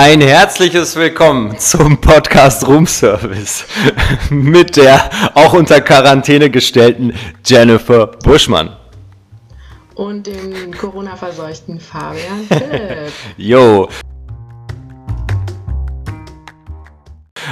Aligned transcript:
Ein 0.00 0.20
herzliches 0.20 0.94
Willkommen 0.94 1.58
zum 1.58 2.00
Podcast 2.00 2.64
Room 2.68 2.86
Service 2.86 3.64
mit 4.30 4.76
der 4.76 5.10
auch 5.34 5.54
unter 5.54 5.80
Quarantäne 5.80 6.50
gestellten 6.50 7.12
Jennifer 7.44 8.06
Buschmann. 8.06 8.76
Und 9.96 10.28
dem 10.28 10.72
Corona-verseuchten 10.72 11.80
Fabian 11.80 12.44
Philipp. 12.48 13.12
Jo. 13.36 13.88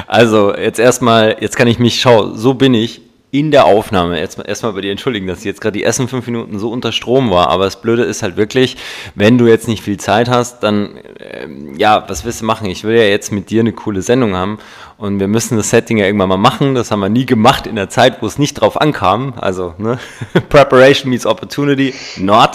Also, 0.07 0.55
jetzt 0.55 0.79
erstmal, 0.79 1.39
jetzt 1.41 1.57
kann 1.57 1.67
ich 1.67 1.81
mich, 1.81 2.01
schau, 2.01 2.33
so 2.35 2.55
bin 2.55 2.75
ich 2.75 3.03
in 3.39 3.51
der 3.51 3.67
Aufnahme 3.67 4.19
erstmal 4.19 4.73
bei 4.73 4.81
dir 4.81 4.91
entschuldigen, 4.91 5.27
dass 5.27 5.41
ich 5.41 5.45
jetzt 5.45 5.61
gerade 5.61 5.77
die 5.77 5.83
ersten 5.83 6.09
fünf 6.09 6.25
Minuten 6.25 6.59
so 6.59 6.71
unter 6.71 6.91
Strom 6.91 7.31
war. 7.31 7.51
Aber 7.51 7.65
das 7.65 7.83
Blöde 7.83 8.03
ist 8.03 8.23
halt 8.23 8.39
wirklich, 8.39 8.79
wenn 9.15 9.37
du 9.37 9.47
jetzt 9.47 9.69
nicht 9.69 9.83
viel 9.83 9.99
Zeit 9.99 10.31
hast, 10.31 10.63
dann 10.63 10.97
ähm, 11.21 11.75
ja, 11.77 12.09
was 12.09 12.25
willst 12.25 12.41
du 12.41 12.47
machen? 12.47 12.67
Ich 12.67 12.83
will 12.83 12.97
ja 12.97 13.03
jetzt 13.03 13.33
mit 13.33 13.51
dir 13.51 13.61
eine 13.61 13.75
coole 13.75 14.01
Sendung 14.01 14.35
haben 14.35 14.57
und 14.97 15.21
wir 15.21 15.29
müssen 15.29 15.59
das 15.59 15.69
Setting 15.69 15.99
ja 15.99 16.07
irgendwann 16.07 16.31
mal 16.31 16.39
machen. 16.39 16.75
Das 16.75 16.91
haben 16.91 17.01
wir 17.01 17.11
nie 17.11 17.27
gemacht 17.27 17.67
in 17.67 17.77
der 17.77 17.91
Zeit, 17.91 18.23
wo 18.23 18.27
es 18.27 18.39
nicht 18.39 18.55
drauf 18.55 18.81
ankam. 18.81 19.35
Also 19.37 19.75
ne? 19.77 19.99
Preparation 20.49 21.11
meets 21.11 21.27
Opportunity, 21.27 21.93
not. 22.17 22.53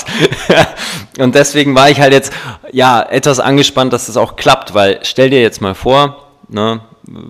und 1.20 1.36
deswegen 1.36 1.76
war 1.76 1.92
ich 1.92 2.02
halt 2.02 2.14
jetzt 2.14 2.34
ja 2.72 3.04
etwas 3.04 3.40
angespannt, 3.40 3.94
dass 3.94 4.08
das 4.08 4.18
auch 4.18 4.36
klappt, 4.36 4.74
weil 4.74 5.00
stell 5.04 5.30
dir 5.30 5.42
jetzt 5.42 5.62
mal 5.62 5.76
vor, 5.76 6.26
ne, 6.50 6.82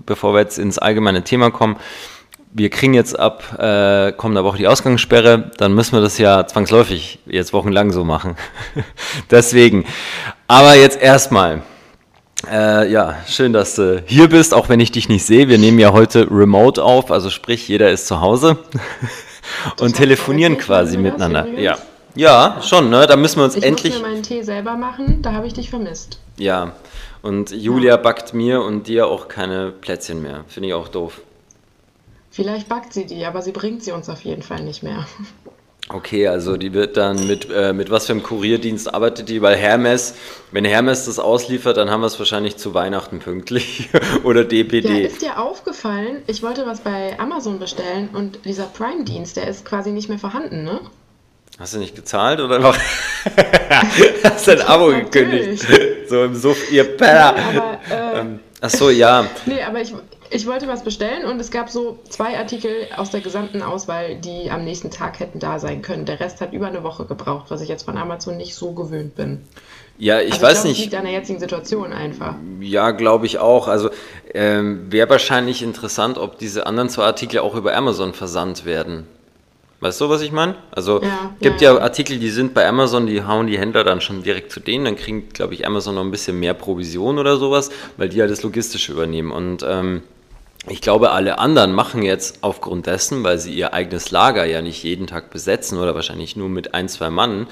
bevor 0.06 0.34
wir 0.34 0.40
jetzt 0.40 0.58
ins 0.58 0.78
allgemeine 0.78 1.26
Thema 1.26 1.52
kommen 1.52 1.76
wir 2.54 2.70
kriegen 2.70 2.94
jetzt 2.94 3.18
ab 3.18 3.58
äh, 3.60 4.12
kommender 4.12 4.44
Woche 4.44 4.58
die 4.58 4.68
Ausgangssperre, 4.68 5.52
dann 5.58 5.74
müssen 5.74 5.94
wir 5.94 6.02
das 6.02 6.18
ja 6.18 6.46
zwangsläufig 6.46 7.20
jetzt 7.26 7.54
wochenlang 7.54 7.92
so 7.92 8.04
machen. 8.04 8.36
Deswegen. 9.32 9.86
Aber 10.48 10.76
jetzt 10.76 11.02
erstmal. 11.02 11.62
Äh, 12.50 12.92
ja, 12.92 13.18
schön, 13.28 13.54
dass 13.54 13.76
du 13.76 14.04
hier 14.06 14.28
bist, 14.28 14.54
auch 14.54 14.68
wenn 14.68 14.80
ich 14.80 14.92
dich 14.92 15.08
nicht 15.10 15.26
sehe. 15.26 15.48
Wir 15.48 15.60
nehmen 15.60 15.78
ja 15.80 15.94
heute 15.94 16.28
remote 16.32 16.84
auf, 16.84 17.12
also 17.12 17.30
sprich, 17.30 17.68
jeder 17.68 17.92
ist 17.92 18.08
zu 18.08 18.20
Hause 18.20 18.58
und 19.80 19.96
telefonieren 19.96 20.58
quasi 20.58 20.98
miteinander. 20.98 21.48
Ja. 21.48 21.78
ja, 22.16 22.58
schon, 22.64 22.90
ne? 22.90 23.06
Da 23.06 23.16
müssen 23.16 23.38
wir 23.38 23.44
uns 23.44 23.56
ich 23.56 23.64
endlich. 23.64 23.94
Ich 23.94 24.00
muss 24.00 24.08
mir 24.08 24.14
meinen 24.16 24.24
Tee 24.24 24.42
selber 24.42 24.76
machen, 24.76 25.22
da 25.22 25.34
habe 25.34 25.46
ich 25.46 25.54
dich 25.54 25.70
vermisst. 25.70 26.20
Ja, 26.38 26.72
und 27.22 27.52
Julia 27.52 27.98
backt 27.98 28.34
mir 28.34 28.64
und 28.64 28.88
dir 28.88 29.08
auch 29.08 29.28
keine 29.28 29.72
Plätzchen 29.72 30.24
mehr. 30.24 30.44
Finde 30.48 30.70
ich 30.70 30.74
auch 30.74 30.88
doof. 30.88 31.22
Vielleicht 32.32 32.70
backt 32.70 32.94
sie 32.94 33.06
die, 33.06 33.26
aber 33.26 33.42
sie 33.42 33.52
bringt 33.52 33.84
sie 33.84 33.92
uns 33.92 34.10
auf 34.10 34.22
jeden 34.22 34.42
Fall 34.42 34.64
nicht 34.64 34.84
mehr. 34.84 35.06
Okay, 35.90 36.28
also 36.28 36.56
die 36.56 36.74
wird 36.74 36.96
dann 36.96 37.28
mit, 37.28 37.50
äh, 37.52 37.74
mit 37.74 37.90
was 37.90 38.06
für 38.06 38.14
einem 38.14 38.24
Kurierdienst 38.24 38.94
arbeitet 38.94 39.28
die? 39.28 39.42
Weil 39.42 39.58
Hermes, 39.58 40.16
wenn 40.52 40.64
Hermes 40.64 41.06
das 41.06 41.20
ausliefert, 41.20 41.76
dann 41.76 41.90
haben 41.90 42.00
wir 42.00 42.08
es 42.08 42.18
wahrscheinlich 42.18 42.56
zu 42.56 42.74
Weihnachten 42.74 43.20
pünktlich 43.20 43.90
oder 44.24 44.46
DPD. 44.46 45.02
Ja, 45.02 45.08
ist 45.08 45.22
dir 45.22 45.40
aufgefallen, 45.40 46.22
ich 46.28 46.42
wollte 46.42 46.66
was 46.66 46.80
bei 46.80 47.20
Amazon 47.20 47.60
bestellen 47.60 48.10
und 48.14 48.40
dieser 48.46 48.66
Prime-Dienst, 48.66 49.36
der 49.36 49.48
ist 49.48 49.66
quasi 49.66 49.92
nicht 49.92 50.08
mehr 50.08 50.20
vorhanden, 50.20 50.64
ne? 50.64 50.80
Hast 51.60 51.74
du 51.74 51.80
nicht 51.80 51.96
gezahlt 51.96 52.40
oder 52.40 52.60
noch? 52.60 52.78
Hast 54.24 54.48
du 54.48 54.52
ein 54.52 54.62
Abo 54.62 54.88
gekündigt? 54.88 55.66
So 56.08 56.24
im 56.24 56.36
Suff, 56.36 56.72
ihr 56.72 56.96
Penner. 56.96 57.36
Ja, 57.54 57.80
äh, 57.92 58.20
ähm, 58.20 58.40
ach 58.62 58.70
so, 58.70 58.90
ja. 58.90 59.26
Nee, 59.46 59.62
aber 59.62 59.82
ich, 59.82 59.94
ich 60.30 60.48
wollte 60.48 60.68
was 60.68 60.84
bestellen 60.84 61.26
und 61.26 61.40
es 61.40 61.52
gab 61.52 61.70
so 61.70 62.00
zwei 62.10 62.38
Artikel 62.38 62.88
aus 62.96 63.10
der 63.10 63.22
gesamten 63.22 63.62
Auswahl, 63.62 64.16
die 64.16 64.50
am 64.50 64.64
nächsten 64.64 64.90
Tag 64.90 65.20
hätten 65.20 65.40
da 65.40 65.60
sein 65.60 65.82
können. 65.82 66.06
Der 66.06 66.20
Rest 66.20 66.40
hat 66.40 66.54
über 66.54 66.68
eine 66.68 66.84
Woche 66.84 67.06
gebraucht, 67.06 67.48
was 67.50 67.62
ich 67.62 67.68
jetzt 67.68 67.84
von 67.84 67.98
Amazon 67.98 68.38
nicht 68.38 68.56
so 68.56 68.72
gewöhnt 68.72 69.16
bin. 69.16 69.42
Ja, 69.98 70.20
ich 70.20 70.34
also 70.34 70.44
weiß 70.44 70.58
ich 70.58 70.62
glaub, 70.62 70.66
nicht. 70.66 70.80
Das 70.80 70.86
liegt 70.86 70.96
an 70.96 71.04
der 71.04 71.14
jetzigen 71.14 71.40
Situation 71.40 71.94
einfach. 71.94 72.36
Ja, 72.60 72.92
glaube 72.92 73.26
ich 73.26 73.40
auch. 73.40 73.68
Also 73.68 73.90
ähm, 74.34 74.92
wäre 74.92 75.10
wahrscheinlich 75.10 75.62
interessant, 75.62 76.18
ob 76.18 76.40
diese 76.40 76.66
anderen 76.66 76.90
zwei 76.90 77.04
Artikel 77.04 77.40
auch 77.40 77.56
über 77.56 77.76
Amazon 77.76 78.14
versandt 78.14 78.66
werden. 78.66 79.06
Weißt 79.82 80.00
du, 80.00 80.10
was 80.10 80.22
ich 80.22 80.32
meine? 80.32 80.56
Also 80.70 81.02
ja, 81.02 81.34
gibt 81.42 81.60
ja, 81.60 81.74
ja, 81.74 81.82
Artikel, 81.82 82.20
die 82.20 82.30
sind 82.30 82.54
bei 82.54 82.68
Amazon, 82.68 83.08
die 83.08 83.24
hauen 83.24 83.48
die 83.48 83.58
Händler 83.58 83.84
dann 83.84 84.00
schon 84.00 84.22
direkt 84.22 84.52
zu 84.52 84.60
denen, 84.60 84.86
dann 84.86 84.96
kriegt, 84.96 85.34
glaube 85.34 85.56
ich, 85.56 85.66
Amazon 85.66 85.96
noch 85.96 86.04
ein 86.04 86.12
bisschen 86.12 86.40
mehr 86.40 86.54
Provision 86.54 87.18
oder 87.18 87.38
sowas, 87.38 87.72
weil 87.98 88.08
die 88.08 88.22
halt 88.22 88.30
das 88.30 88.44
Logistische 88.44 88.92
übernehmen. 88.92 89.32
Und 89.32 89.66
ähm, 89.68 90.04
ich 90.70 90.82
glaube, 90.82 91.10
alle 91.10 91.40
anderen 91.40 91.74
machen 91.74 92.04
jetzt 92.04 92.44
aufgrund 92.44 92.86
dessen, 92.86 93.24
weil 93.24 93.40
sie 93.40 93.56
ihr 93.56 93.74
eigenes 93.74 94.12
Lager 94.12 94.46
ja 94.46 94.62
nicht 94.62 94.84
jeden 94.84 95.08
Tag 95.08 95.32
besetzen 95.32 95.80
oder 95.80 95.96
wahrscheinlich 95.96 96.36
nur 96.36 96.48
mit 96.48 96.76
ein, 96.76 96.88
zwei 96.88 97.10
Mann, 97.10 97.48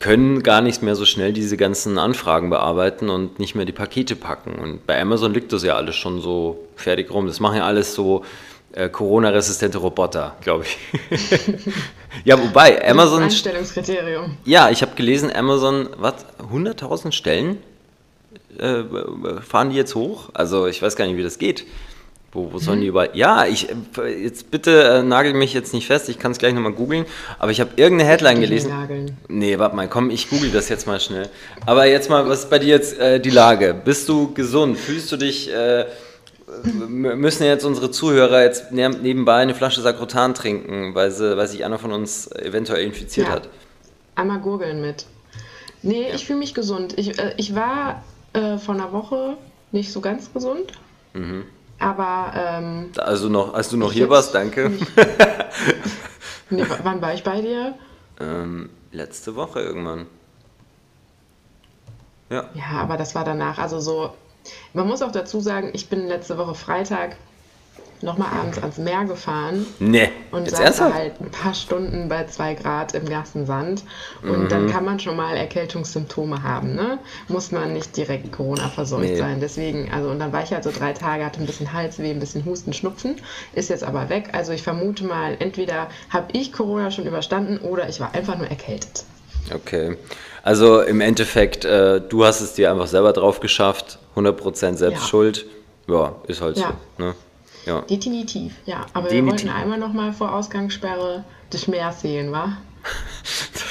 können 0.00 0.42
gar 0.42 0.62
nicht 0.62 0.82
mehr 0.82 0.96
so 0.96 1.04
schnell 1.04 1.32
diese 1.32 1.56
ganzen 1.56 1.98
Anfragen 1.98 2.50
bearbeiten 2.50 3.10
und 3.10 3.38
nicht 3.38 3.54
mehr 3.54 3.66
die 3.66 3.72
Pakete 3.72 4.16
packen. 4.16 4.54
Und 4.58 4.86
bei 4.88 5.00
Amazon 5.00 5.32
liegt 5.32 5.52
das 5.52 5.62
ja 5.62 5.76
alles 5.76 5.94
schon 5.94 6.20
so 6.20 6.58
fertig 6.74 7.12
rum. 7.12 7.28
Das 7.28 7.38
machen 7.38 7.58
ja 7.58 7.66
alles 7.66 7.94
so 7.94 8.24
äh, 8.72 8.88
Corona-resistente 8.88 9.78
Roboter, 9.78 10.36
glaube 10.40 10.64
ich. 10.64 10.78
ja, 12.24 12.40
wobei 12.40 12.86
Amazon. 12.88 13.24
Einstellungskriterium. 13.24 14.36
Ja, 14.44 14.70
ich 14.70 14.82
habe 14.82 14.94
gelesen, 14.94 15.34
Amazon, 15.34 15.88
was, 15.96 16.26
100.000 16.52 17.12
Stellen 17.12 17.58
äh, 18.58 18.82
fahren 19.42 19.70
die 19.70 19.76
jetzt 19.76 19.94
hoch? 19.94 20.30
Also 20.34 20.66
ich 20.66 20.80
weiß 20.82 20.96
gar 20.96 21.06
nicht, 21.06 21.16
wie 21.16 21.22
das 21.22 21.38
geht. 21.38 21.66
Wo, 22.32 22.52
wo 22.52 22.58
sollen 22.60 22.78
die 22.80 22.86
hm. 22.86 22.90
überall? 22.90 23.10
Ja, 23.14 23.44
ich 23.44 23.66
jetzt 23.96 24.52
bitte 24.52 24.84
äh, 24.84 25.02
nagel 25.02 25.34
mich 25.34 25.52
jetzt 25.52 25.74
nicht 25.74 25.88
fest, 25.88 26.08
ich 26.08 26.20
kann 26.20 26.30
es 26.30 26.38
gleich 26.38 26.54
nochmal 26.54 26.72
googeln, 26.72 27.04
aber 27.40 27.50
ich 27.50 27.60
habe 27.60 27.70
irgendeine 27.74 28.08
Headline 28.08 28.40
gelesen. 28.40 28.70
Nageln. 28.70 29.16
Nee, 29.26 29.58
warte 29.58 29.74
mal, 29.74 29.88
komm, 29.88 30.10
ich 30.10 30.30
google 30.30 30.52
das 30.52 30.68
jetzt 30.68 30.86
mal 30.86 31.00
schnell. 31.00 31.28
Aber 31.66 31.86
jetzt 31.86 32.08
mal, 32.08 32.28
was 32.28 32.40
ist 32.40 32.50
bei 32.50 32.60
dir 32.60 32.68
jetzt 32.68 32.96
äh, 33.00 33.18
die 33.18 33.30
Lage? 33.30 33.74
Bist 33.74 34.08
du 34.08 34.32
gesund? 34.32 34.78
Fühlst 34.78 35.10
du 35.10 35.16
dich 35.16 35.52
äh, 35.52 35.86
müssen 36.64 37.44
jetzt 37.44 37.64
unsere 37.64 37.90
Zuhörer 37.90 38.42
jetzt 38.42 38.72
nebenbei 38.72 39.36
eine 39.36 39.54
Flasche 39.54 39.80
Sakrotan 39.80 40.34
trinken, 40.34 40.94
weil, 40.94 41.10
sie, 41.10 41.36
weil 41.36 41.46
sich 41.48 41.64
einer 41.64 41.78
von 41.78 41.92
uns 41.92 42.30
eventuell 42.32 42.84
infiziert 42.84 43.28
ja. 43.28 43.34
hat. 43.34 43.48
Einmal 44.14 44.40
gurgeln 44.40 44.80
mit. 44.80 45.06
Nee, 45.82 46.08
ja. 46.08 46.14
ich 46.14 46.26
fühle 46.26 46.38
mich 46.38 46.54
gesund. 46.54 46.98
Ich, 46.98 47.18
äh, 47.18 47.34
ich 47.36 47.54
war 47.54 48.02
äh, 48.32 48.58
vor 48.58 48.74
einer 48.74 48.92
Woche 48.92 49.36
nicht 49.72 49.92
so 49.92 50.00
ganz 50.00 50.32
gesund. 50.32 50.72
Mhm. 51.14 51.44
Aber. 51.78 52.32
Ähm, 52.34 52.90
also 52.98 53.28
noch, 53.28 53.54
als 53.54 53.70
du 53.70 53.76
noch 53.76 53.92
hier 53.92 54.10
warst, 54.10 54.34
danke. 54.34 54.70
nee, 56.50 56.64
wann 56.82 57.00
war 57.00 57.14
ich 57.14 57.24
bei 57.24 57.40
dir? 57.40 57.74
Ähm, 58.20 58.68
letzte 58.92 59.34
Woche 59.34 59.60
irgendwann. 59.60 60.06
Ja. 62.28 62.44
Ja, 62.54 62.82
aber 62.82 62.96
das 62.96 63.14
war 63.14 63.24
danach. 63.24 63.58
Also 63.58 63.80
so. 63.80 64.12
Man 64.72 64.86
muss 64.86 65.02
auch 65.02 65.12
dazu 65.12 65.40
sagen, 65.40 65.70
ich 65.72 65.88
bin 65.88 66.06
letzte 66.06 66.38
Woche 66.38 66.54
Freitag 66.54 67.16
nochmal 68.02 68.28
abends 68.32 68.58
ans 68.58 68.78
Meer 68.78 69.04
gefahren. 69.04 69.66
Nee. 69.78 70.08
Und 70.30 70.44
Jetzt 70.44 70.56
saß 70.56 70.60
ernsthaft? 70.60 70.94
halt 70.94 71.20
ein 71.20 71.30
paar 71.30 71.54
Stunden 71.54 72.08
bei 72.08 72.24
zwei 72.24 72.54
Grad 72.54 72.94
im 72.94 73.08
ganzen 73.08 73.46
Sand. 73.46 73.84
Und 74.22 74.44
mhm. 74.44 74.48
dann 74.48 74.70
kann 74.70 74.84
man 74.84 74.98
schon 75.00 75.16
mal 75.16 75.36
Erkältungssymptome 75.36 76.42
haben, 76.42 76.74
ne? 76.74 76.98
Muss 77.28 77.52
man 77.52 77.72
nicht 77.72 77.96
direkt 77.96 78.32
Corona 78.32 78.68
verseucht 78.68 79.02
nee. 79.10 79.16
sein. 79.16 79.40
Deswegen, 79.40 79.90
also, 79.92 80.10
und 80.10 80.18
dann 80.18 80.32
war 80.32 80.42
ich 80.42 80.52
halt 80.52 80.64
so 80.64 80.70
drei 80.70 80.92
Tage, 80.92 81.24
hatte 81.24 81.40
ein 81.40 81.46
bisschen 81.46 81.72
Halsweh, 81.72 82.10
ein 82.10 82.20
bisschen 82.20 82.44
Husten, 82.44 82.72
Schnupfen. 82.72 83.16
Ist 83.52 83.70
jetzt 83.70 83.84
aber 83.84 84.08
weg. 84.08 84.30
Also 84.32 84.52
ich 84.52 84.62
vermute 84.62 85.04
mal, 85.04 85.36
entweder 85.38 85.88
habe 86.08 86.28
ich 86.32 86.52
Corona 86.52 86.90
schon 86.90 87.06
überstanden 87.06 87.58
oder 87.58 87.88
ich 87.88 88.00
war 88.00 88.14
einfach 88.14 88.38
nur 88.38 88.46
erkältet. 88.46 89.04
Okay. 89.52 89.96
Also 90.42 90.80
im 90.80 91.00
Endeffekt, 91.00 91.64
äh, 91.64 92.00
du 92.00 92.24
hast 92.24 92.40
es 92.40 92.54
dir 92.54 92.70
einfach 92.70 92.86
selber 92.86 93.12
drauf 93.12 93.40
geschafft, 93.40 93.98
100% 94.16 94.76
selbst 94.76 95.02
ja. 95.02 95.08
schuld. 95.08 95.46
Ja, 95.86 96.14
ist 96.26 96.40
halt 96.40 96.56
ja. 96.56 96.74
so. 96.96 97.04
Ne? 97.04 97.14
Ja. 97.66 97.80
Definitiv, 97.82 98.54
ja. 98.64 98.86
Aber 98.92 99.08
Definitiv. 99.08 99.44
wir 99.44 99.52
wollten 99.52 99.62
einmal 99.62 99.78
nochmal 99.78 100.12
vor 100.12 100.34
Ausgangssperre 100.34 101.24
das 101.50 101.66
Meer 101.66 101.92
sehen, 101.92 102.32
wa? 102.32 102.56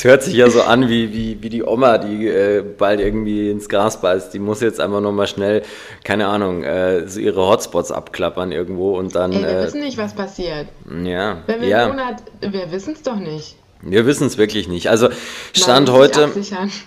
Es 0.00 0.04
hört 0.04 0.22
sich 0.22 0.32
ja 0.32 0.48
so 0.48 0.62
an 0.62 0.88
wie, 0.88 1.12
wie, 1.12 1.42
wie 1.42 1.50
die 1.50 1.62
Oma, 1.62 1.98
die 1.98 2.26
äh, 2.26 2.62
bald 2.62 3.00
irgendwie 3.00 3.50
ins 3.50 3.68
Gras 3.68 4.00
beißt. 4.00 4.32
Die 4.32 4.38
muss 4.38 4.62
jetzt 4.62 4.80
einfach 4.80 5.02
nochmal 5.02 5.26
schnell, 5.26 5.60
keine 6.04 6.26
Ahnung, 6.28 6.62
äh, 6.62 7.06
so 7.06 7.20
ihre 7.20 7.46
Hotspots 7.46 7.92
abklappern 7.92 8.50
irgendwo 8.50 8.96
und 8.96 9.14
dann. 9.14 9.30
Ey, 9.32 9.42
wir 9.42 9.48
äh, 9.48 9.64
wissen 9.64 9.82
nicht, 9.82 9.98
was 9.98 10.14
passiert. 10.14 10.68
Ja. 11.04 11.42
Wenn 11.44 11.60
wir 11.60 11.68
ja. 11.68 11.88
Monat, 11.88 12.22
wir 12.40 12.72
wissen 12.72 12.94
es 12.94 13.02
doch 13.02 13.16
nicht. 13.16 13.56
Wir 13.82 14.04
wissen 14.04 14.26
es 14.26 14.36
wirklich 14.36 14.68
nicht. 14.68 14.90
Also 14.90 15.08
Stand 15.54 15.88
Nein, 15.88 15.96
heute. 15.96 16.28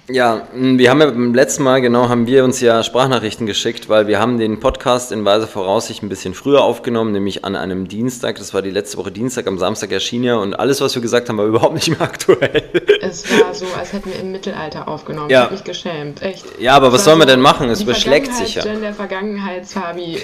Ja, 0.10 0.48
wir 0.54 0.90
haben 0.92 1.02
ja 1.02 1.08
beim 1.08 1.34
letzten 1.34 1.64
Mal 1.64 1.82
genau 1.82 2.08
haben 2.08 2.28
wir 2.28 2.44
uns 2.44 2.62
ja 2.62 2.84
Sprachnachrichten 2.84 3.48
geschickt, 3.48 3.90
weil 3.90 4.06
wir 4.06 4.20
haben 4.20 4.38
den 4.38 4.60
Podcast 4.60 5.12
in 5.12 5.26
Weise 5.26 5.48
Voraussicht 5.48 6.04
ein 6.04 6.10
bisschen 6.10 6.36
früher 6.36 6.62
aufgenommen, 6.62 7.12
nämlich 7.12 7.46
an 7.46 7.56
einem 7.56 7.88
Dienstag. 7.88 8.38
Das 8.38 8.54
war 8.54 8.62
die 8.62 8.70
letzte 8.70 8.98
Woche 8.98 9.12
Dienstag. 9.12 9.48
Am 9.48 9.58
Samstag 9.58 9.92
erschien 9.92 10.24
ja 10.24 10.36
und 10.36 10.54
alles, 10.54 10.82
was 10.82 10.94
wir 10.94 11.02
gesagt 11.02 11.30
haben, 11.30 11.38
war 11.40 11.46
überhaupt 11.48 11.74
nicht 11.74 11.90
mehr 11.90 12.02
aktuell. 12.02 12.64
Es 13.02 13.26
war 13.40 13.56
so, 13.56 13.66
als 13.78 13.92
hätten 13.92 14.12
wir 14.12 14.20
im 14.20 14.32
Mittelalter 14.32 14.88
aufgenommen. 14.88 15.32
Ja. 15.32 15.40
Ich 15.40 15.44
habe 15.46 15.54
mich 15.56 15.64
geschämt, 15.64 16.22
echt. 16.22 16.46
Ja, 16.60 16.76
aber 16.76 16.94
was 16.94 17.06
sollen 17.06 17.18
wir 17.18 17.26
denn 17.26 17.42
machen? 17.42 17.70
Es 17.70 17.84
beschlägt 17.84 18.36
sich 18.36 18.54
ja. 18.56 18.66
in 18.66 18.82
der 18.82 18.94
Vergangenheitsfabi 18.94 20.18
äh, 20.18 20.20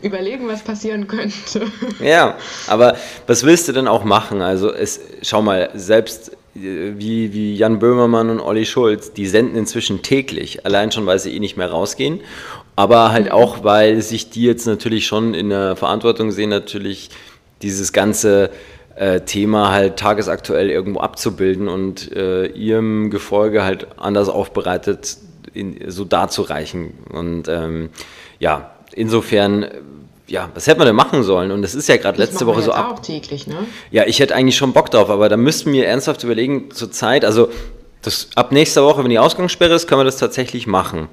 überlegen, 0.00 0.48
was 0.48 0.62
passieren 0.62 1.06
könnte. 1.06 1.70
Ja, 2.00 2.38
aber 2.66 2.96
was 3.26 3.44
willst 3.44 3.68
du 3.68 3.72
denn 3.72 3.88
auch 3.88 4.04
machen? 4.04 4.40
Also 4.40 4.72
es, 4.72 5.00
schau 5.20 5.42
mal, 5.42 5.68
selbst 5.74 6.13
wie, 6.54 7.32
wie 7.32 7.54
Jan 7.56 7.78
Böhmermann 7.78 8.30
und 8.30 8.40
Olli 8.40 8.64
Schulz, 8.64 9.12
die 9.12 9.26
senden 9.26 9.56
inzwischen 9.56 10.02
täglich, 10.02 10.64
allein 10.64 10.92
schon, 10.92 11.06
weil 11.06 11.18
sie 11.18 11.34
eh 11.34 11.40
nicht 11.40 11.56
mehr 11.56 11.70
rausgehen, 11.70 12.20
aber 12.76 13.12
halt 13.12 13.26
mhm. 13.26 13.32
auch, 13.32 13.64
weil 13.64 14.00
sich 14.02 14.30
die 14.30 14.44
jetzt 14.44 14.66
natürlich 14.66 15.06
schon 15.06 15.34
in 15.34 15.50
der 15.50 15.76
Verantwortung 15.76 16.30
sehen, 16.30 16.50
natürlich 16.50 17.10
dieses 17.62 17.92
ganze 17.92 18.50
äh, 18.96 19.20
Thema 19.20 19.72
halt 19.72 19.96
tagesaktuell 19.96 20.70
irgendwo 20.70 21.00
abzubilden 21.00 21.68
und 21.68 22.12
äh, 22.12 22.46
ihrem 22.46 23.10
Gefolge 23.10 23.64
halt 23.64 23.88
anders 23.96 24.28
aufbereitet 24.28 25.16
in, 25.52 25.90
so 25.90 26.04
darzureichen. 26.04 26.92
Und 27.10 27.48
ähm, 27.48 27.90
ja, 28.38 28.74
insofern 28.92 29.66
ja, 30.26 30.50
was 30.54 30.66
hätte 30.66 30.78
man 30.78 30.86
denn 30.86 30.96
machen 30.96 31.22
sollen? 31.22 31.50
Und 31.50 31.62
das 31.62 31.74
ist 31.74 31.88
ja 31.88 31.96
gerade 31.96 32.18
letzte 32.18 32.46
Woche 32.46 32.62
so 32.62 32.72
ab. 32.72 32.92
auch 32.92 32.98
täglich, 33.00 33.46
ne? 33.46 33.56
Ja, 33.90 34.04
ich 34.06 34.20
hätte 34.20 34.34
eigentlich 34.34 34.56
schon 34.56 34.72
Bock 34.72 34.90
drauf, 34.90 35.10
aber 35.10 35.28
da 35.28 35.36
müssten 35.36 35.72
wir 35.72 35.86
ernsthaft 35.86 36.24
überlegen, 36.24 36.70
zur 36.70 36.90
Zeit, 36.90 37.24
also 37.24 37.50
das, 38.02 38.28
ab 38.34 38.52
nächster 38.52 38.84
Woche, 38.84 39.02
wenn 39.02 39.10
die 39.10 39.18
Ausgangssperre 39.18 39.74
ist, 39.74 39.86
können 39.86 40.00
wir 40.00 40.04
das 40.04 40.18
tatsächlich 40.18 40.66
machen. 40.66 41.08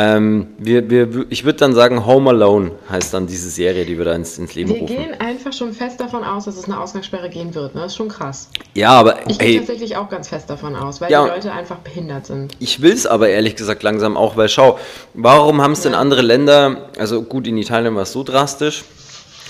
Ähm, 0.00 0.46
wir, 0.58 0.88
wir, 0.88 1.26
ich 1.28 1.44
würde 1.44 1.58
dann 1.58 1.74
sagen, 1.74 2.06
Home 2.06 2.30
Alone 2.30 2.70
heißt 2.88 3.12
dann 3.12 3.26
diese 3.26 3.50
Serie, 3.50 3.84
die 3.84 3.98
wir 3.98 4.04
da 4.04 4.14
ins, 4.14 4.38
ins 4.38 4.54
Leben 4.54 4.70
wir 4.70 4.82
rufen. 4.82 4.96
Wir 4.96 5.06
gehen 5.06 5.20
einfach 5.20 5.52
schon 5.52 5.72
fest 5.72 5.98
davon 5.98 6.22
aus, 6.22 6.44
dass 6.44 6.56
es 6.56 6.66
eine 6.66 6.78
Ausgangssperre 6.78 7.28
gehen 7.28 7.52
wird. 7.52 7.74
Ne? 7.74 7.80
Das 7.80 7.90
ist 7.90 7.96
schon 7.96 8.08
krass. 8.08 8.48
Ja, 8.74 8.90
aber. 8.90 9.28
Ich 9.28 9.40
gehe 9.40 9.58
tatsächlich 9.58 9.96
auch 9.96 10.08
ganz 10.08 10.28
fest 10.28 10.48
davon 10.48 10.76
aus, 10.76 11.00
weil 11.00 11.10
ja, 11.10 11.24
die 11.24 11.30
Leute 11.30 11.50
einfach 11.50 11.78
behindert 11.78 12.26
sind. 12.26 12.54
Ich 12.60 12.80
will 12.80 12.92
es 12.92 13.08
aber 13.08 13.28
ehrlich 13.28 13.56
gesagt 13.56 13.82
langsam 13.82 14.16
auch, 14.16 14.36
weil 14.36 14.48
schau, 14.48 14.78
warum 15.14 15.60
haben 15.60 15.72
es 15.72 15.80
denn 15.80 15.94
andere 15.94 16.22
Länder, 16.22 16.90
also 16.96 17.22
gut, 17.22 17.48
in 17.48 17.58
Italien 17.58 17.96
war 17.96 18.02
es 18.02 18.12
so 18.12 18.22
drastisch. 18.22 18.84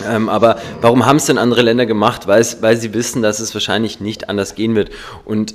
Ähm, 0.08 0.30
aber 0.30 0.56
warum 0.80 1.04
haben 1.04 1.16
es 1.16 1.26
denn 1.26 1.36
andere 1.36 1.60
Länder 1.60 1.84
gemacht? 1.84 2.26
Weil 2.26 2.76
sie 2.78 2.94
wissen, 2.94 3.20
dass 3.20 3.38
es 3.40 3.52
wahrscheinlich 3.52 4.00
nicht 4.00 4.30
anders 4.30 4.54
gehen 4.54 4.76
wird. 4.76 4.88
Und 5.26 5.52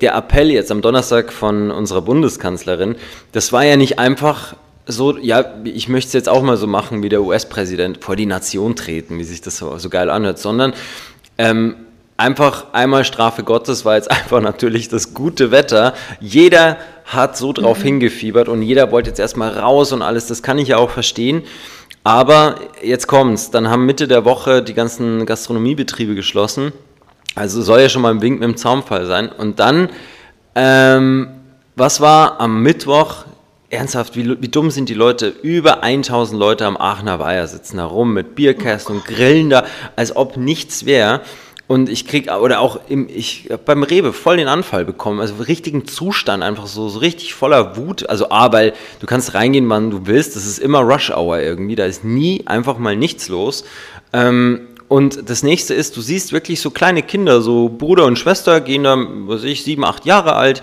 der 0.00 0.14
Appell 0.14 0.50
jetzt 0.50 0.70
am 0.70 0.82
Donnerstag 0.82 1.32
von 1.32 1.70
unserer 1.70 2.02
Bundeskanzlerin, 2.02 2.96
das 3.32 3.52
war 3.52 3.64
ja 3.64 3.76
nicht 3.76 3.98
einfach 3.98 4.54
so, 4.86 5.16
ja, 5.16 5.44
ich 5.64 5.88
möchte 5.88 6.08
es 6.08 6.12
jetzt 6.12 6.28
auch 6.28 6.42
mal 6.42 6.56
so 6.56 6.66
machen 6.66 7.02
wie 7.02 7.08
der 7.08 7.22
US-Präsident, 7.22 8.02
vor 8.02 8.16
die 8.16 8.26
Nation 8.26 8.76
treten, 8.76 9.18
wie 9.18 9.24
sich 9.24 9.40
das 9.40 9.56
so, 9.56 9.78
so 9.78 9.88
geil 9.88 10.10
anhört, 10.10 10.38
sondern 10.38 10.72
ähm, 11.38 11.76
einfach 12.16 12.72
einmal 12.72 13.04
Strafe 13.04 13.42
Gottes 13.42 13.84
war 13.84 13.96
jetzt 13.96 14.10
einfach 14.10 14.40
natürlich 14.40 14.88
das 14.88 15.14
gute 15.14 15.50
Wetter. 15.50 15.94
Jeder 16.20 16.76
hat 17.04 17.36
so 17.36 17.52
drauf 17.52 17.78
mhm. 17.80 17.84
hingefiebert 17.84 18.48
und 18.48 18.62
jeder 18.62 18.90
wollte 18.90 19.10
jetzt 19.10 19.20
erstmal 19.20 19.58
raus 19.58 19.92
und 19.92 20.02
alles, 20.02 20.26
das 20.26 20.42
kann 20.42 20.58
ich 20.58 20.68
ja 20.68 20.76
auch 20.76 20.90
verstehen. 20.90 21.42
Aber 22.02 22.56
jetzt 22.82 23.06
kommt's, 23.06 23.50
dann 23.50 23.68
haben 23.68 23.84
Mitte 23.84 24.08
der 24.08 24.24
Woche 24.24 24.62
die 24.62 24.74
ganzen 24.74 25.26
Gastronomiebetriebe 25.26 26.14
geschlossen 26.14 26.72
also 27.34 27.62
soll 27.62 27.80
ja 27.80 27.88
schon 27.88 28.02
mal 28.02 28.12
ein 28.12 28.22
Wink 28.22 28.40
mit 28.40 28.48
dem 28.48 28.56
Zaumfall 28.56 29.06
sein. 29.06 29.28
Und 29.28 29.58
dann, 29.60 29.88
ähm, 30.54 31.28
was 31.76 32.00
war 32.00 32.40
am 32.40 32.62
Mittwoch? 32.62 33.24
Ernsthaft, 33.70 34.16
wie, 34.16 34.42
wie, 34.42 34.48
dumm 34.48 34.70
sind 34.72 34.88
die 34.88 34.94
Leute? 34.94 35.28
Über 35.28 35.84
1000 35.84 36.38
Leute 36.38 36.66
am 36.66 36.76
Aachener 36.76 37.20
Weiher 37.20 37.46
sitzen 37.46 37.76
da 37.76 37.84
rum 37.84 38.12
mit 38.12 38.34
Bierkästen 38.34 38.96
und 38.96 39.04
grillen 39.04 39.48
da, 39.48 39.64
als 39.94 40.16
ob 40.16 40.36
nichts 40.36 40.86
wäre. 40.86 41.20
Und 41.68 41.88
ich 41.88 42.04
krieg, 42.04 42.28
oder 42.32 42.58
auch 42.58 42.80
im, 42.88 43.08
ich 43.08 43.48
beim 43.64 43.84
Rewe 43.84 44.12
voll 44.12 44.38
den 44.38 44.48
Anfall 44.48 44.84
bekommen, 44.84 45.20
also 45.20 45.34
richtigen 45.36 45.86
Zustand, 45.86 46.42
einfach 46.42 46.66
so, 46.66 46.88
so 46.88 46.98
richtig 46.98 47.32
voller 47.32 47.76
Wut. 47.76 48.10
Also 48.10 48.28
A, 48.30 48.52
weil 48.52 48.72
du 48.98 49.06
kannst 49.06 49.34
reingehen, 49.34 49.68
wann 49.68 49.88
du 49.88 50.08
willst, 50.08 50.34
das 50.34 50.46
ist 50.46 50.58
immer 50.58 50.80
Rush 50.80 51.12
Hour 51.12 51.38
irgendwie, 51.38 51.76
da 51.76 51.84
ist 51.84 52.02
nie 52.02 52.42
einfach 52.46 52.76
mal 52.78 52.96
nichts 52.96 53.28
los. 53.28 53.62
Ähm, 54.12 54.62
und 54.90 55.30
das 55.30 55.44
nächste 55.44 55.72
ist, 55.72 55.96
du 55.96 56.00
siehst 56.00 56.32
wirklich 56.32 56.60
so 56.60 56.72
kleine 56.72 57.04
Kinder, 57.04 57.42
so 57.42 57.68
Bruder 57.68 58.06
und 58.06 58.18
Schwester, 58.18 58.60
gehen 58.60 58.82
da, 58.82 58.96
was 58.98 59.44
ich, 59.44 59.62
sieben, 59.62 59.84
acht 59.84 60.04
Jahre 60.04 60.34
alt, 60.34 60.62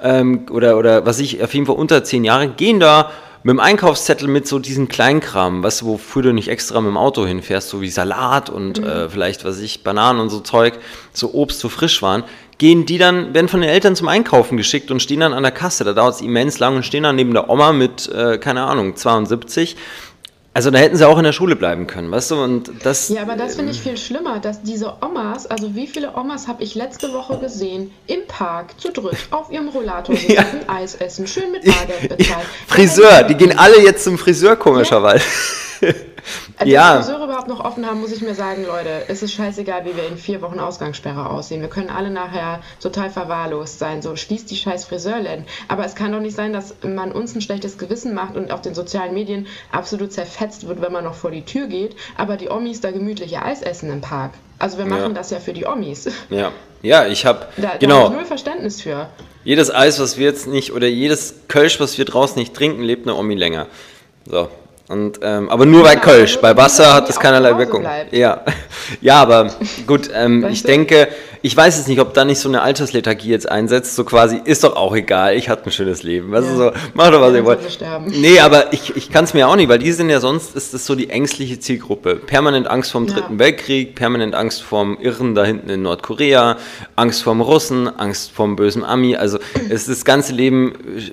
ähm, 0.00 0.46
oder, 0.52 0.78
oder 0.78 1.06
was 1.06 1.18
ich, 1.18 1.42
auf 1.42 1.52
jeden 1.54 1.66
Fall 1.66 1.74
unter 1.74 2.04
zehn 2.04 2.22
Jahre, 2.22 2.46
gehen 2.46 2.78
da 2.78 3.10
mit 3.42 3.50
dem 3.50 3.58
Einkaufszettel 3.58 4.28
mit 4.28 4.46
so 4.46 4.60
diesen 4.60 4.86
Kleinkram, 4.86 5.64
was 5.64 5.84
wofür 5.84 6.22
du 6.22 6.32
nicht 6.32 6.46
extra 6.46 6.80
mit 6.80 6.90
dem 6.90 6.96
Auto 6.96 7.26
hinfährst, 7.26 7.68
so 7.68 7.80
wie 7.80 7.90
Salat 7.90 8.48
und 8.48 8.80
mhm. 8.80 8.86
äh, 8.86 9.08
vielleicht, 9.08 9.44
was 9.44 9.58
ich, 9.58 9.82
Bananen 9.82 10.20
und 10.20 10.30
so 10.30 10.38
Zeug, 10.38 10.74
so 11.12 11.34
Obst, 11.34 11.58
so 11.58 11.68
frisch 11.68 12.00
waren, 12.00 12.22
gehen 12.58 12.86
die 12.86 12.98
dann, 12.98 13.34
werden 13.34 13.48
von 13.48 13.60
den 13.60 13.70
Eltern 13.70 13.96
zum 13.96 14.06
Einkaufen 14.06 14.56
geschickt 14.56 14.92
und 14.92 15.02
stehen 15.02 15.18
dann 15.18 15.32
an 15.32 15.42
der 15.42 15.50
Kasse. 15.50 15.82
Da 15.82 15.94
dauert 15.94 16.14
es 16.14 16.20
immens 16.20 16.60
lang 16.60 16.76
und 16.76 16.86
stehen 16.86 17.02
dann 17.02 17.16
neben 17.16 17.34
der 17.34 17.50
Oma 17.50 17.72
mit, 17.72 18.08
äh, 18.08 18.38
keine 18.38 18.62
Ahnung, 18.62 18.94
72 18.94 19.74
also 20.54 20.70
da 20.70 20.78
hätten 20.78 20.96
sie 20.96 21.06
auch 21.06 21.18
in 21.18 21.24
der 21.24 21.32
Schule 21.32 21.56
bleiben 21.56 21.88
können, 21.88 22.12
weißt 22.12 22.30
du? 22.30 22.36
Und 22.36 22.70
das, 22.84 23.08
ja, 23.08 23.22
aber 23.22 23.34
das 23.34 23.56
finde 23.56 23.72
ich 23.72 23.80
viel 23.80 23.96
schlimmer, 23.96 24.38
dass 24.38 24.62
diese 24.62 24.94
Omas, 25.02 25.46
also 25.46 25.74
wie 25.74 25.88
viele 25.88 26.14
Omas 26.14 26.46
habe 26.46 26.62
ich 26.62 26.76
letzte 26.76 27.12
Woche 27.12 27.38
gesehen, 27.38 27.90
im 28.06 28.20
Park 28.28 28.80
zu 28.80 28.92
dritt 28.92 29.16
auf 29.32 29.50
ihrem 29.50 29.68
Rollator 29.68 30.14
sitzen, 30.16 30.32
ja. 30.32 30.44
Eis 30.68 30.94
essen, 30.94 31.26
schön 31.26 31.50
mit 31.50 31.64
Bargeld 31.64 32.16
bezahlt. 32.16 32.46
Friseur, 32.68 33.24
die 33.24 33.34
gehen 33.34 33.58
alle 33.58 33.82
jetzt 33.82 34.04
zum 34.04 34.16
Friseur 34.16 34.54
komischerweise. 34.54 35.24
Ja. 35.24 35.73
Als 36.56 36.70
ja. 36.70 36.96
die 36.96 37.04
Friseure 37.04 37.24
überhaupt 37.24 37.48
noch 37.48 37.64
offen 37.64 37.86
haben, 37.86 38.00
muss 38.00 38.12
ich 38.12 38.22
mir 38.22 38.34
sagen, 38.34 38.64
Leute, 38.64 39.04
es 39.08 39.22
ist 39.22 39.32
scheißegal, 39.32 39.84
wie 39.84 39.96
wir 39.96 40.06
in 40.06 40.16
vier 40.16 40.40
Wochen 40.42 40.58
Ausgangssperre 40.58 41.28
aussehen. 41.28 41.60
Wir 41.60 41.68
können 41.68 41.90
alle 41.90 42.10
nachher 42.10 42.60
total 42.80 43.10
verwahrlost 43.10 43.78
sein. 43.78 44.02
So, 44.02 44.16
schließt 44.16 44.50
die 44.50 44.56
scheiß 44.56 44.86
Friseurläden. 44.86 45.44
Aber 45.68 45.84
es 45.84 45.94
kann 45.94 46.12
doch 46.12 46.20
nicht 46.20 46.36
sein, 46.36 46.52
dass 46.52 46.74
man 46.82 47.12
uns 47.12 47.34
ein 47.34 47.40
schlechtes 47.40 47.78
Gewissen 47.78 48.14
macht 48.14 48.36
und 48.36 48.52
auf 48.52 48.62
den 48.62 48.74
sozialen 48.74 49.14
Medien 49.14 49.46
absolut 49.72 50.12
zerfetzt 50.12 50.66
wird, 50.66 50.80
wenn 50.80 50.92
man 50.92 51.04
noch 51.04 51.14
vor 51.14 51.30
die 51.30 51.44
Tür 51.44 51.66
geht, 51.66 51.96
aber 52.16 52.36
die 52.36 52.48
Omis 52.48 52.80
da 52.80 52.90
gemütliche 52.90 53.42
Eis 53.42 53.62
essen 53.62 53.90
im 53.90 54.00
Park. 54.00 54.32
Also 54.58 54.78
wir 54.78 54.86
machen 54.86 55.02
ja. 55.02 55.08
das 55.08 55.30
ja 55.30 55.40
für 55.40 55.52
die 55.52 55.66
Omis. 55.66 56.08
Ja, 56.30 56.52
ja 56.82 57.06
ich 57.06 57.26
habe 57.26 57.46
da, 57.56 57.76
genau. 57.78 57.94
Da 57.96 58.04
hab 58.04 58.10
ich 58.10 58.16
null 58.16 58.24
Verständnis 58.24 58.80
für. 58.80 59.08
Jedes 59.44 59.74
Eis, 59.74 60.00
was 60.00 60.16
wir 60.16 60.26
jetzt 60.26 60.46
nicht, 60.46 60.72
oder 60.72 60.86
jedes 60.86 61.34
Kölsch, 61.48 61.80
was 61.80 61.98
wir 61.98 62.04
draußen 62.04 62.38
nicht 62.38 62.54
trinken, 62.54 62.82
lebt 62.82 63.06
eine 63.06 63.16
Omi 63.16 63.34
länger. 63.34 63.66
So, 64.26 64.48
und, 64.88 65.20
ähm, 65.22 65.48
aber 65.48 65.64
nur 65.64 65.82
bei 65.82 65.96
Kölsch, 65.96 66.38
bei 66.40 66.54
Wasser 66.56 66.92
hat 66.92 67.08
das 67.08 67.18
keinerlei 67.18 67.56
Wirkung. 67.56 67.86
Ja. 68.10 68.44
ja, 69.00 69.22
aber 69.22 69.50
gut, 69.86 70.10
ähm, 70.14 70.46
ich 70.50 70.62
denke, 70.62 71.08
ich 71.40 71.54
weiß 71.56 71.76
jetzt 71.78 71.88
nicht, 71.88 72.00
ob 72.00 72.12
da 72.12 72.24
nicht 72.24 72.38
so 72.38 72.48
eine 72.50 72.60
Alterslethargie 72.60 73.28
jetzt 73.28 73.50
einsetzt, 73.50 73.96
so 73.96 74.04
quasi, 74.04 74.40
ist 74.44 74.64
doch 74.64 74.76
auch 74.76 74.94
egal, 74.94 75.36
ich 75.36 75.48
hatte 75.50 75.66
ein 75.66 75.72
schönes 75.72 76.02
Leben. 76.02 76.32
Weißt 76.32 76.48
ja. 76.48 76.56
so, 76.56 76.72
mach 76.92 77.10
doch, 77.10 77.20
was 77.22 77.32
ja, 77.32 77.38
ihr 77.38 77.44
wollt. 77.44 77.60
Nee, 78.06 78.40
aber 78.40 78.72
ich, 78.74 78.94
ich 78.94 79.10
kann 79.10 79.24
es 79.24 79.32
mir 79.32 79.48
auch 79.48 79.56
nicht, 79.56 79.68
weil 79.70 79.78
die 79.78 79.92
sind 79.92 80.10
ja 80.10 80.20
sonst, 80.20 80.54
ist 80.54 80.74
das 80.74 80.84
so 80.84 80.94
die 80.94 81.08
ängstliche 81.08 81.58
Zielgruppe. 81.58 82.16
Permanent 82.16 82.66
Angst 82.66 82.92
vorm 82.92 83.06
ja. 83.06 83.14
Dritten 83.14 83.38
Weltkrieg, 83.38 83.94
permanent 83.94 84.34
Angst 84.34 84.62
vorm 84.62 84.98
Irren 85.00 85.34
da 85.34 85.44
hinten 85.44 85.68
in 85.70 85.82
Nordkorea, 85.82 86.56
Angst 86.96 87.22
vorm 87.22 87.40
Russen, 87.40 87.88
Angst 87.88 88.32
vorm 88.32 88.56
bösen 88.56 88.84
Ami. 88.84 89.16
Also 89.16 89.38
es, 89.68 89.86
das 89.86 90.04
ganze 90.06 90.34
Leben 90.34 90.72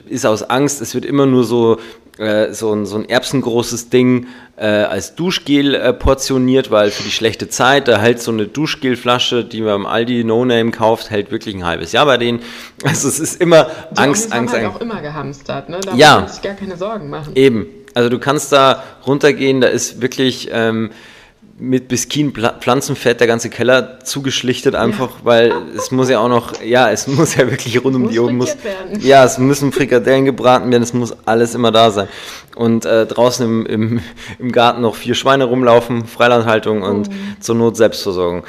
ist 0.10 0.26
aus 0.26 0.44
Angst, 0.44 0.82
es 0.82 0.94
wird 0.94 1.06
immer 1.06 1.26
nur 1.26 1.44
so 1.46 1.78
äh, 2.22 2.54
so, 2.54 2.72
ein, 2.74 2.86
so 2.86 2.98
ein 2.98 3.10
erbsengroßes 3.10 3.90
Ding 3.90 4.28
äh, 4.56 4.66
als 4.66 5.16
Duschgel 5.16 5.76
äh, 5.76 5.92
portioniert, 5.92 6.70
weil 6.70 6.92
für 6.92 7.04
die 7.04 7.12
schlechte 7.12 7.50
Zeit, 7.50 7.88
da 7.88 8.00
hält 8.00 8.22
so 8.22 8.32
eine 8.32 8.46
Duschgelflasche, 8.46 9.44
die 9.44 9.62
man 9.62 9.82
im 9.82 9.86
Aldi 9.86 10.24
No-Name 10.24 10.72
kauft, 10.72 11.10
hält 11.10 11.32
wirklich 11.32 11.56
ein 11.56 11.66
halbes 11.66 11.92
Jahr 11.92 12.06
bei 12.06 12.18
denen. 12.18 12.42
Also 12.84 13.08
es 13.08 13.20
ist 13.20 13.42
immer 13.42 13.68
die 13.92 13.98
Angst, 13.98 14.34
Angst, 14.34 14.56
Angst. 14.56 14.76
auch 14.76 14.82
immer 14.82 15.02
gehamstert, 15.02 15.70
ne? 15.70 15.80
Da 15.84 15.94
ja. 15.96 16.14
muss 16.14 16.22
man 16.22 16.30
sich 16.30 16.42
gar 16.42 16.54
keine 16.56 16.78
Sorgen 16.78 17.10
machen. 17.10 17.34
Eben. 17.36 17.68
Also 17.94 18.10
du 18.10 18.20
kannst 18.20 18.52
da 18.52 18.84
runtergehen, 19.06 19.62
da 19.62 19.68
ist 19.68 20.02
wirklich... 20.02 20.50
Ähm, 20.52 20.92
mit 21.62 21.88
Biskin 21.88 22.34
Pflanzenfett 22.34 23.20
der 23.20 23.28
ganze 23.28 23.52
Keller 23.52 24.00
zugeschlichtet, 24.04 24.74
einfach 24.74 25.20
ja. 25.20 25.26
weil 25.26 25.54
es 25.78 25.92
muss 25.92 26.10
ja 26.10 26.20
auch 26.20 26.28
noch, 26.28 26.60
ja, 26.64 26.90
es 26.90 27.06
muss 27.08 27.36
ja 27.36 27.50
wirklich 27.50 27.84
rund 27.84 27.96
um 27.96 28.10
die 28.10 28.20
Uhr, 28.20 28.32
muss, 28.34 28.58
ja, 29.00 29.24
es 29.24 29.38
müssen 29.38 29.72
Frikadellen 29.72 30.26
gebraten 30.26 30.72
werden, 30.72 30.82
es 30.82 30.94
muss 30.94 31.16
alles 31.26 31.54
immer 31.54 31.72
da 31.72 31.92
sein. 31.92 32.08
Und 32.56 32.86
äh, 32.86 33.06
draußen 33.06 33.46
im, 33.46 33.66
im, 33.68 34.00
im 34.40 34.52
Garten 34.52 34.82
noch 34.82 34.96
vier 34.96 35.14
Schweine 35.14 35.46
rumlaufen, 35.46 36.06
Freilandhaltung 36.06 36.82
und 36.82 37.10
oh. 37.10 37.12
zur 37.40 37.56
Not 37.56 37.78
Selbstversorgung. 37.78 38.44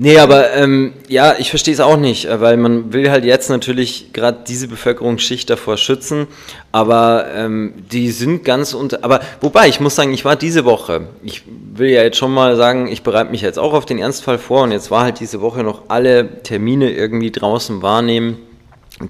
Nee, 0.00 0.16
aber 0.18 0.52
ähm, 0.54 0.92
ja, 1.08 1.34
ich 1.40 1.50
verstehe 1.50 1.74
es 1.74 1.80
auch 1.80 1.96
nicht, 1.96 2.26
äh, 2.26 2.40
weil 2.40 2.56
man 2.56 2.92
will 2.92 3.10
halt 3.10 3.24
jetzt 3.24 3.50
natürlich 3.50 4.12
gerade 4.12 4.44
diese 4.46 4.68
Bevölkerungsschicht 4.68 5.50
davor 5.50 5.76
schützen, 5.76 6.28
aber 6.70 7.26
ähm, 7.34 7.74
die 7.90 8.12
sind 8.12 8.44
ganz 8.44 8.74
unter. 8.74 9.02
Aber 9.02 9.18
wobei, 9.40 9.66
ich 9.66 9.80
muss 9.80 9.96
sagen, 9.96 10.14
ich 10.14 10.24
war 10.24 10.36
diese 10.36 10.64
Woche, 10.64 11.08
ich 11.24 11.42
will 11.74 11.90
ja 11.90 12.04
jetzt 12.04 12.16
schon 12.16 12.32
mal 12.32 12.54
sagen, 12.54 12.86
ich 12.86 13.02
bereite 13.02 13.32
mich 13.32 13.40
jetzt 13.40 13.58
auch 13.58 13.72
auf 13.72 13.86
den 13.86 13.98
Ernstfall 13.98 14.38
vor 14.38 14.62
und 14.62 14.70
jetzt 14.70 14.92
war 14.92 15.02
halt 15.02 15.18
diese 15.18 15.40
Woche 15.40 15.64
noch 15.64 15.82
alle 15.88 16.44
Termine 16.44 16.92
irgendwie 16.92 17.32
draußen 17.32 17.82
wahrnehmen, 17.82 18.36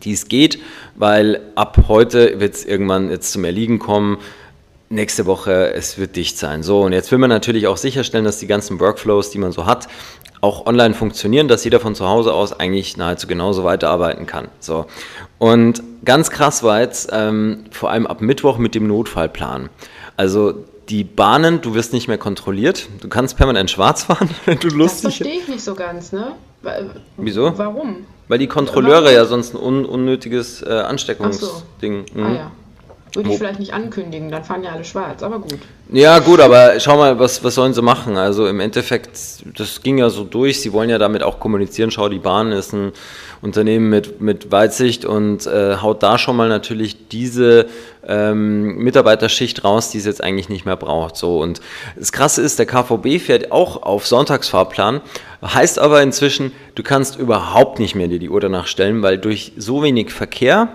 die 0.03 0.13
es 0.13 0.27
geht, 0.27 0.59
weil 0.97 1.43
ab 1.55 1.85
heute 1.89 2.41
wird 2.41 2.55
es 2.55 2.65
irgendwann 2.65 3.11
jetzt 3.11 3.31
zum 3.33 3.45
Erliegen 3.45 3.79
kommen 3.79 4.17
nächste 4.91 5.27
Woche, 5.27 5.73
es 5.75 5.99
wird 5.99 6.17
dicht 6.17 6.39
sein. 6.39 6.63
So, 6.63 6.83
und 6.83 6.93
jetzt 6.93 7.11
will 7.11 7.19
man 7.19 7.29
natürlich 7.29 7.67
auch 7.67 7.77
sicherstellen, 7.77 8.25
dass 8.25 8.39
die 8.39 8.47
ganzen 8.47 8.81
Workflows, 8.81 9.31
die 9.31 9.39
man 9.39 9.53
so 9.53 9.67
hat, 9.67 9.87
auch 10.41 10.67
online 10.67 10.95
funktionieren, 10.95 11.49
dass 11.49 11.65
jeder 11.65 11.81
von 11.81 11.95
zu 11.95 12.07
Hause 12.07 12.33
aus 12.33 12.59
eigentlich 12.59 12.97
nahezu 12.97 13.27
genauso 13.27 13.65
weiterarbeiten 13.65 14.27
kann. 14.27 14.49
So. 14.61 14.87
Und 15.39 15.83
ganz 16.05 16.31
krass 16.31 16.63
war 16.63 16.81
jetzt 16.81 17.11
ähm, 17.13 17.65
vor 17.71 17.91
allem 17.91 18.07
ab 18.07 18.21
Mittwoch 18.21 18.59
mit 18.59 18.75
dem 18.75 18.87
Notfallplan. 18.87 19.69
Also 20.17 20.65
die 20.89 21.05
Bahnen, 21.05 21.61
du 21.61 21.75
wirst 21.75 21.93
nicht 21.93 22.09
mehr 22.09 22.19
kontrolliert. 22.19 22.89
Du 23.01 23.09
kannst 23.09 23.37
permanent 23.37 23.71
schwarz 23.71 24.05
fahren, 24.05 24.31
wenn 24.47 24.59
du 24.59 24.69
lustig 24.69 25.03
Das 25.03 25.17
verstehe 25.17 25.41
ich 25.41 25.49
nicht 25.49 25.63
so 25.63 25.75
ganz, 25.75 26.13
ne? 26.13 26.33
Wieso? 27.17 27.57
Warum? 27.57 28.07
Weil 28.27 28.39
die 28.39 28.47
Kontrolleure 28.47 29.13
ja 29.13 29.25
sonst 29.25 29.55
ein 29.55 29.61
un 29.61 29.85
unnötiges 29.85 30.63
äh, 30.63 30.71
Ansteckungsding. 30.71 32.05
So. 32.13 32.19
Mhm. 32.19 32.27
Ah 32.27 32.35
ja. 32.35 32.51
Würde 33.15 33.31
ich 33.31 33.39
vielleicht 33.39 33.59
nicht 33.59 33.73
ankündigen, 33.73 34.31
dann 34.31 34.45
fahren 34.45 34.63
ja 34.63 34.73
alle 34.73 34.85
schwarz, 34.85 35.23
aber 35.23 35.39
gut. 35.39 35.59
Ja, 35.91 36.19
gut, 36.19 36.41
aber 36.41 36.79
schau 36.79 36.97
mal, 36.97 37.19
was, 37.19 37.43
was 37.43 37.55
sollen 37.55 37.73
sie 37.73 37.81
machen? 37.81 38.17
Also 38.17 38.47
im 38.47 38.61
Endeffekt, 38.61 39.11
das 39.57 39.83
ging 39.83 39.99
ja 39.99 40.11
so 40.11 40.25
durch, 40.25 40.61
sie 40.61 40.73
wollen 40.73 40.91
ja 40.91 40.99
damit 40.99 41.23
auch 41.23 41.41
kommunizieren, 41.41 41.91
schau, 41.91 42.09
die 42.09 42.19
Bahn 42.19 42.53
ist 42.53 42.75
ein 42.75 42.93
Unternehmen 43.41 43.89
mit, 43.89 44.21
mit 44.21 44.53
Weitsicht 44.53 45.05
und 45.05 45.47
äh, 45.47 45.77
haut 45.77 46.03
da 46.03 46.19
schon 46.19 46.37
mal 46.37 46.49
natürlich 46.49 47.09
diese 47.09 47.67
ähm, 48.07 48.77
Mitarbeiterschicht 48.77 49.65
raus, 49.65 49.91
die 49.91 49.99
es 49.99 50.05
jetzt 50.05 50.23
eigentlich 50.23 50.49
nicht 50.49 50.67
mehr 50.67 50.77
braucht. 50.77 51.17
So 51.17 51.41
und 51.41 51.61
das 51.97 52.13
Krasse 52.13 52.43
ist, 52.43 52.59
der 52.59 52.67
KVB 52.67 53.21
fährt 53.21 53.53
auch 53.53 53.83
auf 53.83 54.07
Sonntagsfahrplan, 54.07 55.01
heißt 55.43 55.79
aber 55.79 56.03
inzwischen, 56.03 56.53
du 56.75 56.83
kannst 56.83 57.17
überhaupt 57.19 57.79
nicht 57.79 57.95
mehr 57.95 58.09
dir 58.09 58.19
die 58.19 58.29
Uhr 58.29 58.41
danach 58.41 58.67
stellen, 58.67 59.03
weil 59.03 59.19
durch 59.19 59.53
so 59.57 59.83
wenig 59.83 60.13
Verkehr 60.13 60.69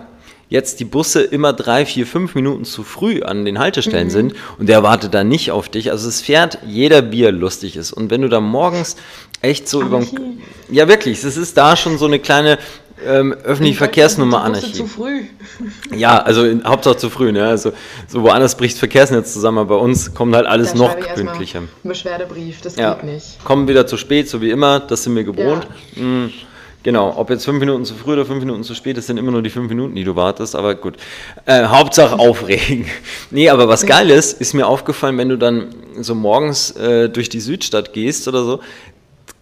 jetzt 0.48 0.80
die 0.80 0.84
Busse 0.84 1.22
immer 1.22 1.52
drei, 1.52 1.86
vier, 1.86 2.06
fünf 2.06 2.34
Minuten 2.34 2.64
zu 2.64 2.82
früh 2.82 3.22
an 3.22 3.44
den 3.44 3.58
Haltestellen 3.58 4.08
mhm. 4.08 4.12
sind 4.12 4.34
und 4.58 4.68
der 4.68 4.82
wartet 4.82 5.14
dann 5.14 5.28
nicht 5.28 5.50
auf 5.50 5.68
dich. 5.68 5.90
Also 5.90 6.08
es 6.08 6.20
fährt 6.20 6.58
jeder 6.66 7.02
Bier 7.02 7.32
lustig 7.32 7.76
ist. 7.76 7.92
Und 7.92 8.10
wenn 8.10 8.22
du 8.22 8.28
da 8.28 8.40
morgens 8.40 8.96
echt 9.40 9.68
so 9.68 9.82
über. 9.82 10.02
Ja, 10.70 10.88
wirklich, 10.88 11.22
es 11.22 11.36
ist 11.36 11.56
da 11.56 11.76
schon 11.76 11.98
so 11.98 12.06
eine 12.06 12.18
kleine 12.18 12.58
ähm, 13.04 13.32
öffentliche 13.32 13.78
Verkehrsnummer 13.78 14.42
Anarchie. 14.42 14.72
zu 14.72 14.86
früh. 14.86 15.22
Ja, 15.94 16.18
also 16.18 16.44
in, 16.44 16.64
Hauptsache 16.64 16.96
zu 16.96 17.10
früh, 17.10 17.32
ne? 17.32 17.46
Also 17.46 17.72
so 18.08 18.22
woanders 18.22 18.56
bricht 18.56 18.78
Verkehrsnetz 18.78 19.32
zusammen, 19.32 19.58
aber 19.58 19.76
bei 19.76 19.82
uns 19.82 20.14
kommt 20.14 20.34
halt 20.34 20.46
alles 20.46 20.72
da 20.72 20.78
noch 20.78 20.96
pünktlicher. 21.14 21.62
Beschwerdebrief, 21.82 22.60
das 22.62 22.76
ja. 22.76 22.94
geht 22.94 23.04
nicht. 23.04 23.44
Kommen 23.44 23.68
wieder 23.68 23.86
zu 23.86 23.96
spät, 23.96 24.28
so 24.28 24.40
wie 24.40 24.50
immer, 24.50 24.80
das 24.80 25.04
sind 25.04 25.16
wir 25.16 25.24
gewohnt. 25.24 25.66
Ja. 25.96 26.02
Mhm. 26.02 26.32
Genau, 26.84 27.14
ob 27.16 27.30
jetzt 27.30 27.46
fünf 27.46 27.60
Minuten 27.60 27.86
zu 27.86 27.94
früh 27.94 28.12
oder 28.12 28.26
fünf 28.26 28.40
Minuten 28.40 28.62
zu 28.62 28.74
spät, 28.74 28.98
das 28.98 29.06
sind 29.06 29.16
immer 29.16 29.32
nur 29.32 29.40
die 29.40 29.48
fünf 29.48 29.70
Minuten, 29.70 29.94
die 29.94 30.04
du 30.04 30.16
wartest, 30.16 30.54
aber 30.54 30.74
gut. 30.74 30.98
Äh, 31.46 31.64
Hauptsache 31.64 32.18
aufregen. 32.18 32.84
nee, 33.30 33.48
aber 33.48 33.68
was 33.68 33.86
geil 33.86 34.10
ist, 34.10 34.38
ist 34.38 34.52
mir 34.52 34.66
aufgefallen, 34.66 35.16
wenn 35.16 35.30
du 35.30 35.38
dann 35.38 35.74
so 35.98 36.14
morgens 36.14 36.72
äh, 36.72 37.08
durch 37.08 37.30
die 37.30 37.40
Südstadt 37.40 37.94
gehst 37.94 38.28
oder 38.28 38.44
so, 38.44 38.60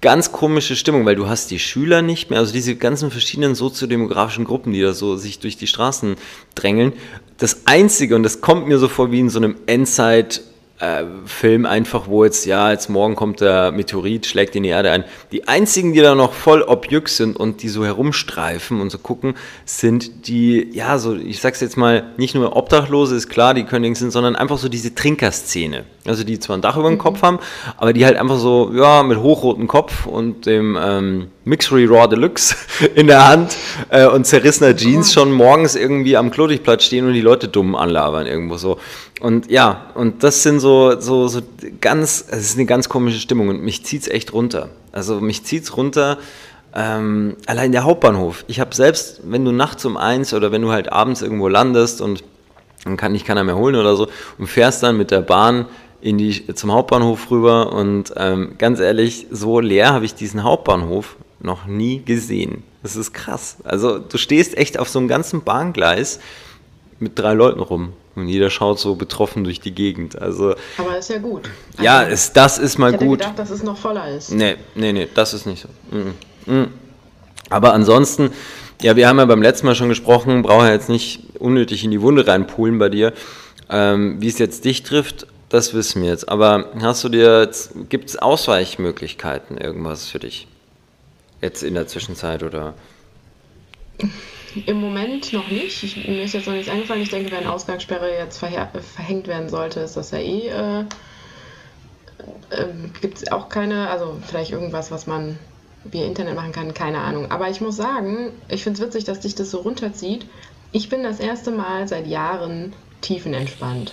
ganz 0.01 0.31
komische 0.31 0.77
Stimmung, 0.77 1.05
weil 1.05 1.17
du 1.17 1.29
hast 1.29 1.51
die 1.51 1.59
Schüler 1.59 2.01
nicht 2.01 2.31
mehr, 2.31 2.39
also 2.39 2.53
diese 2.53 2.77
ganzen 2.77 3.11
verschiedenen 3.11 3.57
soziodemografischen 3.57 4.45
Gruppen, 4.45 4.73
die 4.73 4.81
da 4.81 4.93
so 4.93 5.17
sich 5.17 5.41
durch 5.41 5.57
die 5.57 5.67
Straßen 5.67 6.15
drängeln. 6.55 6.93
Das 7.39 7.67
Einzige, 7.67 8.15
und 8.15 8.23
das 8.23 8.41
kommt 8.41 8.69
mir 8.69 8.79
so 8.79 8.87
vor 8.87 9.11
wie 9.11 9.19
in 9.19 9.31
so 9.31 9.41
einem 9.41 9.57
Endzeit- 9.67 10.43
äh, 10.83 11.05
Film 11.27 11.65
einfach, 11.65 12.09
wo 12.09 12.25
jetzt, 12.25 12.45
ja, 12.45 12.73
jetzt 12.73 12.91
morgen 12.91 13.15
kommt 13.15 13.41
der 13.41 13.71
Meteorit, 13.71 14.27
schlägt 14.27 14.57
in 14.57 14.65
die 14.65 14.71
Erde 14.71 14.91
ein. 14.91 15.05
Die 15.31 15.47
einzigen, 15.47 15.93
die 15.93 16.01
da 16.01 16.17
noch 16.17 16.33
voll 16.33 16.63
objück 16.63 17.09
sind 17.09 17.37
und 17.37 17.63
die 17.63 17.69
so 17.69 17.85
herumstreifen 17.85 18.81
und 18.81 18.91
so 18.91 18.99
gucken, 18.99 19.35
sind 19.65 20.27
die, 20.27 20.71
ja, 20.73 20.99
so, 20.99 21.15
ich 21.15 21.41
sag's 21.41 21.61
jetzt 21.61 21.77
mal, 21.77 22.11
nicht 22.17 22.35
nur 22.35 22.57
Obdachlose, 22.57 23.15
ist 23.15 23.29
klar, 23.29 23.55
die 23.55 23.63
können 23.63 23.95
sind, 23.95 24.11
sondern 24.11 24.35
einfach 24.35 24.59
so 24.59 24.69
diese 24.69 24.93
Trinkerszene. 24.95 25.85
Also 26.05 26.25
die 26.25 26.41
zwar 26.41 26.57
ein 26.57 26.63
Dach 26.63 26.77
über 26.77 26.89
dem 26.89 26.99
Kopf 26.99 27.23
haben, 27.23 27.39
aber 27.77 27.93
die 27.93 28.05
halt 28.05 28.17
einfach 28.17 28.39
so, 28.39 28.73
ja, 28.75 29.05
mit 29.05 29.19
hochrotem 29.19 29.69
Kopf 29.69 30.07
und 30.07 30.47
dem 30.47 30.77
ähm, 30.81 31.29
Mixery 31.45 31.85
Raw 31.85 32.09
Deluxe 32.09 32.57
in 32.97 33.07
der 33.07 33.29
Hand 33.29 33.57
äh, 33.89 34.07
und 34.07 34.27
zerrissener 34.27 34.75
Jeans 34.75 35.13
schon 35.13 35.31
morgens 35.31 35.77
irgendwie 35.77 36.17
am 36.17 36.33
Klodigplatz 36.33 36.85
stehen 36.85 37.07
und 37.07 37.13
die 37.13 37.21
Leute 37.21 37.47
dumm 37.47 37.77
anlabern 37.77 38.27
irgendwo 38.27 38.57
so. 38.57 38.79
Und 39.21 39.49
ja, 39.53 39.87
und 39.95 40.25
das 40.25 40.43
sind 40.43 40.59
so, 40.59 40.72
so, 41.01 41.29
so 41.29 41.41
ganz, 41.81 42.25
es 42.31 42.45
ist 42.45 42.57
eine 42.57 42.67
ganz 42.67 42.89
komische 42.89 43.19
Stimmung 43.19 43.49
und 43.49 43.63
mich 43.63 43.85
zieht 43.85 44.03
es 44.03 44.09
echt 44.09 44.33
runter. 44.33 44.69
Also 44.93 45.21
mich 45.21 45.45
zieht 45.45 45.65
es 45.65 45.77
runter, 45.77 46.19
ähm, 46.75 47.37
allein 47.47 47.73
der 47.73 47.85
Hauptbahnhof. 47.85 48.45
Ich 48.49 48.61
habe 48.61 48.75
selbst, 48.75 49.21
wenn 49.25 49.45
du 49.45 49.53
nachts 49.53 49.85
um 49.85 49.97
eins 49.97 50.33
oder 50.35 50.53
wenn 50.53 50.63
du 50.63 50.71
halt 50.71 50.91
abends 50.91 51.23
irgendwo 51.23 51.49
landest 51.49 52.01
und 52.01 52.25
dann 52.85 52.97
kann 52.97 53.13
dich 53.13 53.25
keiner 53.25 53.45
mehr 53.45 53.57
holen 53.57 53.77
oder 53.77 53.97
so 53.97 54.09
und 54.39 54.47
fährst 54.47 54.83
dann 54.83 54.97
mit 54.97 55.11
der 55.11 55.21
Bahn 55.21 55.67
in 56.01 56.19
die, 56.19 56.47
zum 56.55 56.73
Hauptbahnhof 56.73 57.31
rüber 57.31 57.73
und 57.73 58.13
ähm, 58.17 58.55
ganz 58.59 58.81
ehrlich, 58.81 59.29
so 59.31 59.61
leer 59.61 59.93
habe 59.93 60.05
ich 60.05 60.15
diesen 60.15 60.43
Hauptbahnhof 60.43 61.17
noch 61.41 61.67
nie 61.67 62.03
gesehen. 62.03 62.65
Das 62.83 62.97
ist 62.97 63.13
krass. 63.13 63.59
Also 63.65 63.99
du 63.99 64.19
stehst 64.19 64.57
echt 64.57 64.79
auf 64.79 64.89
so 64.89 64.99
einem 64.99 65.09
ganzen 65.09 65.43
Bahngleis 65.43 66.19
mit 66.99 67.19
drei 67.19 67.35
Leuten 67.35 67.61
rum. 67.61 67.93
Und 68.15 68.29
jeder 68.29 68.51
schaut 68.51 68.79
so 68.79 68.95
betroffen 68.95 69.45
durch 69.45 69.61
die 69.61 69.73
Gegend. 69.73 70.21
Also, 70.21 70.55
Aber 70.77 70.99
ist 70.99 71.09
ja 71.09 71.19
gut. 71.19 71.49
Also, 71.73 71.83
ja, 71.83 72.03
ist, 72.03 72.37
das 72.37 72.59
ist 72.59 72.79
mal 72.79 72.93
ich 72.93 73.01
gut. 73.01 73.21
Ich 73.21 73.27
gedacht, 73.27 73.39
dass 73.39 73.51
es 73.51 73.63
noch 73.63 73.79
voller 73.79 74.09
ist. 74.15 74.33
Nee, 74.33 74.57
nee, 74.75 74.93
nee, 74.93 75.09
das 75.15 75.33
ist 75.33 75.47
nicht 75.47 75.63
so. 75.63 75.97
Mm, 75.97 76.53
mm. 76.53 76.69
Aber 77.49 77.73
ansonsten, 77.73 78.31
ja, 78.83 78.97
wir 78.97 79.09
haben 79.09 79.19
ja 79.19 79.25
beim 79.25 79.41
letzten 79.41 79.67
Mal 79.67 79.75
schon 79.75 79.89
gesprochen, 79.89 80.43
brauche 80.43 80.67
ja 80.67 80.73
jetzt 80.73 80.91
nicht 80.91 81.21
unnötig 81.39 81.85
in 81.85 81.91
die 81.91 82.03
Wunde 82.03 82.27
reinpulen 82.27 82.79
bei 82.79 82.91
dir. 82.91 83.13
Ähm, 83.71 84.21
wie 84.21 84.29
es 84.29 84.39
jetzt 84.39 84.67
dich 84.67 84.83
trifft, 84.83 85.27
das 85.49 85.73
wissen 85.73 86.03
wir 86.03 86.11
jetzt. 86.11 86.29
Aber 86.29 86.71
hast 86.81 87.05
du 87.05 87.09
dir 87.09 87.41
jetzt, 87.41 87.73
gibt 87.89 88.11
es 88.11 88.17
Ausweichmöglichkeiten, 88.17 89.57
irgendwas 89.57 90.09
für 90.09 90.19
dich? 90.19 90.49
Jetzt 91.41 91.63
in 91.63 91.75
der 91.75 91.87
Zwischenzeit 91.87 92.43
oder? 92.43 92.75
Im 94.67 94.81
Moment 94.81 95.33
noch 95.33 95.49
nicht. 95.49 95.83
Ich, 95.83 95.97
mir 96.09 96.23
ist 96.23 96.35
jetzt 96.35 96.47
noch 96.47 96.55
nichts 96.55 96.71
eingefallen. 96.71 97.03
Ich 97.03 97.11
denke, 97.11 97.31
wenn 97.33 97.47
Ausgangssperre 97.47 98.17
jetzt 98.17 98.39
verhängt 98.39 99.27
werden 99.27 99.49
sollte, 99.49 99.81
ist 99.81 99.97
das 99.97 100.11
ja 100.11 100.19
eh. 100.19 100.49
Äh, 100.49 100.85
äh, 102.51 102.67
Gibt 103.01 103.19
es 103.19 103.33
auch 103.33 103.49
keine, 103.49 103.91
also 103.91 104.19
vielleicht 104.27 104.53
irgendwas, 104.53 104.91
was 104.91 105.07
man 105.07 105.39
via 105.85 106.05
Internet 106.07 106.37
machen 106.37 106.53
kann, 106.53 106.75
keine 106.75 106.99
Ahnung. 106.99 107.31
Aber 107.31 107.49
ich 107.49 107.61
muss 107.61 107.77
sagen, 107.77 108.33
ich 108.49 108.63
finde 108.63 108.81
es 108.81 108.87
witzig, 108.87 109.05
dass 109.05 109.21
dich 109.21 109.35
das 109.35 109.51
so 109.51 109.61
runterzieht. 109.61 110.27
Ich 110.71 110.89
bin 110.89 111.03
das 111.03 111.19
erste 111.19 111.51
Mal 111.51 111.89
seit 111.89 112.07
Jahren 112.07 112.73
tiefenentspannt. 113.01 113.93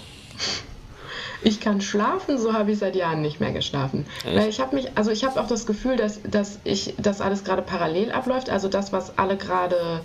Ich 1.41 1.61
kann 1.61 1.79
schlafen, 1.79 2.37
so 2.37 2.53
habe 2.53 2.71
ich 2.71 2.79
seit 2.79 2.95
Jahren 2.95 3.21
nicht 3.21 3.39
mehr 3.39 3.51
geschlafen. 3.51 4.05
Weil 4.25 4.49
ich 4.49 4.59
habe 4.59 4.75
mich, 4.75 4.89
also 4.95 5.09
ich 5.09 5.23
habe 5.23 5.39
auch 5.39 5.47
das 5.47 5.65
Gefühl, 5.65 5.95
dass, 5.95 6.19
dass 6.23 6.59
ich, 6.65 6.95
dass 6.97 7.21
alles 7.21 7.45
gerade 7.45 7.61
parallel 7.61 8.11
abläuft. 8.11 8.49
Also 8.49 8.67
das, 8.67 8.91
was 8.91 9.17
alle 9.17 9.37
gerade 9.37 10.01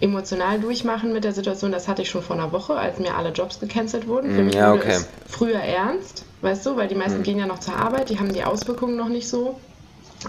emotional 0.00 0.60
durchmachen 0.60 1.12
mit 1.12 1.24
der 1.24 1.32
Situation, 1.32 1.72
das 1.72 1.88
hatte 1.88 2.02
ich 2.02 2.10
schon 2.10 2.22
vor 2.22 2.36
einer 2.36 2.52
Woche, 2.52 2.74
als 2.74 2.98
mir 2.98 3.14
alle 3.14 3.30
Jobs 3.30 3.60
gecancelt 3.60 4.06
wurden. 4.06 4.34
Für 4.34 4.42
mm, 4.42 4.46
mich 4.46 4.54
ja, 4.54 4.72
wurde 4.72 4.82
okay. 4.82 4.96
es 4.96 5.08
früher 5.26 5.58
ernst, 5.58 6.24
weißt 6.42 6.66
du, 6.66 6.76
weil 6.76 6.88
die 6.88 6.94
meisten 6.94 7.18
mhm. 7.18 7.22
gehen 7.22 7.38
ja 7.38 7.46
noch 7.46 7.60
zur 7.60 7.76
Arbeit, 7.76 8.10
die 8.10 8.18
haben 8.18 8.32
die 8.32 8.44
Auswirkungen 8.44 8.96
noch 8.96 9.08
nicht 9.08 9.28
so 9.28 9.58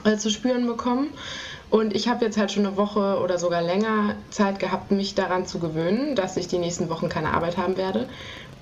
äh, 0.06 0.18
zu 0.18 0.30
spüren 0.30 0.66
bekommen. 0.68 1.10
Und 1.70 1.94
ich 1.94 2.08
habe 2.08 2.24
jetzt 2.24 2.38
halt 2.38 2.52
schon 2.52 2.66
eine 2.66 2.78
Woche 2.78 3.20
oder 3.22 3.38
sogar 3.38 3.62
länger 3.62 4.16
Zeit 4.30 4.60
gehabt, 4.60 4.92
mich 4.92 5.16
daran 5.16 5.46
zu 5.46 5.60
gewöhnen, 5.60 6.16
dass 6.16 6.38
ich 6.38 6.48
die 6.48 6.60
nächsten 6.60 6.90
Wochen 6.90 7.10
keine 7.10 7.34
Arbeit 7.34 7.58
haben 7.58 7.76
werde 7.76 8.08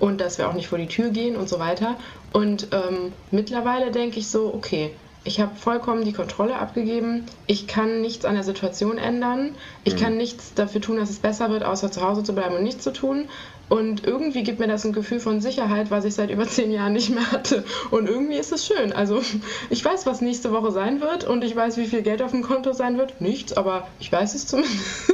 und 0.00 0.20
dass 0.20 0.38
wir 0.38 0.48
auch 0.48 0.54
nicht 0.54 0.66
vor 0.66 0.78
die 0.78 0.88
Tür 0.88 1.10
gehen 1.10 1.36
und 1.36 1.48
so 1.48 1.60
weiter. 1.60 1.96
Und 2.32 2.68
ähm, 2.72 3.12
mittlerweile 3.30 3.92
denke 3.92 4.18
ich 4.18 4.26
so, 4.28 4.52
okay, 4.52 4.92
ich 5.26 5.40
habe 5.40 5.56
vollkommen 5.56 6.04
die 6.04 6.12
Kontrolle 6.12 6.56
abgegeben. 6.56 7.26
Ich 7.46 7.66
kann 7.66 8.00
nichts 8.00 8.24
an 8.24 8.34
der 8.34 8.44
Situation 8.44 8.96
ändern. 8.96 9.56
Ich 9.82 9.94
mhm. 9.94 9.98
kann 9.98 10.16
nichts 10.16 10.54
dafür 10.54 10.80
tun, 10.80 10.96
dass 10.96 11.10
es 11.10 11.18
besser 11.18 11.50
wird, 11.50 11.64
außer 11.64 11.90
zu 11.90 12.00
Hause 12.00 12.22
zu 12.22 12.32
bleiben 12.32 12.54
und 12.54 12.62
nichts 12.62 12.84
zu 12.84 12.92
tun. 12.92 13.28
Und 13.68 14.06
irgendwie 14.06 14.44
gibt 14.44 14.60
mir 14.60 14.68
das 14.68 14.84
ein 14.84 14.92
Gefühl 14.92 15.18
von 15.18 15.40
Sicherheit, 15.40 15.90
was 15.90 16.04
ich 16.04 16.14
seit 16.14 16.30
über 16.30 16.46
zehn 16.46 16.70
Jahren 16.70 16.92
nicht 16.92 17.10
mehr 17.10 17.32
hatte. 17.32 17.64
Und 17.90 18.08
irgendwie 18.08 18.36
ist 18.36 18.52
es 18.52 18.66
schön. 18.66 18.92
Also 18.92 19.20
ich 19.68 19.84
weiß, 19.84 20.06
was 20.06 20.20
nächste 20.20 20.52
Woche 20.52 20.70
sein 20.70 21.00
wird 21.00 21.24
und 21.24 21.42
ich 21.42 21.56
weiß, 21.56 21.76
wie 21.76 21.86
viel 21.86 22.02
Geld 22.02 22.22
auf 22.22 22.30
dem 22.30 22.42
Konto 22.42 22.72
sein 22.72 22.96
wird. 22.96 23.20
Nichts, 23.20 23.52
aber 23.52 23.88
ich 23.98 24.12
weiß 24.12 24.34
es 24.36 24.46
zumindest. 24.46 25.12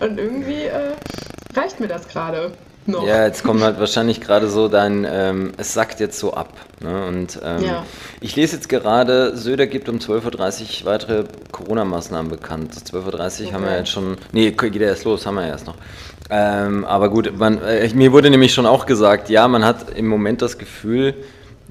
Und 0.00 0.18
irgendwie 0.18 0.62
äh, 0.62 0.94
reicht 1.54 1.78
mir 1.78 1.88
das 1.88 2.08
gerade 2.08 2.52
noch. 2.86 3.06
Ja, 3.06 3.24
jetzt 3.24 3.42
kommt 3.42 3.62
halt 3.62 3.78
wahrscheinlich 3.78 4.20
gerade 4.20 4.48
so 4.48 4.68
dein, 4.68 5.06
ähm, 5.10 5.52
es 5.56 5.74
sackt 5.74 6.00
jetzt 6.00 6.18
so 6.18 6.34
ab. 6.34 6.52
Ne? 6.80 7.06
Und 7.06 7.38
ähm, 7.44 7.64
ja. 7.64 7.86
ich 8.20 8.36
lese 8.36 8.56
jetzt 8.56 8.68
gerade, 8.68 9.36
Söder 9.36 9.66
gibt 9.66 9.88
um 9.88 9.98
12.30 9.98 10.80
Uhr 10.80 10.86
weitere 10.86 11.24
Corona-Maßnahmen 11.52 12.30
bekannt. 12.30 12.74
12.30 12.74 12.94
Uhr 12.94 13.46
okay. 13.46 13.54
haben 13.54 13.64
wir 13.64 13.76
jetzt 13.78 13.90
schon, 13.90 14.16
nee, 14.32 14.50
geht 14.50 14.74
ja 14.76 14.88
erst 14.88 15.04
los, 15.04 15.26
haben 15.26 15.36
wir 15.36 15.46
erst 15.46 15.66
noch. 15.66 15.76
Ähm, 16.30 16.84
aber 16.84 17.10
gut, 17.10 17.36
man, 17.36 17.60
äh, 17.62 17.88
mir 17.94 18.12
wurde 18.12 18.30
nämlich 18.30 18.54
schon 18.54 18.66
auch 18.66 18.86
gesagt, 18.86 19.28
ja, 19.30 19.48
man 19.48 19.64
hat 19.64 19.90
im 19.96 20.06
Moment 20.06 20.42
das 20.42 20.58
Gefühl, 20.58 21.14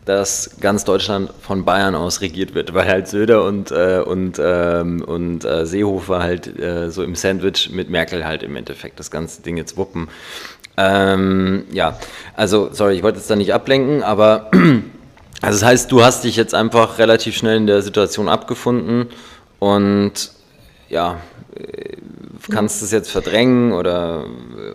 dass 0.10 0.58
ganz 0.60 0.86
Deutschland 0.86 1.30
von 1.40 1.66
Bayern 1.66 1.94
aus 1.94 2.22
regiert 2.22 2.56
wird, 2.56 2.74
weil 2.74 2.88
halt 2.88 3.08
Söder 3.08 3.46
und, 3.46 3.72
äh, 3.72 4.02
und, 4.04 4.42
ähm, 4.44 5.04
und 5.04 5.46
äh, 5.46 5.66
Seehofer 5.68 6.24
halt 6.24 6.60
äh, 6.60 6.90
so 6.90 7.04
im 7.04 7.14
Sandwich 7.16 7.70
mit 7.72 7.92
Merkel 7.92 8.26
halt 8.26 8.42
im 8.42 8.56
Endeffekt 8.56 9.00
das 9.00 9.12
ganze 9.12 9.44
Ding 9.44 9.56
jetzt 9.56 9.78
wuppen. 9.78 10.10
Ähm, 10.78 11.66
ja, 11.72 11.98
also, 12.36 12.70
sorry, 12.72 12.96
ich 12.96 13.04
wollte 13.04 13.18
jetzt 13.20 13.30
da 13.30 13.36
nicht 13.36 13.54
ablenken, 13.54 14.04
aber 14.04 14.50
also 15.42 15.60
das 15.60 15.64
heißt, 15.64 15.92
du 15.92 16.04
hast 16.04 16.24
dich 16.24 16.36
jetzt 16.36 16.56
einfach 16.56 16.98
relativ 16.98 17.36
schnell 17.36 17.58
in 17.58 17.68
der 17.68 17.82
Situation 17.82 18.30
abgefunden 18.30 19.08
und 19.60 20.32
ja, 20.90 21.18
äh, 21.56 21.98
kannst 22.50 22.82
es 22.82 22.92
jetzt 22.92 23.12
verdrängen 23.12 23.74
oder, 23.74 24.26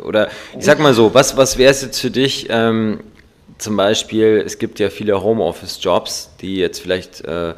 oder 0.04 0.28
ich 0.58 0.64
sag 0.64 0.78
mal 0.78 0.94
so, 0.94 1.14
was, 1.14 1.36
was 1.36 1.58
wäre 1.58 1.70
es 1.70 1.82
jetzt 1.82 2.00
für 2.00 2.10
dich, 2.10 2.46
ähm, 2.50 3.00
zum 3.58 3.76
Beispiel, 3.76 4.42
es 4.44 4.58
gibt 4.58 4.78
ja 4.78 4.90
viele 4.90 5.22
Homeoffice-Jobs, 5.22 6.30
die 6.40 6.56
jetzt 6.56 6.80
vielleicht, 6.80 7.24
äh, 7.24 7.54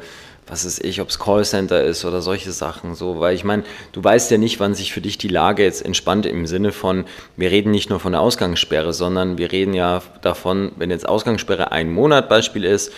was 0.47 0.65
ist 0.65 0.83
ich, 0.83 1.01
ob 1.01 1.09
es 1.09 1.19
Callcenter 1.19 1.83
ist 1.83 2.05
oder 2.05 2.21
solche 2.21 2.51
Sachen, 2.51 2.95
so, 2.95 3.19
weil 3.19 3.35
ich 3.35 3.43
meine, 3.43 3.63
du 3.91 4.03
weißt 4.03 4.31
ja 4.31 4.37
nicht, 4.37 4.59
wann 4.59 4.75
sich 4.75 4.93
für 4.93 5.01
dich 5.01 5.17
die 5.17 5.27
Lage 5.27 5.63
jetzt 5.63 5.85
entspannt 5.85 6.25
im 6.25 6.47
Sinne 6.47 6.71
von, 6.71 7.05
wir 7.35 7.51
reden 7.51 7.71
nicht 7.71 7.89
nur 7.89 7.99
von 7.99 8.13
der 8.13 8.21
Ausgangssperre, 8.21 8.93
sondern 8.93 9.37
wir 9.37 9.51
reden 9.51 9.73
ja 9.73 10.01
davon, 10.21 10.71
wenn 10.77 10.89
jetzt 10.89 11.07
Ausgangssperre 11.07 11.71
ein 11.71 11.91
Monat 11.91 12.29
Beispiel 12.29 12.63
ist, 12.63 12.91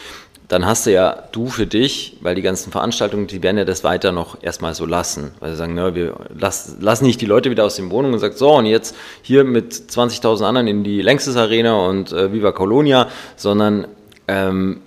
dann 0.50 0.66
hast 0.66 0.88
du 0.88 0.92
ja 0.92 1.26
du 1.32 1.48
für 1.48 1.68
dich, 1.68 2.18
weil 2.22 2.34
die 2.34 2.42
ganzen 2.42 2.72
Veranstaltungen, 2.72 3.28
die 3.28 3.44
werden 3.44 3.60
ja 3.60 3.66
das 3.66 3.84
weiter 3.84 4.12
noch 4.12 4.42
erstmal 4.42 4.74
so 4.74 4.88
lassen. 4.88 5.32
Weil 5.40 5.52
sie 5.52 5.58
sagen, 5.58 5.76
ne, 5.76 5.94
wir 5.94 6.16
lass, 6.36 6.76
lassen 6.80 7.06
nicht 7.06 7.22
die 7.22 7.28
Leute 7.28 7.52
wieder 7.52 7.66
aus 7.66 7.76
den 7.76 7.92
Wohnungen 7.92 8.16
und 8.16 8.20
sagen, 8.20 8.36
so 8.36 8.56
und 8.56 8.66
jetzt 8.66 8.96
hier 9.22 9.44
mit 9.44 9.74
20.000 9.74 10.44
anderen 10.44 10.68
in 10.68 10.84
die 10.84 11.04
Längstes 11.04 11.38
Arena 11.38 11.86
und 11.86 12.12
äh, 12.12 12.34
Viva 12.34 12.52
Colonia, 12.52 13.10
sondern 13.36 13.88
ähm, 14.28 14.82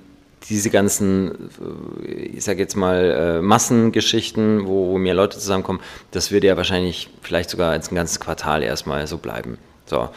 diese 0.48 0.70
ganzen, 0.70 1.50
äh, 2.06 2.12
ich 2.12 2.44
sag 2.44 2.58
jetzt 2.58 2.76
mal, 2.76 3.38
äh, 3.38 3.42
Massengeschichten, 3.42 4.66
wo, 4.66 4.88
wo 4.88 4.98
mehr 4.98 5.14
Leute 5.14 5.38
zusammenkommen, 5.38 5.80
das 6.10 6.30
wird 6.30 6.44
ja 6.44 6.56
wahrscheinlich 6.56 7.08
vielleicht 7.22 7.50
sogar 7.50 7.74
jetzt 7.74 7.92
ein 7.92 7.96
ganzes 7.96 8.20
Quartal 8.20 8.62
erstmal 8.62 9.06
so 9.06 9.18
bleiben. 9.18 9.58
So. 9.86 10.08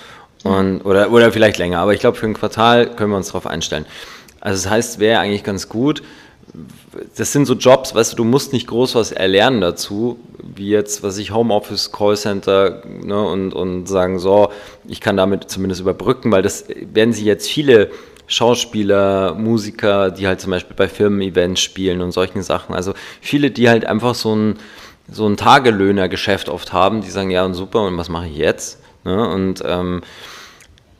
Und, 0.43 0.81
oder, 0.81 1.11
oder 1.11 1.31
vielleicht 1.31 1.57
länger, 1.57 1.79
aber 1.79 1.93
ich 1.93 1.99
glaube, 1.99 2.17
für 2.17 2.27
ein 2.27 2.35
Quartal 2.35 2.95
können 2.95 3.11
wir 3.11 3.17
uns 3.17 3.27
darauf 3.27 3.47
einstellen. 3.47 3.85
Also 4.39 4.63
das 4.63 4.71
heißt, 4.71 4.99
wäre 4.99 5.19
eigentlich 5.19 5.43
ganz 5.43 5.69
gut. 5.69 6.03
Das 7.17 7.31
sind 7.31 7.47
so 7.47 7.55
Jobs, 7.55 7.95
weißt 7.95 8.13
du, 8.13 8.17
du 8.17 8.23
musst 8.23 8.53
nicht 8.53 8.67
groß 8.67 8.93
was 8.93 9.11
erlernen 9.11 9.59
dazu, 9.59 10.19
wie 10.37 10.69
jetzt, 10.69 11.01
was 11.01 11.17
ich 11.17 11.33
Homeoffice, 11.33 11.91
Callcenter 11.91 12.83
ne, 12.85 13.21
und, 13.27 13.53
und 13.53 13.87
sagen, 13.87 14.19
so, 14.19 14.51
ich 14.87 15.01
kann 15.01 15.17
damit 15.17 15.49
zumindest 15.49 15.81
überbrücken, 15.81 16.31
weil 16.31 16.43
das 16.43 16.65
werden 16.69 17.11
sich 17.11 17.25
jetzt 17.25 17.49
viele 17.49 17.89
Schauspieler, 18.27 19.35
Musiker, 19.35 20.11
die 20.11 20.27
halt 20.27 20.41
zum 20.41 20.51
Beispiel 20.51 20.75
bei 20.75 20.87
Firmen-Events 20.87 21.61
spielen 21.61 22.01
und 22.01 22.11
solchen 22.11 22.41
Sachen. 22.43 22.73
Also 22.73 22.93
viele, 23.21 23.51
die 23.51 23.69
halt 23.69 23.85
einfach 23.85 24.15
so 24.15 24.35
ein, 24.35 24.55
so 25.09 25.27
ein 25.27 25.37
Tagelöhner-Geschäft 25.37 26.49
oft 26.49 26.73
haben, 26.73 27.01
die 27.01 27.09
sagen, 27.09 27.29
ja 27.29 27.45
und 27.45 27.53
super, 27.53 27.83
und 27.83 27.97
was 27.97 28.09
mache 28.09 28.27
ich 28.27 28.37
jetzt? 28.37 28.79
Ne? 29.03 29.27
Und 29.29 29.63
ähm, 29.65 30.01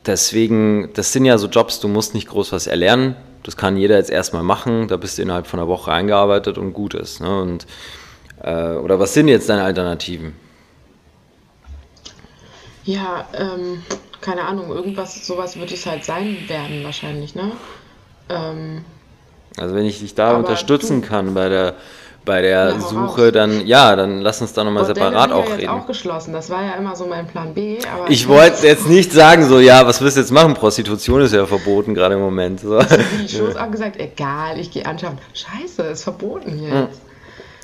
deswegen, 0.06 0.90
das 0.94 1.12
sind 1.12 1.24
ja 1.24 1.38
so 1.38 1.48
Jobs, 1.48 1.80
du 1.80 1.88
musst 1.88 2.14
nicht 2.14 2.28
groß 2.28 2.52
was 2.52 2.66
erlernen, 2.66 3.16
das 3.42 3.56
kann 3.56 3.76
jeder 3.76 3.96
jetzt 3.96 4.10
erstmal 4.10 4.42
machen, 4.42 4.88
da 4.88 4.96
bist 4.96 5.18
du 5.18 5.22
innerhalb 5.22 5.46
von 5.46 5.60
einer 5.60 5.68
Woche 5.68 5.92
eingearbeitet 5.92 6.58
und 6.58 6.72
gut 6.72 6.94
ist. 6.94 7.20
Ne? 7.20 7.40
Und, 7.40 7.66
äh, 8.42 8.74
oder 8.74 8.98
was 8.98 9.14
sind 9.14 9.28
jetzt 9.28 9.48
deine 9.48 9.62
Alternativen? 9.62 10.34
Ja, 12.84 13.28
ähm, 13.34 13.82
keine 14.20 14.42
Ahnung, 14.42 14.70
irgendwas, 14.70 15.26
sowas 15.26 15.58
wird 15.58 15.72
es 15.72 15.86
halt 15.86 16.04
sein 16.04 16.36
werden 16.48 16.84
wahrscheinlich, 16.84 17.34
ne? 17.34 17.52
Ähm, 18.28 18.84
also 19.56 19.74
wenn 19.74 19.86
ich 19.86 20.00
dich 20.00 20.14
da 20.14 20.36
unterstützen 20.36 21.02
du, 21.02 21.08
kann 21.08 21.34
bei 21.34 21.48
der 21.48 21.74
bei 22.26 22.42
der 22.42 22.70
ja, 22.70 22.80
Suche, 22.80 23.30
dann 23.30 23.66
ja, 23.66 23.94
dann 23.94 24.20
lass 24.20 24.40
uns 24.40 24.52
da 24.52 24.64
nochmal 24.64 24.84
separat 24.84 25.30
auch 25.30 25.48
ja 25.48 25.54
reden. 25.54 25.68
auch 25.68 25.86
geschlossen. 25.86 26.32
Das 26.32 26.50
war 26.50 26.60
ja 26.62 26.72
immer 26.72 26.96
so 26.96 27.06
mein 27.06 27.26
Plan 27.28 27.54
B. 27.54 27.78
ich 28.08 28.26
wollte 28.26 28.66
jetzt 28.66 28.88
nicht 28.88 29.12
sagen, 29.12 29.48
so 29.48 29.60
ja, 29.60 29.86
was 29.86 30.00
willst 30.00 30.16
du 30.16 30.20
jetzt 30.22 30.32
machen? 30.32 30.54
Prostitution 30.54 31.22
ist 31.22 31.32
ja 31.32 31.46
verboten 31.46 31.94
gerade 31.94 32.16
im 32.16 32.20
Moment. 32.20 32.60
So. 32.60 32.78
Also 32.78 32.96
die 33.22 33.28
Shows 33.28 33.54
auch 33.54 33.70
gesagt, 33.70 33.98
egal, 33.98 34.58
ich 34.58 34.72
gehe 34.72 34.84
anschauen. 34.84 35.18
Scheiße, 35.32 35.82
ist 35.82 36.02
verboten 36.02 36.58
jetzt. 36.60 36.72
Hm. 36.72 37.05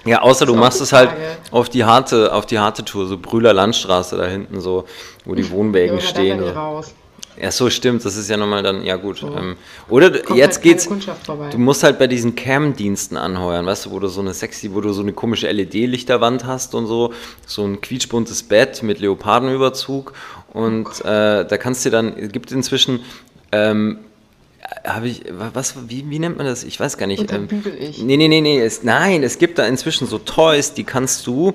Ja, 0.05 0.23
außer 0.23 0.47
du 0.47 0.55
machst 0.55 0.81
es 0.81 0.93
halt 0.93 1.11
auf 1.51 1.69
die 1.69 1.85
harte, 1.85 2.33
auf 2.33 2.47
die 2.47 2.59
harte 2.59 2.85
Tour, 2.85 3.07
so 3.07 3.19
Brühler 3.19 3.53
Landstraße 3.53 4.17
da 4.17 4.27
hinten, 4.27 4.61
so, 4.61 4.85
wo 5.25 5.35
die 5.35 5.49
Wohnwägen 5.51 5.99
ja, 5.99 6.03
stehen. 6.03 6.41
Da 6.41 6.53
raus. 6.53 6.95
Ja, 7.41 7.51
so 7.51 7.71
stimmt, 7.71 8.05
das 8.05 8.17
ist 8.17 8.29
ja 8.29 8.37
nochmal 8.37 8.63
dann, 8.63 8.85
ja 8.85 8.97
gut. 8.97 9.19
So. 9.19 9.35
Ähm, 9.35 9.57
oder 9.89 10.11
Kommt 10.11 10.39
jetzt 10.39 10.57
halt 10.57 10.63
geht's, 10.65 10.89
du 11.51 11.59
musst 11.59 11.83
halt 11.83 11.99
bei 11.99 12.07
diesen 12.07 12.35
Cam-Diensten 12.35 13.17
anheuern, 13.17 13.65
weißt 13.65 13.87
du, 13.87 13.91
wo 13.91 13.99
du 14.01 14.09
so 14.09 14.21
eine 14.21 14.35
sexy, 14.35 14.75
wo 14.75 14.81
du 14.81 14.93
so 14.93 15.01
eine 15.01 15.13
komische 15.13 15.51
LED-Lichterwand 15.51 16.45
hast 16.45 16.75
und 16.75 16.87
so, 16.87 17.15
so 17.47 17.65
ein 17.65 17.81
quietschbuntes 17.81 18.43
Bett 18.43 18.83
mit 18.83 19.01
Leopardenüberzug 19.01 20.13
und 20.53 20.87
oh 20.87 21.09
äh, 21.09 21.47
da 21.47 21.57
kannst 21.59 21.87
du 21.87 21.91
dann, 21.91 22.29
gibt 22.29 22.53
inzwischen, 22.53 23.01
ähm, 23.51 23.99
habe 24.85 25.09
ich, 25.09 25.23
was, 25.31 25.75
wie, 25.89 26.09
wie 26.09 26.19
nennt 26.19 26.37
man 26.37 26.47
das? 26.47 26.65
Ich 26.65 26.79
weiß 26.79 26.99
gar 26.99 27.07
nicht. 27.07 27.21
Und 27.21 27.33
dann 27.33 27.49
ähm, 27.51 27.63
ich. 27.79 28.03
Nee, 28.03 28.17
nee, 28.17 28.29
nee, 28.29 28.41
nee, 28.41 28.61
es, 28.61 28.83
nein, 28.83 29.23
es 29.23 29.39
gibt 29.39 29.59
da 29.59 29.67
inzwischen 29.67 30.07
so 30.07 30.19
Toys, 30.19 30.75
die 30.75 30.85
kannst 30.85 31.27
du 31.27 31.55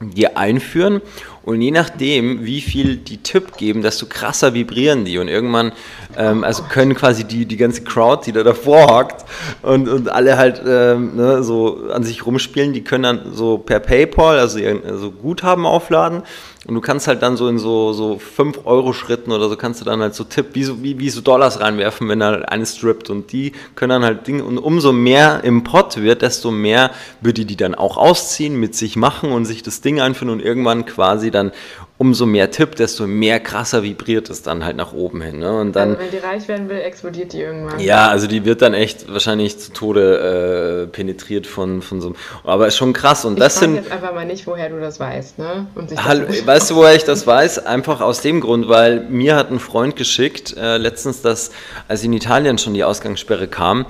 dir 0.00 0.38
einführen 0.38 1.02
und 1.42 1.60
je 1.60 1.70
nachdem, 1.70 2.44
wie 2.44 2.60
viel 2.60 2.96
die 2.96 3.18
Tipp 3.18 3.56
geben, 3.56 3.82
desto 3.82 4.06
krasser 4.06 4.54
vibrieren 4.54 5.04
die 5.04 5.18
und 5.18 5.28
irgendwann, 5.28 5.72
ähm, 6.16 6.42
also 6.42 6.62
können 6.64 6.94
quasi 6.94 7.24
die, 7.24 7.44
die 7.44 7.56
ganze 7.56 7.82
Crowd, 7.82 8.22
die 8.24 8.32
da 8.32 8.42
davor 8.42 8.86
hockt 8.86 9.24
und, 9.62 9.88
und 9.88 10.08
alle 10.08 10.38
halt 10.38 10.62
ähm, 10.66 11.16
ne, 11.16 11.42
so 11.42 11.88
an 11.92 12.02
sich 12.02 12.24
rumspielen, 12.24 12.72
die 12.72 12.82
können 12.82 13.02
dann 13.02 13.32
so 13.34 13.58
per 13.58 13.80
Paypal, 13.80 14.38
also, 14.38 14.58
also 14.58 15.10
Guthaben 15.10 15.66
aufladen 15.66 16.22
und 16.66 16.74
du 16.74 16.82
kannst 16.82 17.08
halt 17.08 17.22
dann 17.22 17.38
so 17.38 17.48
in 17.48 17.58
so, 17.58 17.94
so 17.94 18.20
5-Euro-Schritten 18.36 19.32
oder 19.32 19.48
so 19.48 19.56
kannst 19.56 19.80
du 19.80 19.86
dann 19.86 20.02
halt 20.02 20.14
so 20.14 20.24
Tipp, 20.24 20.48
wie 20.52 20.64
so, 20.64 20.82
wie, 20.82 20.98
wie 20.98 21.08
so 21.08 21.22
Dollars 21.22 21.60
reinwerfen, 21.60 22.06
wenn 22.08 22.20
da 22.20 22.32
eine 22.42 22.66
strippt. 22.66 23.08
Und 23.08 23.32
die 23.32 23.52
können 23.76 23.90
dann 23.90 24.04
halt 24.04 24.26
Dinge, 24.26 24.44
und 24.44 24.58
umso 24.58 24.92
mehr 24.92 25.42
im 25.42 25.64
Pot 25.64 25.96
wird, 25.96 26.20
desto 26.20 26.50
mehr 26.50 26.90
würde 27.22 27.46
die 27.46 27.56
dann 27.56 27.74
auch 27.74 27.96
ausziehen, 27.96 28.56
mit 28.56 28.74
sich 28.74 28.96
machen 28.96 29.32
und 29.32 29.46
sich 29.46 29.62
das 29.62 29.80
Ding 29.80 30.00
einführen 30.00 30.28
und 30.28 30.40
irgendwann 30.40 30.84
quasi 30.84 31.30
dann 31.30 31.52
umso 32.00 32.24
mehr 32.24 32.50
tippt, 32.50 32.78
desto 32.78 33.06
mehr 33.06 33.40
krasser 33.40 33.82
vibriert 33.82 34.30
es 34.30 34.40
dann 34.40 34.64
halt 34.64 34.74
nach 34.74 34.94
oben 34.94 35.20
hin. 35.20 35.38
Ne? 35.38 35.60
Und 35.60 35.76
dann, 35.76 35.90
also 35.90 36.00
wenn 36.00 36.10
die 36.10 36.16
reich 36.16 36.48
werden 36.48 36.70
will, 36.70 36.80
explodiert 36.80 37.34
die 37.34 37.42
irgendwann. 37.42 37.78
Ja, 37.78 38.08
also 38.08 38.26
die 38.26 38.46
wird 38.46 38.62
dann 38.62 38.72
echt 38.72 39.12
wahrscheinlich 39.12 39.58
zu 39.58 39.70
Tode 39.74 40.86
äh, 40.86 40.86
penetriert 40.86 41.46
von, 41.46 41.82
von 41.82 42.00
so 42.00 42.08
einem. 42.08 42.16
Aber 42.42 42.66
ist 42.66 42.78
schon 42.78 42.94
krass. 42.94 43.26
Und 43.26 43.34
ich 43.34 43.40
das 43.40 43.58
sind. 43.58 43.74
jetzt 43.74 43.92
einfach 43.92 44.14
mal 44.14 44.24
nicht, 44.24 44.46
woher 44.46 44.70
du 44.70 44.80
das 44.80 44.98
weißt, 44.98 45.38
ne? 45.38 45.66
Hallo, 46.02 46.24
weißt 46.26 46.70
du, 46.70 46.76
woher 46.76 46.94
ich 46.94 47.04
das 47.04 47.26
weiß? 47.26 47.66
Einfach 47.66 48.00
aus 48.00 48.22
dem 48.22 48.40
Grund, 48.40 48.70
weil 48.70 49.00
mir 49.10 49.36
hat 49.36 49.50
ein 49.50 49.60
Freund 49.60 49.94
geschickt, 49.94 50.56
äh, 50.56 50.78
letztens, 50.78 51.20
dass, 51.20 51.50
als 51.86 52.02
in 52.02 52.14
Italien 52.14 52.56
schon 52.56 52.72
die 52.72 52.82
Ausgangssperre 52.82 53.46
kam, 53.46 53.84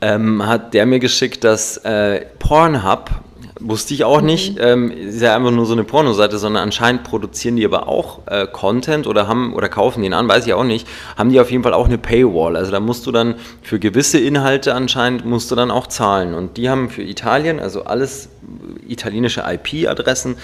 ähm, 0.00 0.44
hat 0.44 0.74
der 0.74 0.84
mir 0.84 0.98
geschickt, 0.98 1.44
dass 1.44 1.76
äh, 1.84 2.22
Pornhub 2.40 3.08
Wusste 3.58 3.94
ich 3.94 4.04
auch 4.04 4.20
nicht. 4.20 4.56
Mhm. 4.56 4.60
Ähm, 4.60 4.90
ist 4.90 5.22
ja 5.22 5.34
einfach 5.34 5.50
nur 5.50 5.64
so 5.64 5.72
eine 5.72 5.84
Pornoseite, 5.84 6.38
sondern 6.38 6.62
anscheinend 6.62 7.04
produzieren 7.04 7.56
die 7.56 7.64
aber 7.64 7.88
auch 7.88 8.20
äh, 8.26 8.46
Content 8.46 9.06
oder 9.06 9.28
haben 9.28 9.54
oder 9.54 9.70
kaufen 9.70 10.02
den 10.02 10.12
an, 10.12 10.28
weiß 10.28 10.46
ich 10.46 10.52
auch 10.52 10.64
nicht. 10.64 10.86
Haben 11.16 11.30
die 11.30 11.40
auf 11.40 11.50
jeden 11.50 11.62
Fall 11.62 11.72
auch 11.72 11.86
eine 11.86 11.96
Paywall. 11.96 12.56
Also 12.56 12.70
da 12.70 12.80
musst 12.80 13.06
du 13.06 13.12
dann 13.12 13.36
für 13.62 13.78
gewisse 13.78 14.18
Inhalte 14.18 14.74
anscheinend 14.74 15.24
musst 15.24 15.50
du 15.50 15.54
dann 15.54 15.70
auch 15.70 15.86
zahlen. 15.86 16.34
Und 16.34 16.58
die 16.58 16.68
haben 16.68 16.90
für 16.90 17.02
Italien, 17.02 17.58
also 17.58 17.84
alles 17.84 18.28
italienische 18.86 19.42
IP-Adressen, 19.46 20.36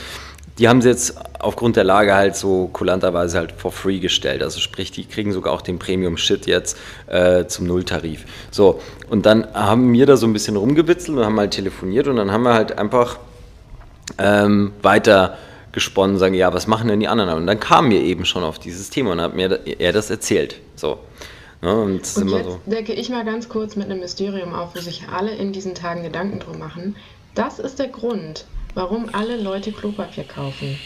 die 0.62 0.68
haben 0.68 0.80
sie 0.80 0.90
jetzt 0.90 1.16
aufgrund 1.40 1.74
der 1.74 1.82
Lage 1.82 2.14
halt 2.14 2.36
so 2.36 2.68
kulanterweise 2.72 3.36
halt 3.36 3.50
for 3.50 3.72
free 3.72 3.98
gestellt. 3.98 4.44
Also 4.44 4.60
sprich, 4.60 4.92
die 4.92 5.04
kriegen 5.04 5.32
sogar 5.32 5.52
auch 5.52 5.60
den 5.60 5.80
Premium-Shit 5.80 6.46
jetzt 6.46 6.78
äh, 7.08 7.46
zum 7.46 7.66
Nulltarif. 7.66 8.24
So, 8.52 8.80
und 9.10 9.26
dann 9.26 9.52
haben 9.54 9.92
wir 9.92 10.06
da 10.06 10.16
so 10.16 10.24
ein 10.24 10.32
bisschen 10.32 10.54
rumgewitzelt 10.54 11.18
und 11.18 11.24
haben 11.24 11.36
halt 11.40 11.50
telefoniert 11.50 12.06
und 12.06 12.14
dann 12.14 12.30
haben 12.30 12.44
wir 12.44 12.54
halt 12.54 12.78
einfach 12.78 13.18
ähm, 14.18 14.72
weiter 14.82 15.36
gesponnen, 15.72 16.16
sagen, 16.18 16.34
ja, 16.34 16.54
was 16.54 16.68
machen 16.68 16.86
denn 16.86 17.00
die 17.00 17.08
anderen? 17.08 17.38
Und 17.38 17.48
dann 17.48 17.58
kamen 17.58 17.90
wir 17.90 18.00
eben 18.00 18.24
schon 18.24 18.44
auf 18.44 18.60
dieses 18.60 18.88
Thema 18.88 19.10
und 19.10 19.20
hat 19.20 19.34
mir 19.34 19.58
er 19.80 19.92
das 19.92 20.10
erzählt. 20.10 20.60
So. 20.76 21.00
Ja, 21.60 21.72
und, 21.72 21.90
und 21.90 21.94
jetzt 21.94 22.14
so. 22.14 22.60
decke 22.66 22.92
ich 22.92 23.08
mal 23.10 23.24
ganz 23.24 23.48
kurz 23.48 23.74
mit 23.74 23.86
einem 23.86 23.98
Mysterium 23.98 24.54
auf, 24.54 24.76
wo 24.76 24.80
sich 24.80 25.08
alle 25.12 25.34
in 25.34 25.52
diesen 25.52 25.74
Tagen 25.74 26.04
Gedanken 26.04 26.38
drum 26.38 26.60
machen. 26.60 26.94
Das 27.34 27.58
ist 27.58 27.80
der 27.80 27.88
Grund, 27.88 28.44
warum 28.74 29.08
alle 29.12 29.36
Leute 29.36 29.72
Klopapier 29.72 30.24
kaufen. 30.24 30.78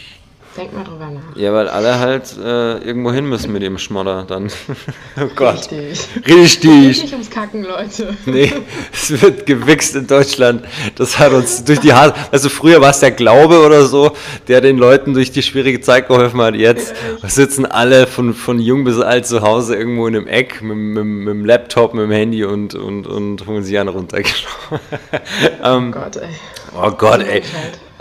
Denk 0.57 0.73
mal 0.73 0.83
drüber 0.83 1.07
nach. 1.11 1.35
Ja, 1.35 1.53
weil 1.53 1.67
alle 1.67 1.99
halt 1.99 2.35
äh, 2.35 2.79
irgendwo 2.79 3.11
hin 3.11 3.29
müssen 3.29 3.53
mit 3.53 3.61
dem 3.61 3.77
Schmodder 3.77 4.25
dann. 4.27 4.47
oh 5.21 5.27
Gott. 5.35 5.69
Richtig. 5.71 6.07
Richtig. 6.27 6.35
Es 6.35 6.59
geht 6.59 7.03
nicht 7.03 7.13
ums 7.13 7.29
Kacken, 7.29 7.63
Leute. 7.63 8.17
Nee, 8.25 8.51
es 8.91 9.21
wird 9.21 9.45
gewichst 9.45 9.95
in 9.95 10.07
Deutschland. 10.07 10.65
Das 10.95 11.19
hat 11.19 11.31
uns 11.31 11.63
durch 11.63 11.79
die 11.79 11.93
Haare. 11.93 12.15
Also 12.31 12.49
früher 12.49 12.81
war 12.81 12.89
es 12.89 13.01
der 13.01 13.11
Glaube 13.11 13.63
oder 13.63 13.85
so, 13.85 14.13
der 14.47 14.61
den 14.61 14.79
Leuten 14.79 15.13
durch 15.13 15.31
die 15.31 15.43
schwierige 15.43 15.79
Zeit 15.79 16.07
geholfen 16.07 16.41
hat. 16.41 16.55
Jetzt 16.55 16.95
ja, 17.21 17.29
sitzen 17.29 17.67
alle 17.67 18.07
von, 18.07 18.33
von 18.33 18.59
jung 18.59 18.83
bis 18.83 18.99
alt 18.99 19.27
zu 19.27 19.43
Hause 19.43 19.75
irgendwo 19.75 20.07
in 20.07 20.15
einem 20.15 20.27
Eck 20.27 20.63
mit, 20.63 20.75
mit, 20.75 21.05
mit 21.05 21.27
dem 21.27 21.45
Laptop, 21.45 21.93
mit 21.93 22.03
dem 22.05 22.11
Handy 22.11 22.43
und, 22.43 22.73
und, 22.73 23.05
und 23.05 23.45
holen 23.45 23.63
sich 23.63 23.77
einen 23.77 23.89
runter. 23.89 24.17
ähm, 25.63 25.93
oh 25.95 25.99
Gott, 25.99 26.15
ey. 26.15 26.29
Oh 26.75 26.91
Gott, 26.91 27.21
ey. 27.21 27.43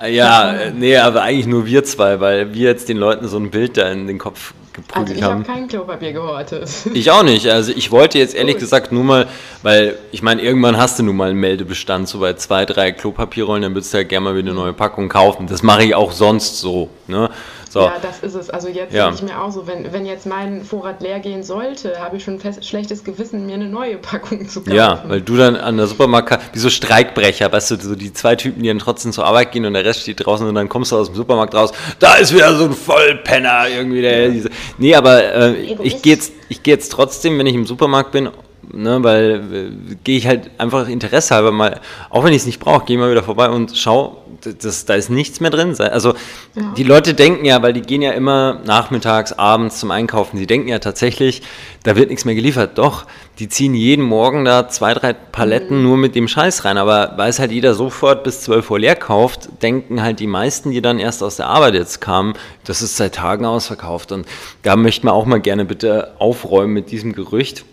Ja, 0.03 0.71
nee, 0.75 0.97
aber 0.99 1.23
eigentlich 1.23 1.47
nur 1.47 1.67
wir 1.67 1.85
zwei, 1.85 2.21
weil 2.21 2.55
wir 2.55 2.69
jetzt 2.69 2.89
den 2.89 2.99
Leuten 2.99 3.29
so 3.29 3.39
ein 3.39 3.51
Bild 3.51 3.77
da 3.77 3.91
in 3.91 4.07
den 4.07 4.19
Kopf 4.19 4.53
geprügelt 4.77 5.09
also 5.09 5.15
ich 5.15 5.23
haben. 5.23 5.43
Ich 5.43 5.49
habe 5.49 5.59
kein 5.59 5.69
Klopapier 5.69 6.13
gehortet. 6.13 6.71
Ich 6.95 7.11
auch 7.11 7.23
nicht. 7.23 7.47
Also 7.57 7.73
ich 7.75 7.91
wollte 7.91 8.19
jetzt 8.19 8.35
ehrlich 8.35 8.57
Gut. 8.57 8.61
gesagt 8.61 8.93
nur 8.93 9.03
mal, 9.03 9.27
weil 9.63 9.97
ich 10.13 10.23
meine, 10.23 10.43
irgendwann 10.43 10.77
hast 10.77 10.99
du 10.99 11.03
nun 11.03 11.17
mal 11.17 11.31
einen 11.31 11.41
Meldebestand, 11.41 12.07
so 12.07 12.19
bei 12.19 12.35
zwei, 12.35 12.67
drei 12.67 12.93
Klopapierrollen, 12.93 13.63
dann 13.63 13.75
würdest 13.75 13.95
du 13.95 13.99
ja 13.99 14.05
gerne 14.05 14.25
mal 14.25 14.37
wieder 14.37 14.51
eine 14.51 14.61
neue 14.61 14.73
Packung 14.75 15.09
kaufen. 15.09 15.47
Das 15.47 15.63
mache 15.63 15.85
ich 15.85 15.95
auch 15.95 16.13
sonst 16.13 16.59
so. 16.61 16.91
Ne? 17.07 17.31
So. 17.77 17.83
Ja, 17.83 17.97
das 18.01 18.21
ist 18.21 18.35
es. 18.35 18.49
Also 18.49 18.69
jetzt 18.69 18.95
ja. 18.95 19.11
denke 19.11 19.17
ich 19.17 19.31
mir 19.31 19.39
auch 19.39 19.51
so, 19.51 19.67
wenn, 19.67 19.93
wenn 19.93 20.07
jetzt 20.07 20.25
mein 20.25 20.65
Vorrat 20.65 21.03
leer 21.03 21.21
gehen 21.21 21.43
sollte, 21.43 22.01
habe 22.01 22.17
ich 22.17 22.25
schon 22.25 22.39
fest, 22.39 22.65
schlechtes 22.65 23.05
Gewissen, 23.05 23.45
mir 23.45 23.55
eine 23.55 23.69
neue 23.69 23.99
Packung 23.99 24.49
zu 24.49 24.61
kaufen. 24.61 24.75
Ja, 24.75 25.03
weil 25.07 25.21
du 25.21 25.37
dann 25.37 25.57
an 25.57 25.77
der 25.77 25.87
Supermarkt, 25.87 26.55
wie 26.55 26.59
so 26.59 26.71
Streikbrecher, 26.71 27.53
weißt 27.53 27.73
du, 27.73 27.77
so 27.77 27.95
die 27.95 28.15
zwei 28.15 28.35
Typen, 28.35 28.63
die 28.63 28.69
dann 28.69 28.79
trotzdem 28.79 29.13
zur 29.13 29.27
Arbeit 29.27 29.53
gehen 29.53 29.67
und 29.67 29.75
der 29.75 29.85
Rest 29.85 30.01
steht 30.01 30.25
draußen 30.25 30.47
und 30.49 30.55
dann 30.55 30.71
kommst 30.71 30.91
du 30.91 30.97
aus 30.97 31.09
dem 31.09 31.17
Supermarkt 31.17 31.55
raus, 31.55 31.73
da 31.99 32.15
ist 32.15 32.33
wieder 32.33 32.57
so 32.57 32.65
ein 32.65 32.73
Vollpenner 32.73 33.69
irgendwie. 33.69 34.01
Der, 34.01 34.31
diese. 34.31 34.49
Nee, 34.79 34.95
aber 34.95 35.23
äh, 35.35 35.55
ich 35.83 36.03
gehe 36.03 36.15
jetzt, 36.15 36.33
geh 36.63 36.71
jetzt 36.71 36.91
trotzdem, 36.91 37.39
wenn 37.39 37.47
ich 37.47 37.55
im 37.55 37.67
Supermarkt 37.67 38.13
bin, 38.13 38.29
ne, 38.73 38.99
weil 39.03 39.43
äh, 39.53 39.95
gehe 40.05 40.19
ich 40.19 40.27
halt 40.27 40.51
einfach 40.59 40.89
Interesse 40.89 41.35
halber 41.35 41.53
mal, 41.53 41.81
auch 42.11 42.25
wenn 42.25 42.33
ich 42.33 42.39
es 42.39 42.47
nicht 42.47 42.61
brauche, 42.61 42.85
gehe 42.85 42.99
mal 42.99 43.11
wieder 43.11 43.23
vorbei 43.23 43.49
und 43.49 43.77
schau, 43.77 44.23
das, 44.41 44.85
da 44.85 44.95
ist 44.95 45.11
nichts 45.11 45.41
mehr 45.41 45.51
drin. 45.51 45.75
Also 45.79 46.15
ja. 46.55 46.75
die 46.77 46.83
Leute 46.83 47.15
denken 47.15 47.45
ja, 47.45 47.63
weil 47.63 47.73
die 47.73 47.83
gehen 47.83 48.03
ja 48.03 48.13
immer 48.13 48.61
nachmittags, 48.65 49.33
abends 49.33 49.81
zum 49.81 49.91
Einkaufen, 49.91 50.39
sie 50.39 50.47
denken 50.47 50.69
ja 50.69 50.79
tatsächlich, 50.79 51.43
da 51.83 51.97
wird 51.97 52.11
nichts 52.11 52.25
mehr 52.25 52.35
geliefert. 52.35 52.79
Doch, 52.79 53.07
die 53.39 53.49
ziehen 53.49 53.75
jeden 53.75 54.05
Morgen 54.05 54.45
da 54.45 54.69
zwei, 54.69 54.95
drei 54.95 55.13
Paletten 55.13 55.79
mhm. 55.79 55.83
nur 55.83 55.97
mit 55.97 56.15
dem 56.15 56.29
Scheiß 56.29 56.65
rein. 56.65 56.79
Aber 56.79 57.15
weil 57.17 57.31
es 57.31 57.39
halt 57.39 57.53
jeder 57.53 57.75
sofort 57.75 58.25
bis 58.25 58.41
12 58.43 58.71
Uhr 58.71 58.79
leer 58.81 58.97
kauft, 58.97 59.49
denken 59.63 60.03
halt 60.03 60.21
die 60.21 60.27
meisten, 60.27 60.71
die 60.71 60.83
dann 60.83 60.99
erst 60.99 61.23
aus 61.23 61.37
der 61.37 61.49
Arbeit 61.49 61.75
jetzt 61.75 62.01
kamen, 62.01 62.35
das 62.65 62.83
ist 62.83 62.97
seit 62.97 63.15
Tagen 63.15 63.45
ausverkauft. 63.45 64.13
Und 64.13 64.27
da 64.63 64.77
möchte 64.77 65.07
man 65.07 65.15
auch 65.15 65.27
mal 65.27 65.41
gerne 65.41 65.65
bitte 65.65 66.15
aufräumen 66.19 66.73
mit 66.73 66.91
diesem 66.91 67.13
Gerücht. 67.13 67.65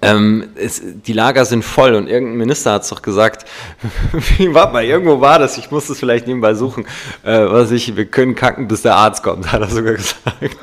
Ähm, 0.00 0.50
es, 0.54 0.80
die 0.84 1.12
Lager 1.12 1.44
sind 1.44 1.64
voll 1.64 1.94
und 1.94 2.06
irgendein 2.06 2.38
Minister 2.38 2.72
hat 2.72 2.82
es 2.82 2.88
doch 2.90 3.02
gesagt, 3.02 3.48
warte 4.50 4.72
mal, 4.72 4.84
irgendwo 4.84 5.20
war 5.20 5.40
das, 5.40 5.58
ich 5.58 5.72
muss 5.72 5.88
es 5.88 5.98
vielleicht 5.98 6.28
nebenbei 6.28 6.54
suchen, 6.54 6.86
äh, 7.24 7.46
was 7.46 7.72
ich, 7.72 7.96
wir 7.96 8.04
können 8.04 8.36
kacken, 8.36 8.68
bis 8.68 8.82
der 8.82 8.94
Arzt 8.94 9.24
kommt, 9.24 9.50
hat 9.52 9.60
er 9.60 9.68
sogar 9.68 9.94
gesagt. 9.94 10.24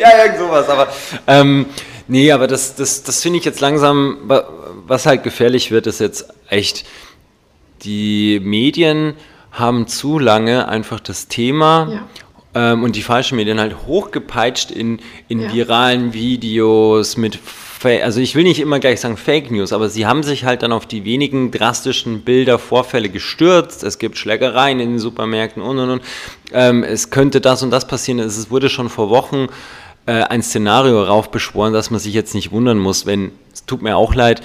ja, 0.00 0.24
irgend 0.24 0.38
sowas, 0.38 0.68
aber 0.68 0.88
ähm, 1.28 1.66
nee, 2.08 2.32
aber 2.32 2.48
das, 2.48 2.74
das, 2.74 3.04
das 3.04 3.22
finde 3.22 3.38
ich 3.38 3.44
jetzt 3.44 3.60
langsam, 3.60 4.18
was 4.86 5.06
halt 5.06 5.22
gefährlich 5.22 5.70
wird, 5.70 5.86
ist 5.86 6.00
jetzt 6.00 6.28
echt, 6.48 6.84
die 7.82 8.40
Medien 8.42 9.14
haben 9.52 9.86
zu 9.86 10.18
lange 10.18 10.66
einfach 10.66 10.98
das 10.98 11.28
Thema 11.28 11.88
ja 11.92 12.02
ähm, 12.56 12.82
und 12.82 12.96
die 12.96 13.02
falschen 13.02 13.36
Medien 13.36 13.60
halt 13.60 13.76
hochgepeitscht 13.86 14.70
in, 14.70 14.98
in 15.28 15.40
ja. 15.42 15.52
viralen 15.52 16.14
Videos 16.14 17.18
mit 17.18 17.38
also 17.86 18.20
ich 18.20 18.34
will 18.34 18.44
nicht 18.44 18.60
immer 18.60 18.80
gleich 18.80 19.00
sagen 19.00 19.16
Fake 19.16 19.50
News, 19.50 19.72
aber 19.72 19.88
sie 19.88 20.06
haben 20.06 20.22
sich 20.22 20.44
halt 20.44 20.62
dann 20.62 20.72
auf 20.72 20.86
die 20.86 21.04
wenigen 21.04 21.50
drastischen 21.50 22.22
Bilder, 22.22 22.58
Vorfälle 22.58 23.08
gestürzt. 23.08 23.82
Es 23.82 23.98
gibt 23.98 24.18
Schlägereien 24.18 24.80
in 24.80 24.90
den 24.90 24.98
Supermärkten 24.98 25.62
und 25.62 25.78
und 25.78 25.90
und. 25.90 26.02
Ähm, 26.52 26.84
es 26.84 27.10
könnte 27.10 27.40
das 27.40 27.62
und 27.62 27.70
das 27.70 27.86
passieren. 27.86 28.18
Es 28.18 28.50
wurde 28.50 28.68
schon 28.68 28.88
vor 28.88 29.10
Wochen 29.10 29.48
äh, 30.06 30.22
ein 30.22 30.42
Szenario 30.42 31.02
raufbeschworen, 31.02 31.72
dass 31.72 31.90
man 31.90 32.00
sich 32.00 32.14
jetzt 32.14 32.34
nicht 32.34 32.52
wundern 32.52 32.78
muss, 32.78 33.06
wenn, 33.06 33.32
es 33.52 33.64
tut 33.66 33.82
mir 33.82 33.96
auch 33.96 34.14
leid, 34.14 34.42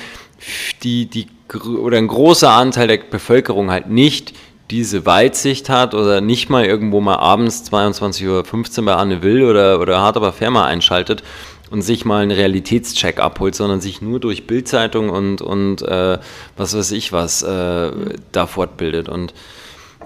die, 0.84 1.06
die, 1.06 1.28
oder 1.54 1.98
ein 1.98 2.08
großer 2.08 2.50
Anteil 2.50 2.88
der 2.88 2.98
Bevölkerung 2.98 3.72
halt 3.72 3.88
nicht 3.88 4.34
diese 4.72 5.06
Weitsicht 5.06 5.70
hat 5.70 5.94
oder 5.94 6.22
nicht 6.22 6.50
mal 6.50 6.66
irgendwo 6.66 7.02
mal 7.02 7.18
abends 7.18 7.70
22.15 7.72 8.80
Uhr 8.80 8.86
bei 8.86 8.96
Anne 8.96 9.22
Will 9.22 9.44
oder, 9.44 9.80
oder 9.80 10.00
Hart 10.00 10.16
aber 10.16 10.32
fair 10.32 10.56
einschaltet 10.56 11.24
und 11.72 11.82
sich 11.82 12.06
mal 12.06 12.22
einen 12.22 12.32
Realitätscheck 12.32 13.20
abholt, 13.20 13.56
sondern 13.56 13.82
sich 13.82 14.02
nur 14.02 14.20
durch 14.20 14.46
Bildzeitung 14.46 15.10
und, 15.10 15.42
und 15.42 15.82
äh, 15.82 16.20
was 16.58 16.78
weiß 16.78 16.92
ich 16.92 17.12
was 17.12 17.42
äh, 17.42 17.92
da 18.32 18.46
fortbildet. 18.46 19.10
Und 19.10 19.34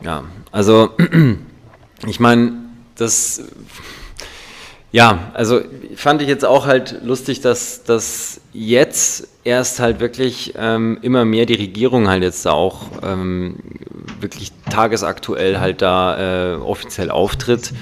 ja, 0.04 0.24
also 0.52 0.92
ich 2.08 2.20
meine, 2.20 2.54
das 2.96 3.44
ja, 4.92 5.32
also 5.34 5.60
fand 5.98 6.22
ich 6.22 6.30
jetzt 6.30 6.46
auch 6.46 6.68
halt 6.68 7.04
lustig, 7.04 7.42
dass, 7.42 7.84
dass 7.84 8.40
jetzt 8.54 9.28
erst 9.44 9.82
halt 9.82 10.00
wirklich 10.00 10.54
ähm, 10.58 11.00
immer 11.02 11.26
mehr 11.26 11.46
die 11.46 11.56
Regierung 11.56 12.08
halt 12.08 12.24
jetzt 12.24 12.46
da 12.46 12.52
auch 12.52 12.84
ähm, 13.04 13.58
wirklich 14.22 14.54
tagesaktuell 14.70 15.60
halt 15.60 15.82
da 15.82 16.54
äh, 16.54 16.56
offiziell 16.56 17.12
auftritt 17.12 17.74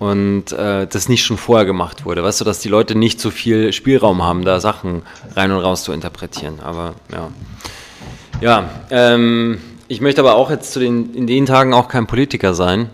und 0.00 0.50
äh, 0.52 0.86
das 0.86 1.08
nicht 1.08 1.22
schon 1.22 1.36
vorher 1.36 1.66
gemacht 1.66 2.04
wurde. 2.04 2.24
Weißt 2.24 2.40
du, 2.40 2.44
dass 2.44 2.58
die 2.58 2.70
Leute 2.70 2.96
nicht 2.96 3.20
so 3.20 3.30
viel 3.30 3.72
Spielraum 3.72 4.24
haben, 4.24 4.44
da 4.44 4.58
Sachen 4.58 5.02
rein 5.36 5.52
und 5.52 5.58
raus 5.58 5.84
zu 5.84 5.92
interpretieren. 5.92 6.58
Aber 6.60 6.94
ja. 7.12 7.28
Ja, 8.40 8.70
ähm, 8.90 9.60
ich 9.88 10.00
möchte 10.00 10.22
aber 10.22 10.36
auch 10.36 10.50
jetzt 10.50 10.72
zu 10.72 10.80
den, 10.80 11.14
in 11.14 11.26
den 11.26 11.44
Tagen 11.44 11.74
auch 11.74 11.88
kein 11.88 12.06
Politiker 12.06 12.54
sein, 12.54 12.88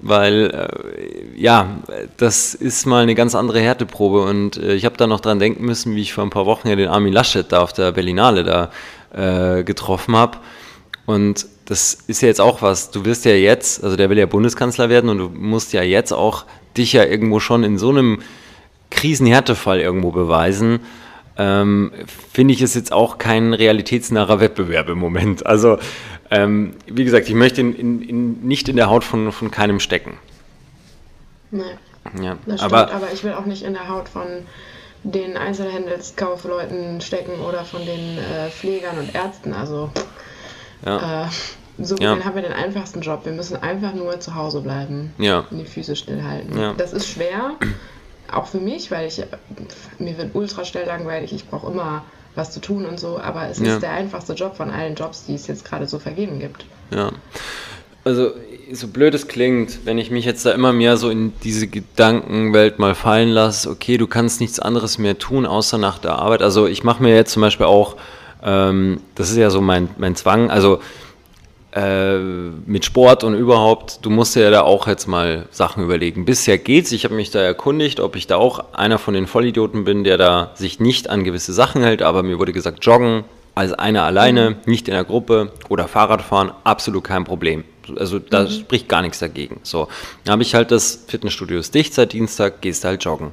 weil 0.00 0.50
äh, 0.50 1.40
ja, 1.40 1.78
das 2.18 2.54
ist 2.54 2.84
mal 2.84 3.02
eine 3.02 3.14
ganz 3.14 3.34
andere 3.34 3.60
Härteprobe 3.60 4.20
und 4.20 4.58
äh, 4.58 4.74
ich 4.74 4.84
habe 4.84 4.98
da 4.98 5.06
noch 5.06 5.20
dran 5.20 5.38
denken 5.38 5.64
müssen, 5.64 5.96
wie 5.96 6.02
ich 6.02 6.12
vor 6.12 6.24
ein 6.24 6.30
paar 6.30 6.44
Wochen 6.44 6.68
ja 6.68 6.76
den 6.76 6.88
Armin 6.88 7.14
Laschet 7.14 7.50
da 7.50 7.62
auf 7.62 7.72
der 7.72 7.92
Berlinale 7.92 8.44
da 8.44 8.70
äh, 9.58 9.64
getroffen 9.64 10.16
habe 10.16 10.36
und 11.06 11.46
das 11.64 11.94
ist 12.06 12.22
ja 12.22 12.28
jetzt 12.28 12.40
auch 12.40 12.62
was. 12.62 12.90
Du 12.90 13.04
wirst 13.04 13.24
ja 13.24 13.32
jetzt, 13.32 13.82
also 13.82 13.96
der 13.96 14.10
will 14.10 14.18
ja 14.18 14.26
Bundeskanzler 14.26 14.88
werden 14.88 15.10
und 15.10 15.18
du 15.18 15.28
musst 15.28 15.72
ja 15.72 15.82
jetzt 15.82 16.12
auch 16.12 16.44
dich 16.76 16.92
ja 16.92 17.04
irgendwo 17.04 17.40
schon 17.40 17.64
in 17.64 17.78
so 17.78 17.90
einem 17.90 18.22
Krisenhärtefall 18.90 19.80
irgendwo 19.80 20.10
beweisen. 20.10 20.80
Ähm, 21.36 21.92
Finde 22.32 22.52
ich 22.52 22.60
es 22.60 22.74
jetzt 22.74 22.92
auch 22.92 23.18
kein 23.18 23.54
realitätsnaher 23.54 24.40
Wettbewerb 24.40 24.88
im 24.88 24.98
Moment. 24.98 25.46
Also, 25.46 25.78
ähm, 26.30 26.74
wie 26.86 27.04
gesagt, 27.04 27.28
ich 27.28 27.34
möchte 27.34 27.60
in, 27.60 27.74
in, 27.74 28.02
in, 28.02 28.46
nicht 28.46 28.68
in 28.68 28.76
der 28.76 28.90
Haut 28.90 29.04
von, 29.04 29.32
von 29.32 29.50
keinem 29.50 29.80
stecken. 29.80 30.18
Nee. 31.50 31.62
Ja, 32.20 32.36
das 32.46 32.60
stimmt, 32.60 32.72
aber, 32.72 32.92
aber 32.92 33.12
ich 33.12 33.22
will 33.22 33.32
auch 33.32 33.46
nicht 33.46 33.62
in 33.62 33.74
der 33.74 33.88
Haut 33.88 34.08
von 34.08 34.26
den 35.04 35.36
Einzelhandelskaufleuten 35.36 37.00
stecken 37.00 37.40
oder 37.40 37.64
von 37.64 37.84
den 37.84 38.18
äh, 38.18 38.50
Pflegern 38.50 38.98
und 38.98 39.14
Ärzten. 39.14 39.52
Also 39.52 39.90
ja. 40.84 41.24
Äh, 41.24 41.28
so 41.78 41.96
ja. 41.96 42.22
haben 42.22 42.34
wir 42.34 42.42
den 42.42 42.52
einfachsten 42.52 43.00
Job. 43.00 43.24
Wir 43.24 43.32
müssen 43.32 43.56
einfach 43.56 43.94
nur 43.94 44.20
zu 44.20 44.34
Hause 44.34 44.60
bleiben 44.60 45.12
ja. 45.18 45.46
und 45.50 45.58
die 45.58 45.64
Füße 45.64 45.96
stillhalten. 45.96 46.58
Ja. 46.58 46.74
Das 46.74 46.92
ist 46.92 47.08
schwer, 47.08 47.52
auch 48.30 48.46
für 48.46 48.58
mich, 48.58 48.90
weil 48.90 49.08
ich 49.08 49.22
mir 49.98 50.16
wird 50.18 50.34
ultra 50.34 50.64
schnell 50.64 50.86
langweilig. 50.86 51.32
Ich 51.32 51.48
brauche 51.48 51.70
immer 51.70 52.04
was 52.34 52.50
zu 52.50 52.60
tun 52.60 52.86
und 52.86 52.98
so, 52.98 53.18
aber 53.18 53.48
es 53.48 53.58
ja. 53.58 53.74
ist 53.74 53.82
der 53.82 53.92
einfachste 53.92 54.32
Job 54.34 54.56
von 54.56 54.70
allen 54.70 54.94
Jobs, 54.94 55.24
die 55.26 55.34
es 55.34 55.46
jetzt 55.46 55.64
gerade 55.64 55.86
so 55.86 55.98
vergeben 55.98 56.38
gibt. 56.38 56.64
Ja. 56.90 57.10
Also, 58.04 58.32
so 58.72 58.88
blöd 58.88 59.14
es 59.14 59.28
klingt, 59.28 59.84
wenn 59.84 59.98
ich 59.98 60.10
mich 60.10 60.24
jetzt 60.24 60.44
da 60.44 60.52
immer 60.52 60.72
mehr 60.72 60.96
so 60.96 61.08
in 61.10 61.32
diese 61.44 61.68
Gedankenwelt 61.68 62.78
mal 62.78 62.94
fallen 62.94 63.28
lasse, 63.28 63.70
okay, 63.70 63.96
du 63.96 64.06
kannst 64.06 64.40
nichts 64.40 64.58
anderes 64.58 64.98
mehr 64.98 65.18
tun, 65.18 65.46
außer 65.46 65.78
nach 65.78 65.98
der 65.98 66.16
Arbeit. 66.16 66.42
Also, 66.42 66.66
ich 66.66 66.82
mache 66.84 67.02
mir 67.02 67.14
jetzt 67.14 67.32
zum 67.32 67.42
Beispiel 67.42 67.66
auch 67.66 67.96
ähm, 68.42 69.00
das 69.14 69.30
ist 69.30 69.36
ja 69.36 69.50
so 69.50 69.60
mein, 69.60 69.88
mein 69.98 70.16
Zwang. 70.16 70.50
Also 70.50 70.80
äh, 71.74 72.18
mit 72.18 72.84
Sport 72.84 73.24
und 73.24 73.34
überhaupt, 73.34 74.00
du 74.02 74.10
musst 74.10 74.36
ja 74.36 74.50
da 74.50 74.62
auch 74.62 74.86
jetzt 74.86 75.06
mal 75.06 75.46
Sachen 75.50 75.82
überlegen. 75.82 76.24
Bisher 76.24 76.58
geht's. 76.58 76.92
Ich 76.92 77.04
habe 77.04 77.14
mich 77.14 77.30
da 77.30 77.40
erkundigt, 77.40 78.00
ob 78.00 78.16
ich 78.16 78.26
da 78.26 78.36
auch 78.36 78.74
einer 78.74 78.98
von 78.98 79.14
den 79.14 79.26
Vollidioten 79.26 79.84
bin, 79.84 80.04
der 80.04 80.18
da 80.18 80.50
sich 80.54 80.80
nicht 80.80 81.08
an 81.08 81.24
gewisse 81.24 81.52
Sachen 81.52 81.82
hält. 81.82 82.02
Aber 82.02 82.22
mir 82.22 82.38
wurde 82.38 82.52
gesagt, 82.52 82.84
joggen 82.84 83.24
als 83.54 83.72
einer 83.72 84.02
alleine, 84.02 84.50
mhm. 84.50 84.56
nicht 84.66 84.88
in 84.88 84.94
der 84.94 85.04
Gruppe 85.04 85.52
oder 85.68 85.88
Fahrradfahren, 85.88 86.52
absolut 86.64 87.04
kein 87.04 87.24
Problem. 87.24 87.64
Also 87.96 88.18
da 88.18 88.44
mhm. 88.44 88.50
spricht 88.50 88.88
gar 88.88 89.02
nichts 89.02 89.18
dagegen. 89.18 89.60
So, 89.62 89.88
dann 90.24 90.32
habe 90.32 90.42
ich 90.42 90.54
halt 90.54 90.70
das 90.70 91.04
Fitnessstudio 91.08 91.58
ist 91.58 91.74
dicht 91.74 91.94
seit 91.94 92.12
Dienstag, 92.12 92.60
gehst 92.60 92.84
halt 92.84 93.04
joggen. 93.04 93.32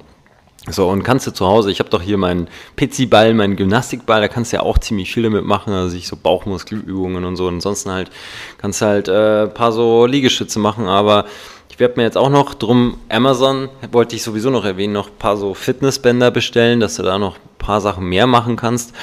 So, 0.72 0.88
und 0.90 1.04
kannst 1.04 1.26
du 1.28 1.32
zu 1.32 1.48
Hause, 1.48 1.72
ich 1.72 1.80
habe 1.80 1.90
doch 1.90 2.02
hier 2.02 2.18
meinen 2.18 2.48
Pizzi-Ball, 2.76 3.34
meinen 3.34 3.56
Gymnastikball, 3.56 4.22
da 4.22 4.28
kannst 4.28 4.52
du 4.52 4.58
ja 4.58 4.64
auch 4.64 4.78
ziemlich 4.78 5.12
viele 5.12 5.30
mitmachen, 5.30 5.74
also 5.74 5.96
ich 5.96 6.08
so 6.08 6.16
Bauchmuskelübungen 6.16 7.26
und 7.26 7.36
so. 7.36 7.48
Und 7.48 7.56
ansonsten 7.56 7.92
halt 7.92 8.12
kannst 8.58 8.82
du 8.82 8.86
halt 8.86 9.08
äh, 9.08 9.48
paar 9.48 9.72
so 9.72 10.06
Liegestütze 10.06 10.60
machen, 10.60 10.88
aber 10.88 11.26
ich 11.70 11.80
werde 11.80 11.96
mir 11.98 12.04
jetzt 12.04 12.18
auch 12.18 12.30
noch 12.30 12.54
drum 12.54 12.98
Amazon, 13.10 13.70
wollte 13.92 14.16
ich 14.16 14.24
sowieso 14.24 14.50
noch 14.50 14.66
erwähnen, 14.66 14.94
noch 14.94 15.08
ein 15.08 15.18
paar 15.18 15.38
so 15.38 15.54
Fitnessbänder 15.54 16.30
bestellen, 16.30 16.80
dass 16.80 16.96
du 16.96 17.04
da 17.04 17.18
noch 17.18 17.36
ein 17.36 17.58
paar 17.58 17.82
Sachen 17.82 18.06
mehr 18.06 18.28
machen 18.28 18.56
kannst. 18.56 18.94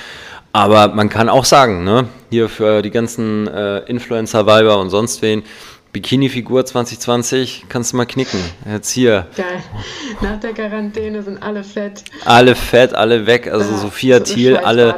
Aber 0.53 0.89
man 0.89 1.11
kann 1.11 1.29
auch 1.29 1.45
sagen, 1.45 1.85
ne, 1.85 2.09
hier 2.31 2.49
für 2.49 2.81
die 2.81 2.91
ganzen 2.91 3.47
äh, 3.47 3.81
Influencer-Weiber 3.81 4.79
und 4.79 4.89
sonst 4.89 5.21
wen, 5.21 5.43
Bikini-Figur 5.97 6.67
2020, 6.67 7.65
kannst 7.71 7.95
du 7.95 7.97
mal 7.97 8.05
knicken. 8.05 8.39
Jetzt 8.71 8.91
hier. 8.91 9.29
Geil. 9.35 9.47
Nach 10.21 10.39
der 10.39 10.53
Quarantäne 10.53 11.23
sind 11.23 11.43
alle 11.43 11.65
fett. 11.65 12.05
Alle 12.27 12.55
fett, 12.55 12.93
alle 12.93 13.27
weg. 13.27 13.51
Also 13.51 13.73
ja, 13.73 13.79
Sophia 13.79 14.19
so 14.19 14.25
Thiel, 14.25 14.59
alle. 14.59 14.95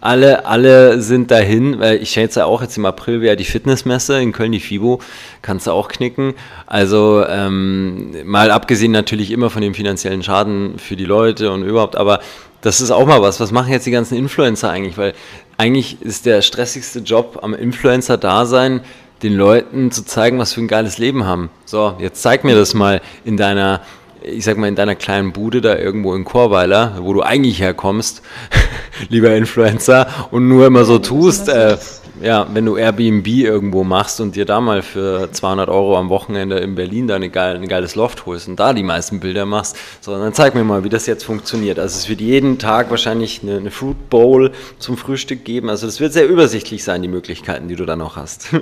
alle, 0.00 0.46
alle 0.46 1.02
sind 1.02 1.30
dahin, 1.30 1.78
weil 1.78 2.02
ich 2.02 2.08
schätze 2.08 2.46
auch 2.46 2.62
jetzt 2.62 2.78
im 2.78 2.86
April 2.86 3.20
wäre 3.20 3.36
die 3.36 3.44
Fitnessmesse 3.44 4.18
in 4.18 4.32
Köln, 4.32 4.52
die 4.52 4.60
FIBO, 4.60 5.02
kannst 5.42 5.66
du 5.66 5.72
auch 5.72 5.88
knicken. 5.88 6.32
Also 6.66 7.26
ähm, 7.28 8.14
mal 8.24 8.50
abgesehen 8.50 8.92
natürlich 8.92 9.30
immer 9.30 9.50
von 9.50 9.60
dem 9.60 9.74
finanziellen 9.74 10.22
Schaden 10.22 10.78
für 10.78 10.96
die 10.96 11.04
Leute 11.04 11.52
und 11.52 11.64
überhaupt, 11.64 11.96
aber 11.96 12.20
das 12.62 12.80
ist 12.80 12.90
auch 12.90 13.06
mal 13.06 13.20
was. 13.20 13.40
Was 13.40 13.52
machen 13.52 13.72
jetzt 13.72 13.86
die 13.86 13.90
ganzen 13.90 14.16
Influencer 14.16 14.70
eigentlich? 14.70 14.96
Weil 14.96 15.12
eigentlich 15.58 16.00
ist 16.00 16.24
der 16.24 16.40
stressigste 16.40 17.00
Job 17.00 17.40
am 17.42 17.52
Influencer-Dasein, 17.52 18.80
den 19.22 19.34
Leuten 19.34 19.90
zu 19.90 20.04
zeigen, 20.04 20.38
was 20.38 20.52
für 20.52 20.60
ein 20.60 20.68
geiles 20.68 20.98
Leben 20.98 21.24
haben. 21.24 21.50
So, 21.64 21.94
jetzt 21.98 22.22
zeig 22.22 22.44
mir 22.44 22.54
das 22.54 22.74
mal 22.74 23.00
in 23.24 23.36
deiner 23.36 23.80
ich 24.20 24.44
sag 24.44 24.56
mal, 24.56 24.66
in 24.66 24.74
deiner 24.74 24.94
kleinen 24.94 25.32
Bude 25.32 25.60
da 25.60 25.76
irgendwo 25.76 26.14
in 26.14 26.24
Chorweiler, 26.24 26.98
wo 27.00 27.12
du 27.12 27.22
eigentlich 27.22 27.60
herkommst, 27.60 28.22
lieber 29.08 29.34
Influencer, 29.34 30.08
und 30.30 30.48
nur 30.48 30.66
immer 30.66 30.84
so 30.84 30.98
tust, 30.98 31.48
äh, 31.48 31.76
ja, 32.22 32.46
wenn 32.52 32.64
du 32.64 32.76
Airbnb 32.76 33.26
irgendwo 33.26 33.84
machst 33.84 34.20
und 34.20 34.36
dir 34.36 34.44
da 34.44 34.60
mal 34.60 34.82
für 34.82 35.30
200 35.30 35.68
Euro 35.68 35.96
am 35.96 36.08
Wochenende 36.08 36.58
in 36.58 36.74
Berlin 36.74 37.06
da 37.06 37.16
eine 37.16 37.30
geil, 37.30 37.56
ein 37.56 37.68
geiles 37.68 37.94
Loft 37.94 38.26
holst 38.26 38.48
und 38.48 38.56
da 38.56 38.72
die 38.72 38.82
meisten 38.82 39.20
Bilder 39.20 39.46
machst, 39.46 39.76
so, 40.00 40.16
dann 40.16 40.32
zeig 40.32 40.54
mir 40.54 40.64
mal, 40.64 40.84
wie 40.84 40.88
das 40.88 41.06
jetzt 41.06 41.24
funktioniert. 41.24 41.78
Also 41.78 41.96
es 41.96 42.08
wird 42.08 42.20
jeden 42.20 42.58
Tag 42.58 42.90
wahrscheinlich 42.90 43.42
eine, 43.42 43.56
eine 43.58 43.70
Fruit 43.70 44.10
Bowl 44.10 44.52
zum 44.78 44.96
Frühstück 44.96 45.44
geben. 45.44 45.68
Also 45.68 45.86
das 45.86 46.00
wird 46.00 46.12
sehr 46.12 46.28
übersichtlich 46.28 46.84
sein, 46.84 47.02
die 47.02 47.08
Möglichkeiten, 47.08 47.68
die 47.68 47.76
du 47.76 47.84
da 47.84 47.96
noch 47.96 48.16
hast. 48.16 48.48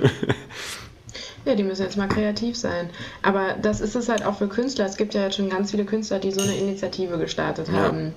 Ja, 1.45 1.55
die 1.55 1.63
müssen 1.63 1.83
jetzt 1.83 1.95
mal 1.95 2.09
kreativ 2.09 2.57
sein. 2.57 2.89
Aber 3.21 3.55
das 3.61 3.79
ist 3.79 3.95
es 3.95 4.09
halt 4.09 4.25
auch 4.25 4.37
für 4.37 4.49
Künstler. 4.49 4.85
Es 4.85 4.97
gibt 4.97 5.13
ja 5.13 5.23
jetzt 5.23 5.37
schon 5.37 5.49
ganz 5.49 5.71
viele 5.71 5.85
Künstler, 5.85 6.19
die 6.19 6.33
so 6.33 6.41
eine 6.41 6.53
Initiative 6.53 7.17
gestartet 7.17 7.69
ja. 7.69 7.75
haben 7.75 8.13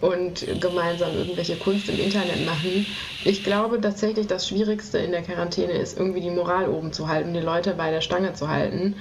und 0.00 0.46
gemeinsam 0.60 1.16
irgendwelche 1.16 1.56
Kunst 1.56 1.88
im 1.88 1.98
Internet 1.98 2.44
machen. 2.44 2.86
Ich 3.24 3.44
glaube 3.44 3.80
tatsächlich, 3.80 4.26
das 4.26 4.48
Schwierigste 4.48 4.98
in 4.98 5.12
der 5.12 5.22
Quarantäne 5.22 5.72
ist, 5.72 5.98
irgendwie 5.98 6.20
die 6.20 6.30
Moral 6.30 6.68
oben 6.68 6.92
zu 6.92 7.08
halten, 7.08 7.32
die 7.32 7.40
Leute 7.40 7.74
bei 7.74 7.90
der 7.90 8.00
Stange 8.00 8.34
zu 8.34 8.48
halten. 8.48 8.94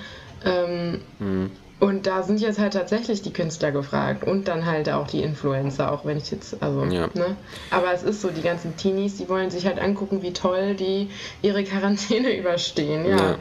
Ähm, 0.45 1.01
mhm. 1.19 1.51
Und 1.81 2.07
da 2.07 2.23
sind 2.23 2.39
jetzt 2.39 2.57
halt 2.57 2.73
tatsächlich 2.73 3.21
die 3.21 3.33
Künstler 3.33 3.71
gefragt 3.71 4.25
und 4.25 4.47
dann 4.47 4.65
halt 4.65 4.89
auch 4.89 5.07
die 5.07 5.21
Influencer, 5.21 5.91
auch 5.91 6.05
wenn 6.05 6.17
ich 6.17 6.31
jetzt, 6.31 6.55
also, 6.61 6.85
ja. 6.85 7.09
ne? 7.13 7.35
Aber 7.69 7.93
es 7.93 8.03
ist 8.03 8.21
so, 8.21 8.29
die 8.29 8.41
ganzen 8.41 8.77
Teenies, 8.77 9.17
die 9.17 9.27
wollen 9.27 9.51
sich 9.51 9.65
halt 9.65 9.79
angucken, 9.79 10.21
wie 10.21 10.31
toll 10.31 10.75
die 10.75 11.09
ihre 11.41 11.65
Quarantäne 11.65 12.37
überstehen, 12.39 13.05
ja. 13.05 13.17
ja. 13.17 13.35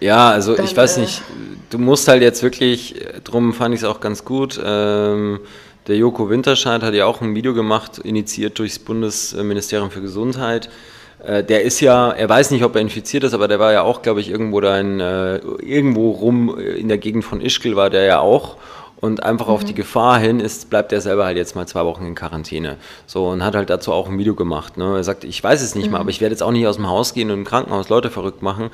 Ja, 0.00 0.30
also 0.30 0.56
Dann, 0.56 0.64
ich 0.64 0.76
weiß 0.76 0.96
äh, 0.96 1.02
nicht, 1.02 1.22
du 1.70 1.78
musst 1.78 2.08
halt 2.08 2.22
jetzt 2.22 2.42
wirklich, 2.42 2.96
drum 3.22 3.52
fand 3.52 3.72
ich 3.72 3.82
es 3.82 3.84
auch 3.86 4.00
ganz 4.00 4.24
gut. 4.24 4.60
Ähm, 4.62 5.38
der 5.86 5.96
Joko 5.96 6.30
Winterscheid 6.30 6.82
hat 6.82 6.94
ja 6.94 7.06
auch 7.06 7.20
ein 7.20 7.34
Video 7.34 7.54
gemacht, 7.54 7.98
initiiert 7.98 8.58
durchs 8.58 8.78
Bundesministerium 8.78 9.90
für 9.90 10.00
Gesundheit. 10.00 10.70
Äh, 11.24 11.44
der 11.44 11.62
ist 11.62 11.80
ja, 11.80 12.10
er 12.10 12.28
weiß 12.28 12.50
nicht, 12.50 12.64
ob 12.64 12.74
er 12.74 12.80
infiziert 12.80 13.24
ist, 13.24 13.34
aber 13.34 13.48
der 13.48 13.58
war 13.58 13.72
ja 13.72 13.82
auch, 13.82 14.02
glaube 14.02 14.20
ich, 14.20 14.30
irgendwo 14.30 14.60
da 14.60 14.78
in, 14.78 15.00
äh, 15.00 15.36
irgendwo 15.36 16.10
rum 16.10 16.58
in 16.58 16.88
der 16.88 16.98
Gegend 16.98 17.24
von 17.24 17.40
Ischgl 17.40 17.76
war 17.76 17.90
der 17.90 18.04
ja 18.04 18.20
auch 18.20 18.56
und 19.02 19.24
einfach 19.24 19.48
mhm. 19.48 19.52
auf 19.52 19.64
die 19.64 19.74
Gefahr 19.74 20.20
hin 20.20 20.38
ist, 20.38 20.70
bleibt 20.70 20.92
er 20.92 21.00
selber 21.00 21.24
halt 21.24 21.36
jetzt 21.36 21.56
mal 21.56 21.66
zwei 21.66 21.84
Wochen 21.84 22.06
in 22.06 22.14
Quarantäne. 22.14 22.76
So 23.04 23.26
und 23.26 23.44
hat 23.44 23.56
halt 23.56 23.68
dazu 23.68 23.92
auch 23.92 24.08
ein 24.08 24.16
Video 24.16 24.36
gemacht. 24.36 24.76
Ne? 24.76 24.96
Er 24.96 25.02
sagt, 25.02 25.24
ich 25.24 25.42
weiß 25.42 25.60
es 25.60 25.74
nicht 25.74 25.86
mhm. 25.86 25.92
mal, 25.92 25.98
aber 25.98 26.10
ich 26.10 26.20
werde 26.20 26.32
jetzt 26.32 26.42
auch 26.42 26.52
nicht 26.52 26.68
aus 26.68 26.76
dem 26.76 26.88
Haus 26.88 27.12
gehen 27.12 27.30
und 27.32 27.38
im 27.38 27.44
Krankenhaus 27.44 27.88
Leute 27.88 28.10
verrückt 28.10 28.42
machen, 28.42 28.70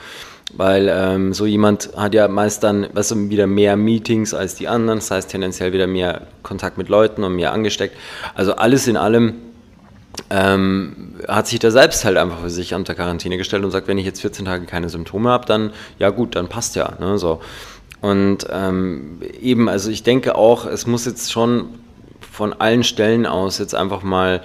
weil 0.53 0.93
ähm, 0.93 1.33
so 1.33 1.47
jemand 1.47 1.97
hat 1.97 2.12
ja 2.12 2.29
meist 2.29 2.62
dann 2.62 2.88
weißt 2.93 3.12
du, 3.12 3.31
wieder 3.31 3.47
mehr 3.47 3.77
Meetings 3.79 4.35
als 4.35 4.55
die 4.55 4.69
anderen, 4.69 4.99
das 4.99 5.11
heißt 5.11 5.31
tendenziell 5.31 5.73
wieder 5.73 5.87
mehr 5.87 6.27
Kontakt 6.43 6.77
mit 6.77 6.91
Leuten 6.91 7.25
und 7.25 7.35
mehr 7.35 7.55
angesteckt. 7.55 7.97
Also 8.35 8.53
alles 8.55 8.87
in 8.87 8.99
allem 8.99 9.33
ähm, 10.29 11.14
hat 11.27 11.47
sich 11.47 11.59
da 11.59 11.71
selbst 11.71 12.05
halt 12.05 12.19
einfach 12.19 12.41
für 12.41 12.51
sich 12.51 12.75
unter 12.75 12.95
Quarantäne 12.95 13.38
gestellt 13.38 13.64
und 13.64 13.71
sagt, 13.71 13.88
wenn 13.88 13.97
ich 13.97 14.05
jetzt 14.05 14.21
14 14.21 14.45
Tage 14.45 14.67
keine 14.67 14.91
Symptome 14.91 15.31
habe, 15.31 15.47
dann 15.47 15.71
ja 15.99 16.11
gut, 16.11 16.37
dann 16.37 16.49
passt 16.49 16.77
ja. 16.77 16.93
Ne? 17.01 17.17
So. 17.17 17.41
Und 18.01 18.47
ähm, 18.51 19.21
eben, 19.41 19.69
also 19.69 19.91
ich 19.91 20.03
denke 20.03 20.37
auch, 20.37 20.67
es 20.67 20.87
muss 20.87 21.05
jetzt 21.05 21.33
schon 21.33 21.67
von 22.33 22.53
allen 22.53 22.85
Stellen 22.85 23.27
aus 23.27 23.59
jetzt 23.59 23.75
einfach 23.75 24.03
mal, 24.03 24.43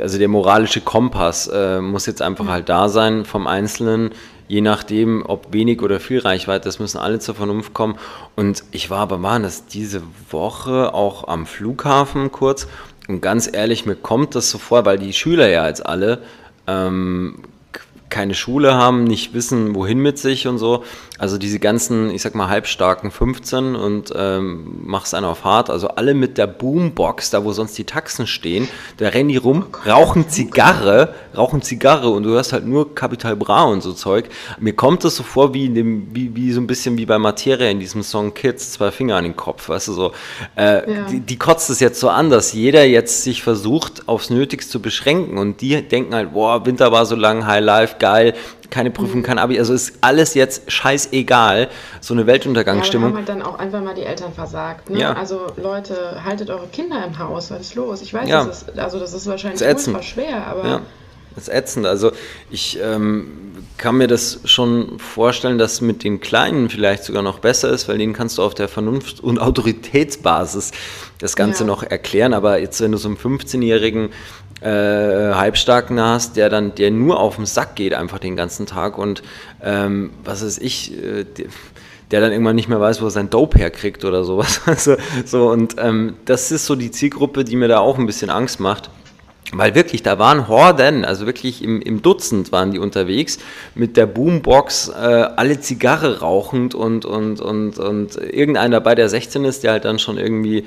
also 0.00 0.18
der 0.18 0.28
moralische 0.28 0.80
Kompass 0.80 1.48
äh, 1.52 1.80
muss 1.80 2.06
jetzt 2.06 2.22
einfach 2.22 2.48
halt 2.48 2.68
da 2.68 2.88
sein 2.88 3.24
vom 3.24 3.46
Einzelnen, 3.46 4.10
je 4.48 4.60
nachdem, 4.60 5.24
ob 5.24 5.52
wenig 5.52 5.82
oder 5.82 6.00
viel 6.00 6.18
Reichweite, 6.18 6.64
das 6.64 6.80
müssen 6.80 6.98
alle 6.98 7.20
zur 7.20 7.36
Vernunft 7.36 7.72
kommen. 7.72 7.96
Und 8.34 8.64
ich 8.72 8.90
war 8.90 8.98
aber, 8.98 9.22
waren 9.22 9.44
das 9.44 9.66
diese 9.66 10.02
Woche 10.30 10.94
auch 10.94 11.28
am 11.28 11.46
Flughafen 11.46 12.32
kurz 12.32 12.66
und 13.10 13.20
ganz 13.20 13.50
ehrlich, 13.52 13.86
mir 13.86 13.96
kommt 13.96 14.36
das 14.36 14.50
so 14.50 14.58
vor, 14.58 14.84
weil 14.84 14.98
die 14.98 15.12
Schüler 15.12 15.48
ja 15.48 15.66
jetzt 15.66 15.84
alle 15.84 16.22
ähm, 16.68 17.42
keine 18.10 18.34
Schule 18.34 18.74
haben, 18.74 19.04
nicht 19.04 19.32
wissen, 19.32 19.74
wohin 19.74 19.98
mit 19.98 20.18
sich 20.18 20.46
und 20.46 20.58
so. 20.58 20.84
Also 21.18 21.38
diese 21.38 21.58
ganzen, 21.58 22.10
ich 22.10 22.22
sag 22.22 22.34
mal, 22.34 22.48
halbstarken 22.48 23.10
15 23.10 23.76
und 23.76 24.12
ähm, 24.16 24.80
mach's 24.84 25.12
einer 25.12 25.28
auf 25.28 25.44
hart, 25.44 25.68
also 25.68 25.88
alle 25.88 26.14
mit 26.14 26.38
der 26.38 26.46
Boombox, 26.46 27.30
da 27.30 27.44
wo 27.44 27.52
sonst 27.52 27.76
die 27.76 27.84
Taxen 27.84 28.26
stehen, 28.26 28.68
da 28.96 29.08
rennen 29.08 29.28
die 29.28 29.36
rum, 29.36 29.66
rauchen 29.86 30.28
Zigarre, 30.30 31.14
rauchen 31.36 31.60
Zigarre 31.60 32.08
und 32.08 32.22
du 32.22 32.30
hörst 32.30 32.54
halt 32.54 32.66
nur 32.66 32.94
Capital 32.94 33.36
Bra 33.36 33.64
und 33.64 33.82
so 33.82 33.92
Zeug. 33.92 34.30
Mir 34.58 34.72
kommt 34.72 35.04
das 35.04 35.16
so 35.16 35.22
vor 35.22 35.52
wie, 35.52 35.66
in 35.66 35.74
dem, 35.74 36.14
wie, 36.14 36.34
wie 36.34 36.52
so 36.52 36.60
ein 36.60 36.66
bisschen 36.66 36.96
wie 36.96 37.04
bei 37.04 37.18
Materia 37.18 37.68
in 37.68 37.80
diesem 37.80 38.02
Song 38.02 38.32
Kids, 38.32 38.72
zwei 38.72 38.90
Finger 38.90 39.16
an 39.16 39.24
den 39.24 39.36
Kopf, 39.36 39.68
weißt 39.68 39.88
du 39.88 39.92
so. 39.92 40.12
Äh, 40.56 40.90
ja. 40.90 41.02
die, 41.04 41.20
die 41.20 41.38
kotzt 41.38 41.68
es 41.68 41.80
jetzt 41.80 42.00
so 42.00 42.08
an, 42.08 42.30
dass 42.30 42.54
jeder 42.54 42.84
jetzt 42.84 43.24
sich 43.24 43.42
versucht, 43.42 44.08
aufs 44.08 44.30
Nötigste 44.30 44.70
zu 44.72 44.80
beschränken 44.80 45.36
und 45.36 45.60
die 45.60 45.82
denken 45.82 46.14
halt, 46.14 46.32
boah, 46.32 46.64
Winter 46.64 46.92
war 46.92 47.04
so 47.04 47.14
lang, 47.14 47.46
High 47.46 47.62
Life, 47.62 47.96
geil, 48.00 48.34
keine 48.70 48.90
Prüfung, 48.90 49.22
kein 49.22 49.38
Abi, 49.38 49.58
also 49.58 49.72
ist 49.74 49.98
alles 50.00 50.34
jetzt 50.34 50.70
scheißegal, 50.70 51.68
so 52.00 52.14
eine 52.14 52.26
Weltuntergangsstimmung. 52.26 53.10
Ja, 53.10 53.16
haben 53.16 53.26
halt 53.26 53.28
dann 53.28 53.42
auch 53.42 53.58
einfach 53.58 53.80
mal 53.80 53.94
die 53.94 54.02
Eltern 54.02 54.32
versagt. 54.32 54.90
Ne? 54.90 55.00
Ja. 55.00 55.12
Also 55.12 55.46
Leute, 55.56 56.24
haltet 56.24 56.50
eure 56.50 56.66
Kinder 56.68 57.04
im 57.06 57.18
Haus, 57.18 57.50
was 57.50 57.60
ist 57.60 57.74
los? 57.74 58.02
Ich 58.02 58.12
weiß, 58.12 58.28
ja. 58.28 58.44
das 58.44 58.62
ist, 58.62 58.78
also 58.78 58.98
das 58.98 59.12
ist 59.12 59.26
wahrscheinlich 59.26 59.60
das 59.60 59.86
ist 59.86 60.04
schwer, 60.04 60.46
aber... 60.46 60.68
Ja. 60.68 60.80
Das 61.34 61.46
ist 61.46 61.54
ätzend. 61.54 61.86
Also 61.86 62.10
ich 62.50 62.78
ähm, 62.82 63.28
kann 63.78 63.96
mir 63.96 64.08
das 64.08 64.40
schon 64.44 64.98
vorstellen, 64.98 65.58
dass 65.58 65.80
mit 65.80 66.02
den 66.02 66.20
Kleinen 66.20 66.68
vielleicht 66.68 67.04
sogar 67.04 67.22
noch 67.22 67.38
besser 67.38 67.70
ist, 67.70 67.88
weil 67.88 67.98
denen 67.98 68.12
kannst 68.12 68.38
du 68.38 68.42
auf 68.42 68.54
der 68.54 68.68
Vernunft- 68.68 69.20
und 69.20 69.38
Autoritätsbasis 69.38 70.72
das 71.18 71.36
Ganze 71.36 71.62
ja. 71.62 71.66
noch 71.68 71.82
erklären. 71.82 72.34
Aber 72.34 72.58
jetzt, 72.58 72.80
wenn 72.80 72.92
du 72.92 72.98
so 72.98 73.08
einen 73.08 73.16
15-Jährigen 73.16 74.10
äh, 74.60 75.34
Halbstarken 75.34 76.00
hast, 76.00 76.36
der 76.36 76.48
dann, 76.48 76.74
der 76.74 76.90
nur 76.90 77.18
auf 77.18 77.36
den 77.36 77.46
Sack 77.46 77.76
geht 77.76 77.94
einfach 77.94 78.18
den 78.18 78.36
ganzen 78.36 78.66
Tag 78.66 78.98
und 78.98 79.22
ähm, 79.62 80.10
was 80.24 80.44
weiß 80.44 80.58
ich, 80.58 80.92
äh, 80.92 81.24
der, 82.10 82.20
dann 82.20 82.32
irgendwann 82.32 82.56
nicht 82.56 82.68
mehr 82.68 82.80
weiß, 82.80 83.00
wo 83.00 83.06
er 83.06 83.10
sein 83.10 83.30
Dope 83.30 83.58
herkriegt 83.58 84.04
oder 84.04 84.24
sowas. 84.24 84.60
Also, 84.66 84.96
so, 85.24 85.48
und 85.50 85.76
ähm, 85.78 86.14
das 86.24 86.50
ist 86.50 86.66
so 86.66 86.74
die 86.74 86.90
Zielgruppe, 86.90 87.44
die 87.44 87.56
mir 87.56 87.68
da 87.68 87.78
auch 87.78 87.98
ein 87.98 88.06
bisschen 88.06 88.30
Angst 88.30 88.60
macht. 88.60 88.90
Weil 89.52 89.74
wirklich, 89.74 90.02
da 90.02 90.18
waren 90.18 90.46
Horden, 90.46 91.04
also 91.04 91.26
wirklich 91.26 91.62
im, 91.64 91.82
im 91.82 92.02
Dutzend 92.02 92.52
waren 92.52 92.70
die 92.70 92.78
unterwegs, 92.78 93.38
mit 93.74 93.96
der 93.96 94.06
Boombox, 94.06 94.90
äh, 94.90 94.92
alle 94.92 95.60
Zigarre 95.60 96.20
rauchend 96.20 96.74
und, 96.74 97.04
und, 97.04 97.40
und, 97.40 97.78
und 97.78 98.16
irgendeiner 98.16 98.76
dabei, 98.76 98.94
der 98.94 99.08
16 99.08 99.44
ist, 99.44 99.64
der 99.64 99.72
halt 99.72 99.84
dann 99.86 99.98
schon 99.98 100.18
irgendwie 100.18 100.64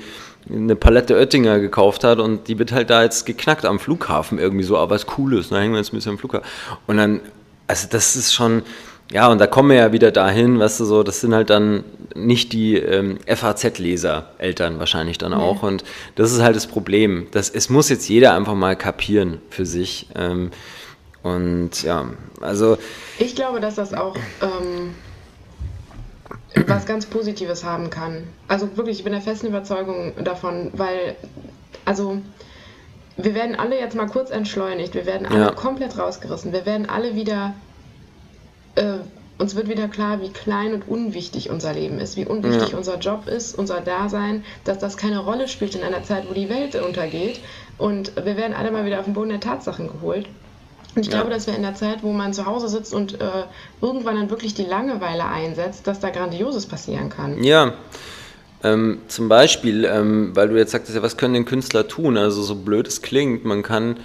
eine 0.50 0.76
Palette 0.76 1.14
Oettinger 1.14 1.58
gekauft 1.58 2.04
hat 2.04 2.18
und 2.18 2.48
die 2.48 2.58
wird 2.58 2.72
halt 2.72 2.90
da 2.90 3.02
jetzt 3.02 3.24
geknackt 3.24 3.64
am 3.64 3.78
Flughafen 3.78 4.38
irgendwie 4.38 4.64
so, 4.64 4.76
aber 4.76 4.94
was 4.94 5.06
cool 5.18 5.38
ist, 5.38 5.52
da 5.52 5.58
hängen 5.58 5.72
wir 5.72 5.78
jetzt 5.78 5.92
ein 5.92 5.96
bisschen 5.96 6.12
am 6.12 6.18
Flughafen. 6.18 6.46
Und 6.86 6.96
dann, 6.96 7.20
also 7.66 7.88
das 7.90 8.16
ist 8.16 8.34
schon, 8.34 8.62
ja, 9.10 9.28
und 9.28 9.38
da 9.38 9.46
kommen 9.46 9.70
wir 9.70 9.76
ja 9.76 9.92
wieder 9.92 10.10
dahin, 10.10 10.58
weißt 10.58 10.80
du, 10.80 10.84
so, 10.84 11.02
das 11.02 11.20
sind 11.20 11.34
halt 11.34 11.50
dann 11.50 11.84
nicht 12.14 12.52
die 12.52 12.76
ähm, 12.76 13.18
FAZ-Leser, 13.26 14.30
Eltern 14.38 14.78
wahrscheinlich 14.78 15.18
dann 15.18 15.34
auch. 15.34 15.62
Nee. 15.62 15.68
Und 15.68 15.84
das 16.14 16.32
ist 16.32 16.42
halt 16.42 16.56
das 16.56 16.66
Problem. 16.66 17.26
Das, 17.32 17.50
es 17.50 17.68
muss 17.68 17.88
jetzt 17.88 18.08
jeder 18.08 18.34
einfach 18.34 18.54
mal 18.54 18.76
kapieren 18.76 19.40
für 19.50 19.66
sich. 19.66 20.08
Ähm, 20.14 20.50
und 21.22 21.82
ja, 21.82 22.06
also. 22.40 22.78
Ich 23.18 23.34
glaube, 23.34 23.60
dass 23.60 23.76
das 23.76 23.94
auch 23.94 24.16
ähm, 24.42 24.94
was 26.66 26.86
ganz 26.86 27.06
Positives 27.06 27.64
haben 27.64 27.90
kann. 27.90 28.24
Also 28.48 28.76
wirklich, 28.76 28.98
ich 28.98 29.04
bin 29.04 29.12
der 29.12 29.22
festen 29.22 29.48
Überzeugung 29.48 30.12
davon, 30.22 30.70
weil, 30.74 31.16
also 31.84 32.18
wir 33.16 33.34
werden 33.34 33.56
alle 33.56 33.78
jetzt 33.78 33.94
mal 33.94 34.06
kurz 34.06 34.30
entschleunigt, 34.30 34.94
wir 34.94 35.06
werden 35.06 35.26
alle 35.26 35.40
ja. 35.40 35.50
komplett 35.50 35.98
rausgerissen, 35.98 36.52
wir 36.52 36.66
werden 36.66 36.88
alle 36.88 37.14
wieder, 37.14 37.54
äh, 38.76 38.98
uns 39.38 39.56
wird 39.56 39.68
wieder 39.68 39.88
klar, 39.88 40.20
wie 40.20 40.30
klein 40.30 40.74
und 40.74 40.88
unwichtig 40.88 41.50
unser 41.50 41.72
Leben 41.72 41.98
ist, 41.98 42.16
wie 42.16 42.24
unwichtig 42.24 42.70
ja. 42.70 42.76
unser 42.76 42.98
Job 42.98 43.26
ist, 43.26 43.56
unser 43.58 43.80
Dasein, 43.80 44.44
dass 44.64 44.78
das 44.78 44.96
keine 44.96 45.18
Rolle 45.18 45.48
spielt 45.48 45.74
in 45.74 45.82
einer 45.82 46.04
Zeit, 46.04 46.28
wo 46.28 46.34
die 46.34 46.48
Welt 46.48 46.76
untergeht. 46.76 47.40
Und 47.78 48.14
wir 48.16 48.36
werden 48.36 48.54
alle 48.54 48.70
mal 48.70 48.84
wieder 48.84 49.00
auf 49.00 49.06
den 49.06 49.14
Boden 49.14 49.30
der 49.30 49.40
Tatsachen 49.40 49.88
geholt. 49.88 50.28
Und 50.94 51.02
ich 51.02 51.12
ja. 51.12 51.18
glaube, 51.18 51.30
dass 51.30 51.46
wir 51.46 51.54
in 51.54 51.62
der 51.62 51.74
Zeit, 51.74 52.02
wo 52.02 52.12
man 52.12 52.32
zu 52.32 52.46
Hause 52.46 52.68
sitzt 52.68 52.94
und 52.94 53.20
äh, 53.20 53.26
irgendwann 53.80 54.16
dann 54.16 54.30
wirklich 54.30 54.54
die 54.54 54.64
Langeweile 54.64 55.26
einsetzt, 55.26 55.86
dass 55.86 56.00
da 56.00 56.10
Grandioses 56.10 56.66
passieren 56.66 57.08
kann. 57.08 57.42
Ja. 57.42 57.74
Ähm, 58.62 59.00
zum 59.08 59.28
Beispiel, 59.28 59.84
ähm, 59.84 60.30
weil 60.34 60.48
du 60.48 60.56
jetzt 60.56 60.70
sagtest, 60.70 60.96
ja, 60.96 61.02
was 61.02 61.16
können 61.16 61.34
denn 61.34 61.44
Künstler 61.44 61.86
tun? 61.86 62.16
Also 62.16 62.42
so 62.42 62.54
blöd 62.54 62.88
es 62.88 63.02
klingt, 63.02 63.44
man 63.44 63.62
kann, 63.62 63.98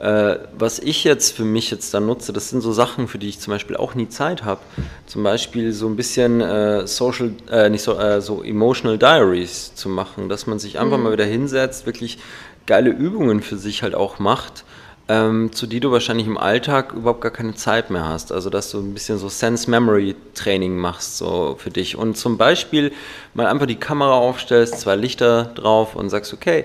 äh, 0.00 0.36
was 0.56 0.78
ich 0.78 1.04
jetzt 1.04 1.36
für 1.36 1.44
mich 1.44 1.70
jetzt 1.70 1.92
da 1.92 2.00
nutze, 2.00 2.32
das 2.32 2.48
sind 2.48 2.62
so 2.62 2.72
Sachen, 2.72 3.08
für 3.08 3.18
die 3.18 3.28
ich 3.28 3.40
zum 3.40 3.52
Beispiel 3.52 3.76
auch 3.76 3.94
nie 3.94 4.08
Zeit 4.08 4.42
habe. 4.42 4.60
Zum 5.06 5.22
Beispiel 5.22 5.72
so 5.72 5.86
ein 5.86 5.96
bisschen 5.96 6.40
äh, 6.40 6.86
Social, 6.86 7.32
äh, 7.50 7.68
nicht 7.68 7.82
so, 7.82 7.98
äh, 7.98 8.22
so 8.22 8.42
Emotional 8.42 8.96
Diaries 8.96 9.74
zu 9.74 9.90
machen, 9.90 10.30
dass 10.30 10.46
man 10.46 10.58
sich 10.58 10.78
einfach 10.78 10.96
mhm. 10.96 11.04
mal 11.04 11.12
wieder 11.12 11.24
hinsetzt, 11.24 11.84
wirklich 11.84 12.18
geile 12.64 12.90
Übungen 12.90 13.42
für 13.42 13.58
sich 13.58 13.82
halt 13.82 13.94
auch 13.94 14.18
macht 14.18 14.64
ähm, 15.08 15.52
zu 15.52 15.66
die 15.66 15.80
du 15.80 15.92
wahrscheinlich 15.92 16.26
im 16.26 16.36
Alltag 16.36 16.92
überhaupt 16.92 17.20
gar 17.20 17.30
keine 17.30 17.54
Zeit 17.54 17.90
mehr 17.90 18.04
hast. 18.04 18.32
Also 18.32 18.50
dass 18.50 18.70
du 18.70 18.78
ein 18.78 18.94
bisschen 18.94 19.18
so 19.18 19.28
Sense-Memory-Training 19.28 20.76
machst 20.76 21.18
so 21.18 21.56
für 21.58 21.70
dich. 21.70 21.96
Und 21.96 22.16
zum 22.16 22.38
Beispiel 22.38 22.92
mal 23.34 23.46
einfach 23.46 23.66
die 23.66 23.76
Kamera 23.76 24.14
aufstellst, 24.14 24.80
zwei 24.80 24.96
Lichter 24.96 25.44
drauf 25.54 25.94
und 25.94 26.10
sagst, 26.10 26.32
okay, 26.32 26.64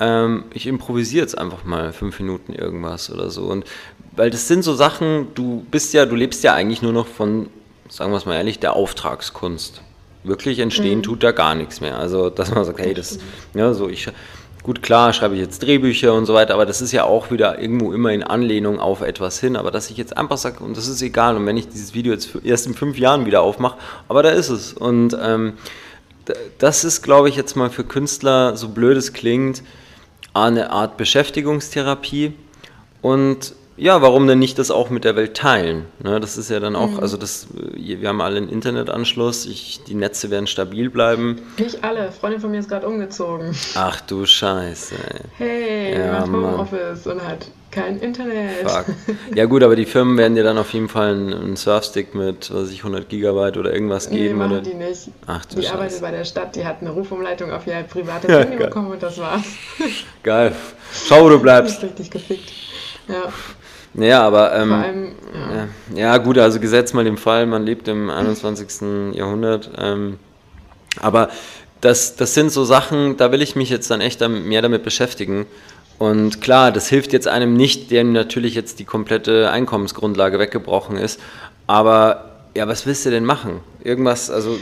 ähm, 0.00 0.44
ich 0.54 0.66
improvisiere 0.66 1.22
jetzt 1.22 1.36
einfach 1.36 1.64
mal 1.64 1.92
fünf 1.92 2.18
Minuten 2.18 2.54
irgendwas 2.54 3.10
oder 3.10 3.30
so. 3.30 3.44
Und 3.44 3.64
weil 4.12 4.30
das 4.30 4.48
sind 4.48 4.62
so 4.62 4.74
Sachen, 4.74 5.28
du 5.34 5.66
bist 5.70 5.92
ja, 5.92 6.06
du 6.06 6.16
lebst 6.16 6.42
ja 6.44 6.54
eigentlich 6.54 6.82
nur 6.82 6.92
noch 6.92 7.06
von, 7.06 7.48
sagen 7.88 8.10
wir 8.10 8.16
es 8.16 8.26
mal 8.26 8.36
ehrlich, 8.36 8.58
der 8.58 8.74
Auftragskunst. 8.74 9.82
Wirklich 10.24 10.60
entstehen 10.60 10.98
mhm. 10.98 11.02
tut 11.02 11.22
da 11.22 11.32
gar 11.32 11.54
nichts 11.54 11.80
mehr. 11.80 11.98
Also, 11.98 12.30
dass 12.30 12.54
man 12.54 12.64
sagt, 12.64 12.78
hey, 12.78 12.94
das, 12.94 13.18
ja, 13.54 13.74
so 13.74 13.88
ich 13.88 14.08
Gut, 14.62 14.80
klar, 14.80 15.12
schreibe 15.12 15.34
ich 15.34 15.40
jetzt 15.40 15.60
Drehbücher 15.64 16.14
und 16.14 16.24
so 16.26 16.34
weiter, 16.34 16.54
aber 16.54 16.66
das 16.66 16.80
ist 16.80 16.92
ja 16.92 17.02
auch 17.02 17.32
wieder 17.32 17.60
irgendwo 17.60 17.92
immer 17.92 18.12
in 18.12 18.22
Anlehnung 18.22 18.78
auf 18.78 19.00
etwas 19.00 19.40
hin. 19.40 19.56
Aber 19.56 19.72
dass 19.72 19.90
ich 19.90 19.96
jetzt 19.96 20.16
einfach 20.16 20.38
sage, 20.38 20.62
und 20.62 20.76
das 20.76 20.86
ist 20.86 21.02
egal, 21.02 21.36
und 21.36 21.46
wenn 21.46 21.56
ich 21.56 21.68
dieses 21.68 21.94
Video 21.94 22.12
jetzt 22.12 22.30
erst 22.44 22.68
in 22.68 22.74
fünf 22.74 22.96
Jahren 22.96 23.26
wieder 23.26 23.42
aufmache, 23.42 23.76
aber 24.08 24.22
da 24.22 24.28
ist 24.28 24.50
es. 24.50 24.72
Und 24.72 25.16
ähm, 25.20 25.54
das 26.58 26.84
ist, 26.84 27.02
glaube 27.02 27.28
ich, 27.28 27.34
jetzt 27.34 27.56
mal 27.56 27.70
für 27.70 27.82
Künstler, 27.82 28.56
so 28.56 28.68
blöd 28.68 28.96
es 28.96 29.12
klingt, 29.12 29.64
eine 30.32 30.70
Art 30.70 30.96
Beschäftigungstherapie. 30.96 32.34
Und 33.00 33.56
ja, 33.76 34.02
warum 34.02 34.26
denn 34.26 34.38
nicht 34.38 34.58
das 34.58 34.70
auch 34.70 34.90
mit 34.90 35.04
der 35.04 35.16
Welt 35.16 35.36
teilen? 35.36 35.86
Ne, 36.02 36.20
das 36.20 36.36
ist 36.36 36.50
ja 36.50 36.60
dann 36.60 36.76
auch, 36.76 36.90
mhm. 36.90 37.00
also 37.00 37.16
das, 37.16 37.48
wir 37.52 38.08
haben 38.08 38.20
alle 38.20 38.36
einen 38.36 38.48
Internetanschluss, 38.48 39.46
ich, 39.46 39.82
die 39.84 39.94
Netze 39.94 40.30
werden 40.30 40.46
stabil 40.46 40.90
bleiben. 40.90 41.40
Nicht 41.58 41.82
alle, 41.82 42.12
Freundin 42.12 42.40
von 42.40 42.50
mir 42.50 42.60
ist 42.60 42.68
gerade 42.68 42.86
umgezogen. 42.86 43.54
Ach 43.74 44.00
du 44.02 44.26
Scheiße. 44.26 44.94
Ey. 45.38 45.46
Hey, 45.92 45.98
ja, 45.98 46.12
macht 46.12 46.32
Homeoffice 46.32 47.06
und 47.06 47.26
hat 47.26 47.46
kein 47.70 47.98
Internet. 47.98 48.70
Fuck. 48.70 48.94
Ja 49.34 49.46
gut, 49.46 49.62
aber 49.62 49.74
die 49.74 49.86
Firmen 49.86 50.18
werden 50.18 50.34
dir 50.34 50.44
dann 50.44 50.58
auf 50.58 50.72
jeden 50.74 50.88
Fall 50.88 51.14
einen, 51.14 51.56
Surfstick 51.56 52.14
mit, 52.14 52.52
was 52.52 52.70
ich, 52.70 52.78
100 52.80 53.08
Gigabyte 53.08 53.56
oder 53.56 53.72
irgendwas 53.72 54.10
geben. 54.10 54.24
Nee, 54.24 54.34
machen 54.34 54.52
oder? 54.52 54.60
die 54.60 54.74
nicht. 54.74 55.08
Ach 55.26 55.44
du 55.46 55.56
Die 55.56 55.62
Scheiße. 55.62 55.74
arbeitet 55.74 56.00
bei 56.02 56.10
der 56.10 56.24
Stadt, 56.24 56.54
die 56.54 56.66
hat 56.66 56.82
eine 56.82 56.90
Rufumleitung 56.90 57.50
auf 57.50 57.66
ihr 57.66 57.82
privates 57.84 58.30
ja, 58.30 58.40
Handy 58.40 58.58
bekommen 58.58 58.90
und 58.92 59.02
das 59.02 59.18
war's. 59.18 59.44
Geil. 60.22 60.54
Schau, 61.06 61.24
wo 61.24 61.30
du 61.30 61.38
bleibst. 61.38 61.82
Richtig 61.82 62.10
gefickt. 62.10 62.52
Ja. 63.08 63.32
Ja, 63.94 64.22
aber 64.22 64.54
ähm, 64.54 64.72
allem, 64.72 65.12
ja. 65.54 65.68
ja. 65.94 66.18
gut, 66.18 66.38
also 66.38 66.60
gesetzt 66.60 66.94
mal 66.94 67.04
den 67.04 67.18
Fall, 67.18 67.46
man 67.46 67.64
lebt 67.64 67.88
im 67.88 68.08
21. 68.08 69.14
Jahrhundert. 69.14 69.70
Ähm, 69.78 70.18
aber 71.00 71.28
das, 71.80 72.16
das 72.16 72.34
sind 72.34 72.50
so 72.50 72.64
Sachen, 72.64 73.16
da 73.16 73.32
will 73.32 73.42
ich 73.42 73.56
mich 73.56 73.68
jetzt 73.68 73.90
dann 73.90 74.00
echt 74.00 74.26
mehr 74.26 74.62
damit 74.62 74.82
beschäftigen. 74.82 75.46
Und 75.98 76.40
klar, 76.40 76.72
das 76.72 76.88
hilft 76.88 77.12
jetzt 77.12 77.28
einem 77.28 77.54
nicht, 77.54 77.90
dem 77.90 78.12
natürlich 78.12 78.54
jetzt 78.54 78.78
die 78.78 78.84
komplette 78.84 79.50
Einkommensgrundlage 79.50 80.38
weggebrochen 80.38 80.96
ist. 80.96 81.20
Aber 81.66 82.30
ja, 82.56 82.66
was 82.68 82.86
willst 82.86 83.06
du 83.06 83.10
denn 83.10 83.24
machen? 83.24 83.60
Irgendwas, 83.82 84.30
also 84.30 84.56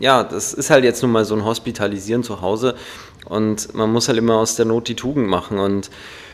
ja, 0.00 0.22
das 0.22 0.54
ist 0.54 0.70
halt 0.70 0.84
jetzt 0.84 1.02
nun 1.02 1.12
mal 1.12 1.24
so 1.24 1.34
ein 1.34 1.44
Hospitalisieren 1.44 2.22
zu 2.22 2.40
Hause. 2.40 2.74
Und 3.26 3.74
man 3.74 3.92
muss 3.92 4.08
halt 4.08 4.18
immer 4.18 4.34
aus 4.34 4.56
der 4.56 4.66
Not 4.66 4.88
die 4.88 4.96
Tugend 4.96 5.28
machen. 5.28 5.58
Und 5.58 5.90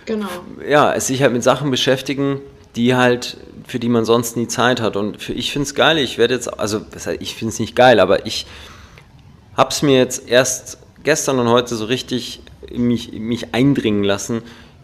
Genau. 0.07 0.29
Ja, 0.69 0.93
es 0.95 1.07
sich 1.07 1.23
halt 1.23 1.33
mit 1.33 1.43
Sachen 1.43 1.71
beschäftigen, 1.71 2.41
die 2.77 2.95
halt, 2.95 3.37
für 3.67 3.79
die 3.79 3.89
man 3.89 4.05
sonst 4.05 4.37
nie 4.37 4.49
Zeit 4.49 4.81
hat. 4.81 4.97
Und 4.97 5.21
für, 5.21 5.33
ich 5.33 5.53
finde 5.53 5.67
es 5.67 5.75
geil, 5.75 5.99
ich 5.99 6.19
werde 6.19 6.35
jetzt, 6.35 6.59
also 6.59 6.81
ich 7.19 7.35
finde 7.35 7.53
es 7.53 7.61
nicht 7.61 7.77
geil, 7.77 8.01
aber 8.01 8.27
ich 8.27 8.47
habe 9.57 9.71
es 9.71 9.83
mir 9.83 9.99
jetzt 9.99 10.29
erst 10.29 10.79
gestern 11.03 11.39
und 11.39 11.49
heute 11.49 11.75
so 11.75 11.85
richtig 11.85 12.43
mich, 12.73 13.13
mich 13.13 13.55
eindringen 13.55 14.05
lassen. 14.05 14.43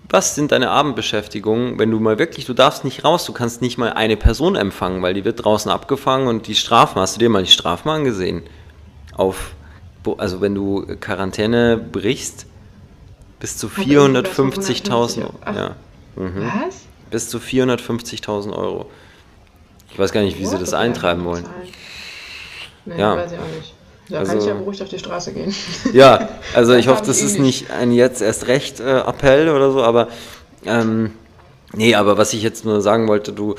Was 0.08 0.34
sind 0.34 0.52
deine 0.52 0.70
Abendbeschäftigungen, 0.70 1.78
wenn 1.78 1.90
du 1.90 1.98
mal 1.98 2.18
wirklich, 2.18 2.44
du 2.44 2.54
darfst 2.54 2.84
nicht 2.84 3.04
raus, 3.04 3.24
du 3.24 3.32
kannst 3.32 3.60
nicht 3.60 3.76
mal 3.76 3.92
eine 3.92 4.16
Person 4.16 4.54
empfangen, 4.54 5.02
weil 5.02 5.14
die 5.14 5.24
wird 5.24 5.44
draußen 5.44 5.70
abgefangen 5.70 6.28
und 6.28 6.46
die 6.46 6.54
Strafen, 6.54 7.00
hast 7.00 7.16
du 7.16 7.18
dir 7.18 7.28
mal 7.28 7.42
die 7.42 7.50
Strafen 7.50 7.88
angesehen? 7.88 8.42
Auf, 9.14 9.56
also 10.18 10.40
wenn 10.40 10.54
du 10.54 10.86
Quarantäne 11.00 11.76
brichst, 11.76 12.46
bis 13.40 13.58
zu 13.58 13.68
450.000 13.68 15.20
Euro. 15.22 15.34
Ja. 15.46 15.76
Mhm. 16.16 16.50
Was? 16.66 16.82
Bis 17.10 17.28
zu 17.28 17.38
450.000 17.38 18.52
Euro. 18.52 18.90
Ich 19.92 19.98
weiß 19.98 20.12
gar 20.12 20.22
nicht, 20.22 20.38
wie 20.38 20.46
oh, 20.46 20.50
sie 20.50 20.58
das 20.58 20.74
eintreiben 20.74 21.24
wollen. 21.24 21.46
Nee, 22.84 22.98
ja. 22.98 23.16
weiß 23.16 23.32
ich 23.32 23.38
auch 23.38 23.56
nicht. 23.56 23.74
Da 24.08 24.18
also, 24.18 24.32
kann 24.32 24.40
ich 24.40 24.46
ja 24.46 24.54
beruhigt 24.54 24.82
auf 24.82 24.88
die 24.88 24.98
Straße 24.98 25.32
gehen. 25.32 25.54
Ja, 25.92 26.28
also 26.54 26.74
ich 26.74 26.88
hoffe, 26.88 27.02
das 27.04 27.22
ist 27.22 27.38
nicht 27.38 27.70
ein 27.70 27.92
jetzt 27.92 28.22
erst 28.22 28.46
recht 28.46 28.80
äh, 28.80 29.00
Appell 29.00 29.48
oder 29.48 29.72
so, 29.72 29.82
aber 29.82 30.08
ähm, 30.64 31.12
nee, 31.72 31.94
aber 31.94 32.16
was 32.16 32.32
ich 32.32 32.42
jetzt 32.42 32.64
nur 32.64 32.80
sagen 32.82 33.08
wollte, 33.08 33.32
du, 33.32 33.54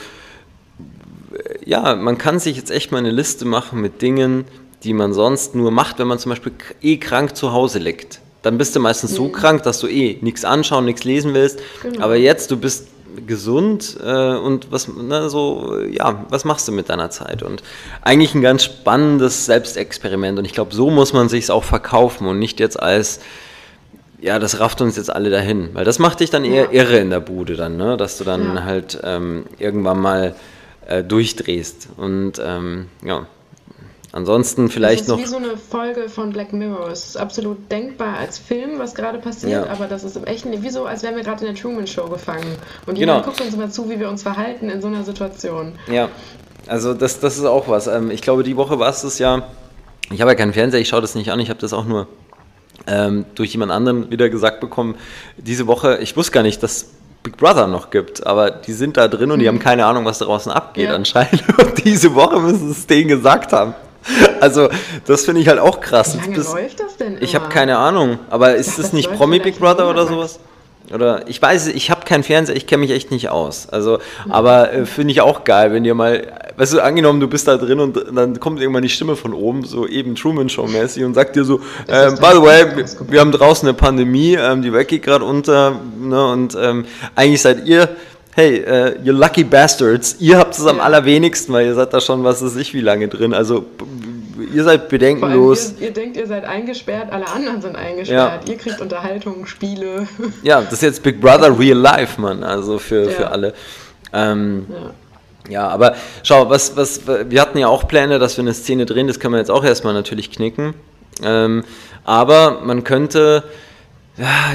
äh, 1.34 1.70
ja, 1.70 1.96
man 1.96 2.18
kann 2.18 2.40
sich 2.40 2.56
jetzt 2.56 2.72
echt 2.72 2.92
mal 2.92 3.00
eine 3.00 3.12
Liste 3.12 3.46
machen 3.46 3.82
mit 3.82 4.02
Dingen, 4.02 4.46
die 4.84 4.94
man 4.94 5.13
sonst 5.13 5.54
nur 5.54 5.72
macht, 5.72 6.00
wenn 6.00 6.08
man 6.08 6.20
zum 6.20 6.30
Beispiel 6.30 6.54
eh 6.82 6.98
krank 6.98 7.36
zu 7.36 7.52
Hause 7.52 7.80
liegt. 7.80 8.22
Dann 8.41 8.58
bist 8.58 8.76
du 8.76 8.80
meistens 8.80 9.15
so 9.15 9.26
mhm. 9.26 9.32
krank, 9.32 9.63
dass 9.63 9.80
du 9.80 9.88
eh 9.88 10.17
nichts 10.21 10.45
anschauen, 10.45 10.86
nichts 10.86 11.04
lesen 11.04 11.34
willst. 11.34 11.60
Genau. 11.82 12.04
Aber 12.04 12.15
jetzt, 12.15 12.52
du 12.52 12.58
bist 12.58 12.88
gesund 13.26 13.97
äh, 14.04 14.36
und 14.36 14.71
was, 14.71 14.88
ne, 14.88 15.30
so, 15.30 15.80
ja, 15.89 16.26
was 16.30 16.45
machst 16.45 16.67
du 16.67 16.71
mit 16.71 16.89
deiner 16.89 17.10
Zeit? 17.10 17.41
Und 17.41 17.63
eigentlich 18.02 18.36
ein 18.36 18.41
ganz 18.41 18.63
spannendes 18.63 19.45
Selbstexperiment. 19.45 20.38
Und 20.38 20.45
ich 20.45 20.54
glaube, 20.54 20.76
so 20.76 20.89
muss 20.89 21.13
man 21.13 21.30
sich 21.30 21.50
auch 21.50 21.63
verkaufen 21.63 22.28
und 22.28 22.39
nicht 22.39 22.60
jetzt 22.60 22.80
als, 22.80 23.19
ja, 24.21 24.39
das 24.39 24.60
rafft 24.60 24.82
uns 24.82 24.97
jetzt 24.97 25.12
alle 25.12 25.30
dahin. 25.30 25.69
Weil 25.73 25.86
das 25.86 26.00
macht 26.00 26.19
dich 26.19 26.30
dann 26.30 26.45
eher 26.45 26.65
ja. 26.65 26.71
irre 26.71 26.97
in 27.00 27.10
der 27.10 27.19
Bude 27.19 27.56
dann, 27.56 27.78
ne? 27.78 27.97
dass 27.97 28.17
du 28.17 28.23
dann 28.23 28.56
ja. 28.56 28.63
halt 28.63 29.00
ähm, 29.04 29.45
irgendwann 29.58 30.00
mal 30.00 30.36
äh, 30.86 31.04
durchdrehst. 31.04 31.89
Und 31.97 32.34
ähm, 32.43 32.88
ja. 33.04 33.26
Ansonsten 34.13 34.70
vielleicht 34.70 35.08
noch. 35.08 35.17
Das 35.17 35.26
ist 35.26 35.32
noch 35.32 35.39
wie 35.41 35.46
so 35.46 35.50
eine 35.50 35.58
Folge 35.58 36.10
von 36.10 36.32
Black 36.32 36.54
Mirror. 36.54 36.89
Es 36.89 37.06
ist 37.06 37.17
absolut 37.17 37.70
denkbar 37.70 38.17
als 38.17 38.38
Film, 38.38 38.80
was 38.80 38.96
gerade 38.96 39.20
passiert, 39.20 39.65
ja. 39.65 39.72
aber 39.72 39.88
das 39.88 40.04
ist 40.04 40.15
im 40.15 40.24
echten, 40.24 40.63
wie 40.63 40.70
so, 40.70 40.86
als 40.86 41.04
wären 41.04 41.15
wir 41.15 41.24
gerade 41.24 41.46
in 41.46 41.54
der 41.54 41.62
Truman 41.62 41.86
Show 41.88 42.08
gefangen. 42.08 42.56
Und 42.86 42.96
genau. 42.96 43.13
jemand 43.13 43.26
guckt 43.26 43.41
uns 43.41 43.54
immer 43.54 43.70
zu, 43.70 43.89
wie 43.89 44.00
wir 44.00 44.10
uns 44.10 44.24
verhalten 44.24 44.70
in 44.70 44.82
so 44.82 44.88
einer 44.88 45.04
Situation. 45.04 45.74
Ja, 45.91 46.10
also 46.67 46.93
das, 46.93 47.20
das 47.20 47.38
ist 47.38 47.46
auch 47.46 47.67
was. 47.67 47.88
Ähm, 47.88 48.12
ich 48.12 48.22
glaube, 48.22 48.43
die 48.43 48.56
Woche 48.56 48.80
war 48.80 48.89
es 48.89 49.02
das 49.02 49.20
ja. 49.20 49.43
Ich 50.10 50.22
habe 50.22 50.32
ja 50.32 50.36
keinen 50.36 50.54
Fernseher, 50.54 50.80
ich 50.80 50.88
schaue 50.88 51.02
das 51.02 51.15
nicht 51.15 51.32
an, 51.32 51.39
ich 51.39 51.50
habe 51.50 51.60
das 51.60 51.74
auch 51.74 51.86
nur 51.86 52.08
ähm, 52.88 53.26
durch 53.36 53.52
jemand 53.52 53.72
anderen 53.72 54.10
wieder 54.10 54.30
gesagt 54.30 54.62
bekommen. 54.62 54.96
Diese 55.38 55.67
Woche, 55.67 55.98
ich 56.02 56.15
wusste 56.15 56.32
gar 56.32 56.43
nicht, 56.43 56.63
dass 56.63 56.91
Big 57.24 57.36
Brother 57.36 57.67
noch 57.67 57.89
gibt, 57.89 58.26
aber 58.26 58.52
die 58.52 58.72
sind 58.72 58.96
da 58.96 59.10
drin 59.10 59.32
und 59.32 59.39
die 59.39 59.46
mhm. 59.46 59.50
haben 59.50 59.60
keine 59.60 59.86
Ahnung, 59.86 60.06
was 60.06 60.20
draußen 60.20 60.52
abgeht 60.52 60.89
ja. 60.89 60.96
anscheinend. 60.96 61.43
Und 61.60 61.84
diese 61.84 62.15
Woche 62.15 62.39
müssen 62.39 62.67
sie 62.67 62.72
es 62.72 62.88
denen 62.88 63.10
gesagt 63.10 63.52
haben. 63.52 63.76
Also, 64.39 64.70
das 65.06 65.26
finde 65.26 65.41
ich 65.41 65.48
halt 65.48 65.60
auch 65.60 65.82
krass. 65.82 66.15
Wie 66.15 66.22
lange 66.22 66.36
Bis, 66.36 66.54
läuft 66.54 66.80
das 66.80 66.98
denn? 66.98 67.13
Immer? 67.13 67.22
Ich 67.22 67.36
habe 67.36 67.50
keine 67.50 67.78
Ahnung. 67.78 68.20
Aber 68.30 68.56
ist 68.56 68.78
das 68.78 68.93
nicht 68.93 69.12
Promi 69.13 69.39
Big 69.39 69.58
Brother 69.60 69.89
oder 69.89 70.06
sowas? 70.06 70.39
Oder 70.93 71.28
ich 71.28 71.41
weiß, 71.41 71.67
ich 71.67 71.91
habe 71.91 72.06
keinen 72.06 72.24
Fernseher, 72.24 72.56
ich 72.56 72.65
kenne 72.65 72.82
mich 72.82 72.91
echt 72.91 73.12
nicht 73.12 73.30
aus. 73.30 73.67
Also, 73.70 74.00
aber 74.30 74.72
äh, 74.72 74.86
finde 74.86 75.12
ich 75.12 75.20
auch 75.20 75.43
geil, 75.43 75.74
wenn 75.74 75.84
ihr 75.84 75.96
mal, 75.96 76.32
weißt 76.56 76.74
du, 76.74 76.80
angenommen, 76.80 77.20
du 77.20 77.28
bist 77.28 77.48
da 77.48 77.58
drin 77.58 77.82
und 77.82 78.00
dann 78.13 78.39
kommt 78.39 78.62
irgendwann 78.62 78.84
die 78.84 78.89
Stimme 78.89 79.17
von 79.17 79.34
oben, 79.34 79.65
so 79.65 79.86
eben 79.86 80.15
Truman 80.15 80.48
Show 80.48 80.65
mäßig 80.65 81.04
und 81.04 81.13
sagt 81.13 81.36
dir 81.36 81.43
so, 81.43 81.60
äh, 81.88 82.12
by 82.12 82.30
the 82.34 82.41
way, 82.41 82.65
wir, 82.76 82.86
wir, 83.10 83.20
haben 83.20 83.34
draußen 83.34 83.67
eine 83.67 83.78
Pandemie, 83.78 84.36
ähm, 84.36 84.62
die 84.62 84.72
Welt 84.72 84.88
geht 84.88 85.04
gerade 85.04 85.26
unter, 85.26 85.78
ne, 86.00 86.26
und 86.28 86.56
ähm, 86.60 86.86
eigentlich 87.15 87.41
seid 87.41 87.65
ihr 87.65 87.89
hey, 88.38 88.63
uh, 88.63 88.95
you 89.04 89.12
lucky 89.12 89.43
bastards, 89.43 90.15
ihr 90.19 90.38
habt 90.38 90.54
es 90.54 90.65
am 90.65 90.80
allerwenigsten, 90.80 91.52
weil 91.54 91.65
ihr 91.65 91.73
seid 91.73 91.91
da 91.91 92.00
schon, 92.00 92.23
was 92.23 92.43
weiß 92.43 92.56
ich, 92.58 92.71
wie 92.76 92.82
lange 92.82 93.08
drin. 93.08 93.34
Also 93.34 93.65
ihr 94.54 94.63
seid 94.63 94.89
bedenkenlos. 94.89 95.73
Ihr, 95.80 95.88
ihr, 95.88 95.93
denkt, 95.93 96.17
ihr 96.17 96.28
seid 96.28 96.45
eingesperrt, 96.45 97.12
alle 97.12 97.28
anderen 97.28 97.63
sind 97.63 97.76
eingesperrt. 97.76 98.47
Ja. 98.47 98.54
Ihr 98.54 98.60
kriegt 98.60 98.80
Unterhaltung, 98.80 99.47
Spiele. 99.47 100.08
Ja, 100.43 100.62
das 100.69 100.73
ist 100.73 100.84
jetzt 100.84 101.04
Big 101.04 101.19
Brother 101.19 101.58
Real 101.58 101.78
Life, 101.78 102.21
Mann, 102.21 102.43
also 102.43 102.78
für, 102.78 103.06
ja. 103.06 103.10
für 103.10 103.32
alle. 103.32 103.54
Ähm, 104.13 104.67
ja. 104.69 104.91
Ja, 105.50 105.67
aber 105.69 105.95
schau, 106.23 106.50
was, 106.50 106.76
was, 106.76 107.08
wir 107.08 107.41
hatten 107.41 107.58
ja 107.58 107.69
auch 107.69 107.88
Pläne, 107.88 108.19
dass 108.19 108.36
wir 108.36 108.43
eine 108.43 108.54
Szene 108.54 108.86
drehen, 108.86 109.08
das 109.08 109.17
können 109.17 109.34
wir 109.34 109.39
jetzt 109.39 109.50
auch 109.50 109.63
erstmal 109.63 109.93
natürlich 109.93 110.30
knicken. 110.30 110.73
Ähm, 111.23 111.63
aber 112.04 112.60
man 112.65 112.84
könnte, 112.84 113.45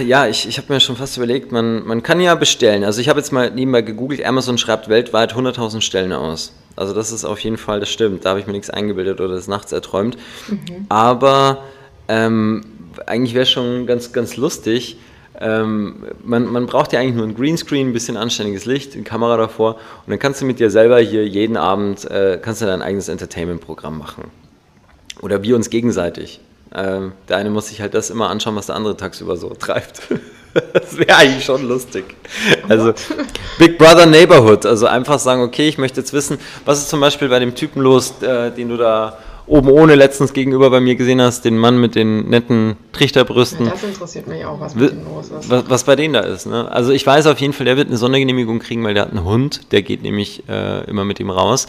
ja, 0.04 0.26
ich, 0.26 0.48
ich 0.48 0.58
habe 0.58 0.72
mir 0.72 0.80
schon 0.80 0.96
fast 0.96 1.16
überlegt, 1.16 1.52
man, 1.52 1.86
man 1.86 2.02
kann 2.02 2.20
ja 2.20 2.34
bestellen. 2.34 2.82
Also 2.84 3.00
ich 3.00 3.08
habe 3.08 3.20
jetzt 3.20 3.32
mal 3.32 3.50
nebenbei 3.50 3.82
gegoogelt, 3.82 4.24
Amazon 4.24 4.58
schreibt 4.58 4.88
weltweit 4.88 5.34
100.000 5.34 5.80
Stellen 5.80 6.12
aus. 6.12 6.52
Also 6.74 6.94
das 6.94 7.12
ist 7.12 7.24
auf 7.24 7.38
jeden 7.40 7.58
Fall, 7.58 7.80
das 7.80 7.90
stimmt. 7.90 8.24
Da 8.24 8.30
habe 8.30 8.40
ich 8.40 8.46
mir 8.46 8.52
nichts 8.52 8.70
eingebildet 8.70 9.20
oder 9.20 9.34
das 9.34 9.46
nachts 9.46 9.72
erträumt. 9.72 10.16
Mhm. 10.48 10.86
Aber 10.88 11.62
ähm, 12.08 12.62
eigentlich 13.06 13.34
wäre 13.34 13.46
schon 13.46 13.86
ganz, 13.86 14.12
ganz 14.12 14.36
lustig. 14.36 14.96
Ähm, 15.40 16.06
man, 16.24 16.46
man 16.46 16.66
braucht 16.66 16.92
ja 16.92 17.00
eigentlich 17.00 17.16
nur 17.16 17.26
ein 17.26 17.34
Greenscreen, 17.34 17.88
ein 17.88 17.92
bisschen 17.92 18.16
anständiges 18.16 18.64
Licht, 18.64 18.94
eine 18.94 19.02
Kamera 19.02 19.36
davor 19.36 19.74
und 19.74 20.10
dann 20.10 20.18
kannst 20.18 20.40
du 20.40 20.44
mit 20.44 20.60
dir 20.60 20.70
selber 20.70 20.98
hier 21.00 21.26
jeden 21.26 21.56
Abend, 21.56 22.08
äh, 22.10 22.38
kannst 22.40 22.62
du 22.62 22.66
dein 22.66 22.82
eigenes 22.82 23.08
Entertainment-Programm 23.08 23.98
machen. 23.98 24.24
Oder 25.20 25.42
wir 25.42 25.56
uns 25.56 25.70
gegenseitig. 25.70 26.40
Ähm, 26.74 27.12
der 27.28 27.36
eine 27.36 27.50
muss 27.50 27.68
sich 27.68 27.80
halt 27.80 27.94
das 27.94 28.10
immer 28.10 28.30
anschauen, 28.30 28.56
was 28.56 28.66
der 28.66 28.76
andere 28.76 28.96
tagsüber 28.96 29.36
so 29.36 29.50
treibt. 29.50 30.02
das 30.72 30.96
wäre 30.96 31.16
eigentlich 31.16 31.44
schon 31.44 31.66
lustig. 31.68 32.04
Also 32.68 32.94
Big 33.58 33.78
Brother 33.78 34.06
Neighborhood, 34.06 34.64
also 34.66 34.86
einfach 34.86 35.18
sagen, 35.18 35.42
okay, 35.42 35.68
ich 35.68 35.78
möchte 35.78 36.00
jetzt 36.00 36.12
wissen, 36.12 36.38
was 36.64 36.78
ist 36.78 36.88
zum 36.88 37.00
Beispiel 37.00 37.28
bei 37.28 37.38
dem 37.38 37.54
Typen 37.54 37.82
los, 37.82 38.22
äh, 38.22 38.50
den 38.50 38.68
du 38.68 38.76
da 38.76 39.18
oben 39.46 39.68
ohne 39.70 39.96
letztens 39.96 40.32
gegenüber 40.32 40.70
bei 40.70 40.80
mir 40.80 40.94
gesehen 40.94 41.20
hast, 41.20 41.44
den 41.44 41.58
Mann 41.58 41.78
mit 41.78 41.94
den 41.94 42.28
netten 42.28 42.76
Trichterbrüsten. 42.92 43.66
Ja, 43.66 43.72
das 43.72 43.82
interessiert 43.82 44.26
mich 44.26 44.44
auch, 44.44 44.60
was 44.60 44.74
mit 44.74 44.92
dem 44.92 45.04
los 45.04 45.30
ist. 45.30 45.50
Was, 45.50 45.68
was, 45.68 45.84
bei 45.84 45.96
denen 45.96 46.14
da 46.14 46.20
ist. 46.20 46.46
Ne? 46.46 46.70
Also 46.70 46.92
ich 46.92 47.06
weiß 47.06 47.26
auf 47.26 47.40
jeden 47.40 47.52
Fall, 47.52 47.66
der 47.66 47.76
wird 47.76 47.88
eine 47.88 47.96
Sondergenehmigung 47.96 48.60
kriegen, 48.60 48.84
weil 48.84 48.94
der 48.94 49.04
hat 49.04 49.10
einen 49.10 49.24
Hund, 49.24 49.72
der 49.72 49.82
geht 49.82 50.02
nämlich 50.02 50.44
äh, 50.48 50.84
immer 50.84 51.04
mit 51.04 51.18
ihm 51.20 51.30
raus. 51.30 51.66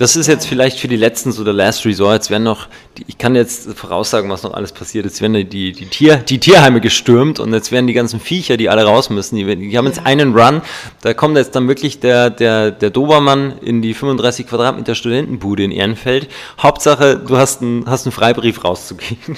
Das 0.00 0.16
ist 0.16 0.28
jetzt 0.28 0.46
vielleicht 0.46 0.78
für 0.78 0.88
die 0.88 0.96
letzten 0.96 1.30
so 1.30 1.44
der 1.44 1.52
Last 1.52 1.84
Resort. 1.84 2.14
Jetzt 2.14 2.30
werden 2.30 2.44
noch, 2.44 2.68
die, 2.96 3.04
ich 3.06 3.18
kann 3.18 3.34
jetzt 3.34 3.70
voraussagen, 3.74 4.30
was 4.30 4.42
noch 4.42 4.54
alles 4.54 4.72
passiert. 4.72 5.04
Jetzt 5.04 5.20
werden 5.20 5.34
die, 5.34 5.72
die, 5.72 5.86
Tier, 5.88 6.16
die 6.16 6.40
Tierheime 6.40 6.80
gestürmt 6.80 7.38
und 7.38 7.52
jetzt 7.52 7.70
werden 7.70 7.86
die 7.86 7.92
ganzen 7.92 8.18
Viecher, 8.18 8.56
die 8.56 8.70
alle 8.70 8.84
raus 8.84 9.10
müssen, 9.10 9.36
die, 9.36 9.44
die 9.44 9.76
haben 9.76 9.84
jetzt 9.84 10.06
einen 10.06 10.34
Run. 10.34 10.62
Da 11.02 11.12
kommt 11.12 11.36
jetzt 11.36 11.54
dann 11.54 11.68
wirklich 11.68 12.00
der, 12.00 12.30
der, 12.30 12.70
der 12.70 12.88
Dobermann 12.88 13.58
in 13.60 13.82
die 13.82 13.92
35 13.92 14.46
Quadratmeter 14.46 14.94
Studentenbude 14.94 15.64
in 15.64 15.70
Ehrenfeld. 15.70 16.28
Hauptsache, 16.58 17.18
du 17.18 17.36
hast 17.36 17.60
einen, 17.60 17.84
hast 17.84 18.06
einen 18.06 18.12
Freibrief 18.12 18.64
rauszugehen. 18.64 19.18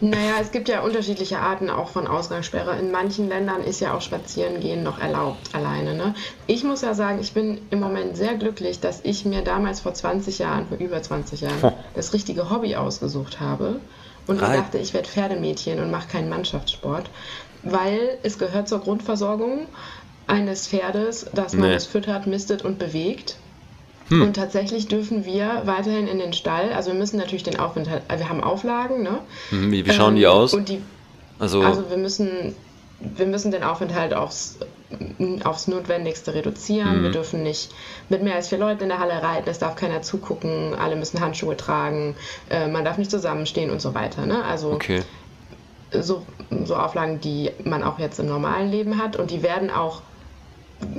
Naja, 0.00 0.34
es 0.40 0.52
gibt 0.52 0.68
ja 0.68 0.82
unterschiedliche 0.82 1.38
Arten 1.38 1.70
auch 1.70 1.90
von 1.90 2.06
Ausgangssperre. 2.06 2.78
In 2.78 2.90
manchen 2.90 3.28
Ländern 3.28 3.62
ist 3.64 3.80
ja 3.80 3.94
auch 3.94 4.00
Spazierengehen 4.00 4.82
noch 4.82 5.00
erlaubt 5.00 5.54
alleine. 5.54 5.94
Ne? 5.94 6.14
Ich 6.46 6.62
muss 6.62 6.82
ja 6.82 6.94
sagen, 6.94 7.18
ich 7.20 7.32
bin 7.32 7.60
im 7.70 7.80
Moment 7.80 8.16
sehr 8.16 8.34
glücklich, 8.34 8.80
dass 8.80 9.00
ich 9.02 9.24
mir 9.24 9.42
damals 9.42 9.77
damals 9.78 9.80
vor 9.80 9.94
20 9.94 10.38
Jahren, 10.38 10.66
vor 10.66 10.78
über 10.78 11.02
20 11.02 11.40
Jahren, 11.42 11.72
das 11.94 12.12
richtige 12.12 12.50
Hobby 12.50 12.76
ausgesucht 12.76 13.40
habe 13.40 13.80
und 14.26 14.40
Rein. 14.42 14.60
dachte, 14.60 14.78
ich 14.78 14.94
werde 14.94 15.08
Pferdemädchen 15.08 15.80
und 15.80 15.90
mache 15.90 16.08
keinen 16.08 16.28
Mannschaftssport, 16.28 17.10
weil 17.62 18.18
es 18.22 18.38
gehört 18.38 18.68
zur 18.68 18.80
Grundversorgung 18.80 19.66
eines 20.26 20.68
Pferdes, 20.68 21.26
dass 21.32 21.54
man 21.54 21.70
nee. 21.70 21.74
es 21.74 21.86
füttert, 21.86 22.26
mistet 22.26 22.62
und 22.62 22.78
bewegt. 22.78 23.36
Hm. 24.08 24.22
Und 24.22 24.34
tatsächlich 24.34 24.88
dürfen 24.88 25.24
wir 25.24 25.62
weiterhin 25.64 26.06
in 26.06 26.18
den 26.18 26.32
Stall, 26.32 26.72
also 26.72 26.92
wir 26.92 26.98
müssen 26.98 27.18
natürlich 27.18 27.42
den 27.42 27.58
Aufenthalt, 27.58 28.02
also 28.08 28.24
wir 28.24 28.30
haben 28.30 28.42
Auflagen, 28.42 29.02
ne? 29.02 29.18
Hm, 29.50 29.70
wie, 29.70 29.84
wie 29.84 29.92
schauen 29.92 30.14
ähm, 30.14 30.20
die 30.20 30.26
aus? 30.26 30.52
Die, 30.52 30.80
also, 31.38 31.60
also 31.60 31.90
wir 31.90 31.98
müssen 31.98 32.54
wir 33.00 33.26
müssen 33.26 33.50
den 33.52 33.62
Aufenthalt 33.62 34.12
aufs, 34.12 34.58
aufs 35.44 35.68
Notwendigste 35.68 36.34
reduzieren. 36.34 37.00
Mhm. 37.00 37.02
Wir 37.04 37.10
dürfen 37.10 37.42
nicht 37.42 37.70
mit 38.08 38.22
mehr 38.22 38.36
als 38.36 38.48
vier 38.48 38.58
Leuten 38.58 38.84
in 38.84 38.88
der 38.88 38.98
Halle 38.98 39.22
reiten, 39.22 39.48
es 39.48 39.58
darf 39.58 39.76
keiner 39.76 40.02
zugucken, 40.02 40.74
alle 40.74 40.96
müssen 40.96 41.20
Handschuhe 41.20 41.56
tragen, 41.56 42.16
äh, 42.48 42.68
man 42.68 42.84
darf 42.84 42.98
nicht 42.98 43.10
zusammenstehen 43.10 43.70
und 43.70 43.80
so 43.80 43.94
weiter. 43.94 44.24
Ne? 44.24 44.44
Also 44.44 44.72
okay. 44.72 45.02
so, 45.92 46.24
so 46.64 46.76
Auflagen, 46.76 47.20
die 47.20 47.50
man 47.64 47.82
auch 47.82 47.98
jetzt 47.98 48.18
im 48.18 48.26
normalen 48.26 48.70
Leben 48.70 48.98
hat 48.98 49.16
und 49.16 49.30
die 49.30 49.42
werden 49.42 49.70
auch 49.70 50.02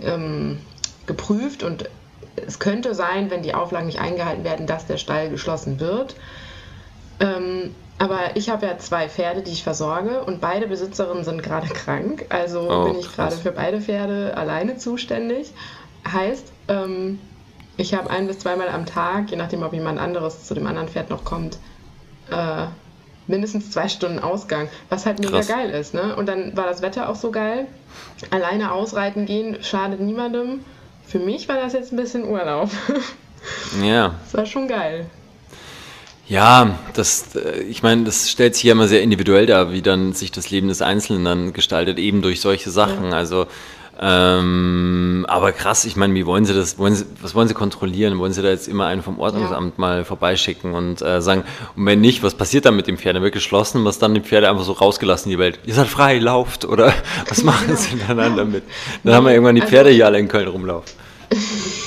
ähm, 0.02 0.60
geprüft 1.08 1.64
und 1.64 1.90
es 2.36 2.60
könnte 2.60 2.94
sein, 2.94 3.32
wenn 3.32 3.42
die 3.42 3.54
Auflagen 3.54 3.88
nicht 3.88 4.00
eingehalten 4.00 4.44
werden, 4.44 4.68
dass 4.68 4.86
der 4.86 4.98
Stall 4.98 5.30
geschlossen 5.30 5.80
wird. 5.80 6.16
Ähm, 7.20 7.76
aber 8.00 8.36
ich 8.36 8.50
habe 8.50 8.66
ja 8.66 8.78
zwei 8.78 9.10
Pferde, 9.10 9.41
die 9.41 9.52
ich 9.52 9.64
versorge 9.64 10.24
und 10.24 10.39
beide 10.41 10.68
Besitzerinnen 10.68 11.24
sind 11.24 11.43
gerade 11.43 11.68
krank. 11.74 12.26
Also 12.30 12.62
oh, 12.62 12.86
bin 12.86 13.00
ich 13.00 13.14
gerade 13.14 13.36
für 13.36 13.52
beide 13.52 13.82
Pferde 13.82 14.36
alleine 14.36 14.78
zuständig. 14.78 15.52
Heißt, 16.10 16.52
ähm, 16.70 17.20
ich 17.76 17.93
habe 17.93 18.10
ein 18.10 18.28
bis 18.28 18.39
zweimal 18.39 18.70
am 18.70 18.86
Tag, 18.86 19.32
je 19.32 19.38
nachdem, 19.38 19.64
ob 19.64 19.74
jemand 19.74 20.00
anderes 20.00 20.45
zu 20.45 20.54
dem 20.54 20.66
anderen 20.66 20.88
Pferd 20.88 21.10
noch 21.10 21.26
kommt, 21.26 21.58
äh, 22.32 22.66
mindestens 23.28 23.72
zwei 23.72 23.89
Stunden 23.89 24.20
Ausgang, 24.20 24.70
was 24.89 25.06
halt 25.06 25.20
mega 25.20 25.38
Krass. 25.38 25.47
geil 25.47 25.70
ist. 25.70 25.93
Ne? 25.93 26.16
Und 26.16 26.26
dann 26.28 26.56
war 26.58 26.66
das 26.66 26.82
Wetter 26.82 27.10
auch 27.10 27.16
so 27.16 27.32
geil. 27.32 27.68
Alleine 28.32 28.72
ausreiten 28.72 29.26
gehen 29.26 29.62
schadet 29.62 30.00
niemandem. 30.00 30.62
Für 31.06 31.20
mich 31.20 31.50
war 31.50 31.58
das 31.58 31.74
jetzt 31.74 31.91
ein 31.91 31.97
bisschen 31.97 32.28
Urlaub. 32.28 32.70
Ja. 33.82 34.16
Das 34.26 34.34
war 34.34 34.45
schon 34.45 34.68
geil. 34.68 35.06
Ja, 36.30 36.78
das, 36.94 37.36
äh, 37.36 37.64
ich 37.64 37.82
meine, 37.82 38.04
das 38.04 38.30
stellt 38.30 38.54
sich 38.54 38.64
ja 38.64 38.74
immer 38.74 38.88
sehr 38.88 39.02
individuell 39.02 39.48
dar, 39.48 39.74
wie 39.74 39.82
dann 39.82 40.14
sich 40.14 40.32
das 40.32 40.52
Leben 40.52 40.68
des 40.68 40.82
Einzelnen 40.82 41.26
dann 41.26 41.54
gestaltet, 41.54 41.98
eben 41.98 42.22
durch 42.22 42.40
solche 42.40 42.70
Sachen. 42.70 43.06
Ja. 43.06 43.18
Also, 43.18 43.48
ähm, 44.00 45.26
aber 45.28 45.52
krass, 45.52 45.84
ich 45.86 45.96
meine, 45.96 46.14
wie 46.14 46.28
wollen 46.28 46.46
Sie 46.46 46.54
das, 46.54 46.78
wollen 46.78 46.96
Sie, 46.96 47.06
was 47.22 47.34
wollen 47.34 47.48
Sie 47.48 47.56
kontrollieren? 47.56 48.20
Wollen 48.20 48.32
Sie 48.32 48.44
da 48.44 48.50
jetzt 48.50 48.68
immer 48.68 48.86
einen 48.86 49.02
vom 49.02 49.20
Ordnungsamt 49.20 49.74
ja. 49.76 49.82
mal 49.82 50.06
vorbeischicken 50.06 50.74
und 50.74 51.02
äh, 51.02 51.20
sagen, 51.20 51.44
und 51.76 51.86
wenn 51.88 52.00
nicht, 52.00 52.22
was 52.22 52.36
passiert 52.36 52.66
dann 52.66 52.76
mit 52.76 52.86
dem 52.86 53.00
Pferd? 53.00 53.16
Dann 53.16 53.24
wird 53.24 53.34
geschlossen, 53.34 53.84
was 53.84 53.98
dann 53.98 54.14
die 54.14 54.22
Pferde 54.22 54.50
einfach 54.50 54.64
so 54.64 54.74
rausgelassen 54.74 55.32
in 55.32 55.38
die 55.38 55.42
Welt? 55.42 55.60
Ihr 55.66 55.74
seid 55.74 55.88
frei, 55.88 56.20
lauft 56.20 56.64
oder 56.64 56.94
was 57.28 57.44
machen 57.44 57.66
genau. 57.68 57.80
Sie 57.80 57.98
dann 58.16 58.38
damit? 58.38 58.64
Dann 59.04 59.12
ja. 59.12 59.18
haben 59.18 59.26
wir 59.26 59.32
irgendwann 59.32 59.56
die 59.56 59.62
Pferde 59.62 59.88
also, 59.88 59.96
hier 59.96 60.06
alle 60.06 60.20
in 60.20 60.28
Köln 60.28 60.48
rumlaufen. 60.48 60.94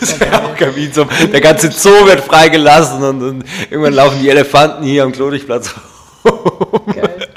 das 0.00 0.20
wäre 0.20 0.44
auch 0.44 0.56
geil, 0.56 0.72
so, 0.92 1.04
der 1.04 1.40
ganze 1.40 1.70
Zoo 1.70 2.06
wird 2.06 2.20
freigelassen 2.20 3.02
und, 3.02 3.22
und, 3.22 3.44
irgendwann 3.70 3.94
laufen 3.94 4.20
die 4.20 4.28
Elefanten 4.28 4.84
hier 4.84 5.04
am 5.04 5.12
Klodichplatz 5.12 5.74
rum. 6.24 6.86
Geil. 6.94 7.28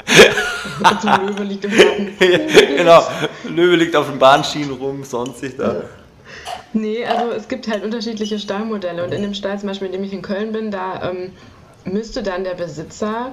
Und 0.80 1.04
Löwe 1.04 1.42
liegt 1.44 1.64
im 1.66 1.76
Garten. 1.76 2.08
genau, 2.76 3.02
Löwe 3.44 3.76
liegt 3.76 3.94
auf 3.94 4.08
den 4.08 4.18
Bahnschienen 4.18 4.72
rum, 4.72 5.04
sonstig 5.04 5.56
da. 5.58 5.82
Nee, 6.72 7.04
also 7.04 7.32
es 7.32 7.48
gibt 7.48 7.68
halt 7.68 7.84
unterschiedliche 7.84 8.38
Stallmodelle 8.38 9.04
und 9.04 9.12
in 9.12 9.22
dem 9.22 9.34
Stall 9.34 9.58
zum 9.58 9.68
Beispiel, 9.68 9.86
in 9.86 9.92
dem 9.92 10.04
ich 10.04 10.12
in 10.12 10.22
Köln 10.22 10.52
bin, 10.52 10.70
da 10.70 11.10
ähm, 11.10 11.32
müsste 11.84 12.22
dann 12.22 12.44
der 12.44 12.54
Besitzer 12.54 13.32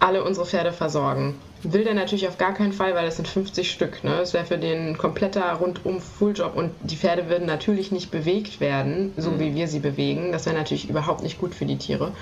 alle 0.00 0.24
unsere 0.24 0.46
Pferde 0.46 0.72
versorgen. 0.72 1.36
Will 1.62 1.84
der 1.84 1.94
natürlich 1.94 2.26
auf 2.26 2.38
gar 2.38 2.54
keinen 2.54 2.72
Fall, 2.72 2.94
weil 2.94 3.04
das 3.04 3.16
sind 3.16 3.28
50 3.28 3.70
Stück. 3.70 4.02
Ne? 4.02 4.16
Das 4.16 4.32
wäre 4.32 4.46
für 4.46 4.56
den 4.56 4.96
kompletter 4.96 5.52
rundum 5.52 6.00
Fulljob 6.00 6.56
und 6.56 6.72
die 6.82 6.96
Pferde 6.96 7.28
würden 7.28 7.46
natürlich 7.46 7.92
nicht 7.92 8.10
bewegt 8.10 8.60
werden, 8.60 9.12
so 9.18 9.30
mhm. 9.30 9.40
wie 9.40 9.54
wir 9.54 9.68
sie 9.68 9.80
bewegen. 9.80 10.32
Das 10.32 10.46
wäre 10.46 10.56
natürlich 10.56 10.88
überhaupt 10.88 11.22
nicht 11.22 11.38
gut 11.38 11.54
für 11.54 11.66
die 11.66 11.76
Tiere. 11.76 12.12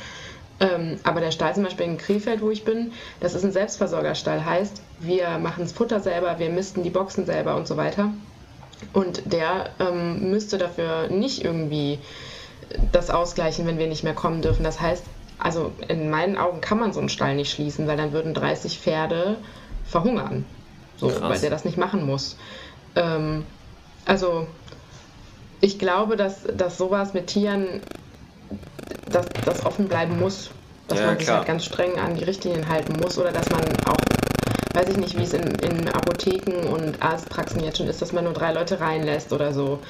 Ähm, 0.61 0.99
aber 1.05 1.21
der 1.21 1.31
Stall 1.31 1.55
zum 1.55 1.63
Beispiel 1.63 1.87
in 1.87 1.99
Krefeld, 1.99 2.43
wo 2.43 2.51
ich 2.51 2.65
bin, 2.65 2.91
das 3.21 3.35
ist 3.35 3.45
ein 3.45 3.53
Selbstversorgerstall. 3.53 4.45
Heißt, 4.45 4.83
wir 4.99 5.39
machen 5.39 5.63
das 5.63 5.73
Futter 5.73 6.01
selber, 6.01 6.41
wir 6.41 6.51
misten 6.51 6.83
die 6.83 6.91
Boxen 6.91 7.27
selber 7.27 7.55
und 7.55 7.69
so 7.69 7.77
weiter. 7.77 8.11
Und 8.93 9.33
der 9.33 9.71
ähm, 9.79 10.31
müsste 10.31 10.59
dafür 10.59 11.09
nicht 11.09 11.45
irgendwie 11.45 12.01
das 12.93 13.11
ausgleichen, 13.11 13.67
wenn 13.67 13.79
wir 13.79 13.87
nicht 13.87 14.05
mehr 14.05 14.15
kommen 14.15 14.43
dürfen. 14.43 14.65
Das 14.65 14.81
heißt, 14.81 15.05
also 15.39 15.73
in 15.87 16.11
meinen 16.11 16.37
Augen 16.37 16.61
kann 16.61 16.79
man 16.79 16.93
so 16.93 17.01
einen 17.01 17.09
Stall 17.09 17.37
nicht 17.37 17.53
schließen, 17.53 17.87
weil 17.87 17.97
dann 17.97 18.13
würden 18.13 18.35
30 18.35 18.79
Pferde 18.79 19.37
verhungern. 19.87 20.45
So, 20.97 21.13
weil 21.21 21.39
der 21.39 21.51
das 21.51 21.65
nicht 21.65 21.79
machen 21.79 22.05
muss. 22.05 22.37
Ähm, 22.97 23.45
also 24.05 24.47
ich 25.61 25.79
glaube, 25.79 26.17
dass, 26.17 26.43
dass 26.57 26.77
sowas 26.77 27.15
mit 27.15 27.29
Tieren, 27.29 27.81
dass 29.11 29.27
das 29.45 29.65
offen 29.65 29.89
bleiben 29.89 30.19
muss. 30.19 30.51
Dass 30.89 31.01
ja, 31.01 31.07
man 31.07 31.19
sich 31.19 31.29
halt 31.29 31.47
ganz 31.47 31.65
streng 31.65 31.99
an 31.99 32.17
die 32.17 32.25
Richtlinien 32.25 32.69
halten 32.69 32.95
muss 33.01 33.19
oder 33.19 33.31
dass 33.31 33.51
man 33.51 33.61
auch, 33.85 33.99
weiß 34.73 34.89
ich 34.89 34.97
nicht, 34.97 35.19
wie 35.19 35.23
es 35.23 35.35
in, 35.35 35.45
in 35.57 35.89
Apotheken 35.89 36.67
und 36.67 37.03
Arztpraxen 37.03 37.63
jetzt 37.63 37.77
schon 37.77 37.89
ist, 37.89 38.01
dass 38.01 38.13
man 38.13 38.25
nur 38.25 38.33
drei 38.33 38.53
Leute 38.53 38.81
reinlässt 38.81 39.33
oder 39.33 39.53
so 39.53 39.81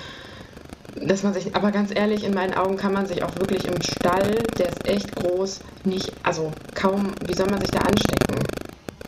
dass 0.96 1.22
man 1.22 1.34
sich, 1.34 1.54
aber 1.54 1.70
ganz 1.70 1.94
ehrlich, 1.94 2.24
in 2.24 2.34
meinen 2.34 2.54
Augen 2.54 2.76
kann 2.76 2.92
man 2.92 3.06
sich 3.06 3.22
auch 3.22 3.34
wirklich 3.36 3.66
im 3.66 3.80
Stall, 3.82 4.42
der 4.58 4.68
ist 4.68 4.88
echt 4.88 5.14
groß, 5.16 5.60
nicht, 5.84 6.12
also 6.22 6.50
kaum, 6.74 7.12
wie 7.26 7.34
soll 7.34 7.46
man 7.48 7.60
sich 7.60 7.70
da 7.70 7.80
anstecken? 7.80 8.42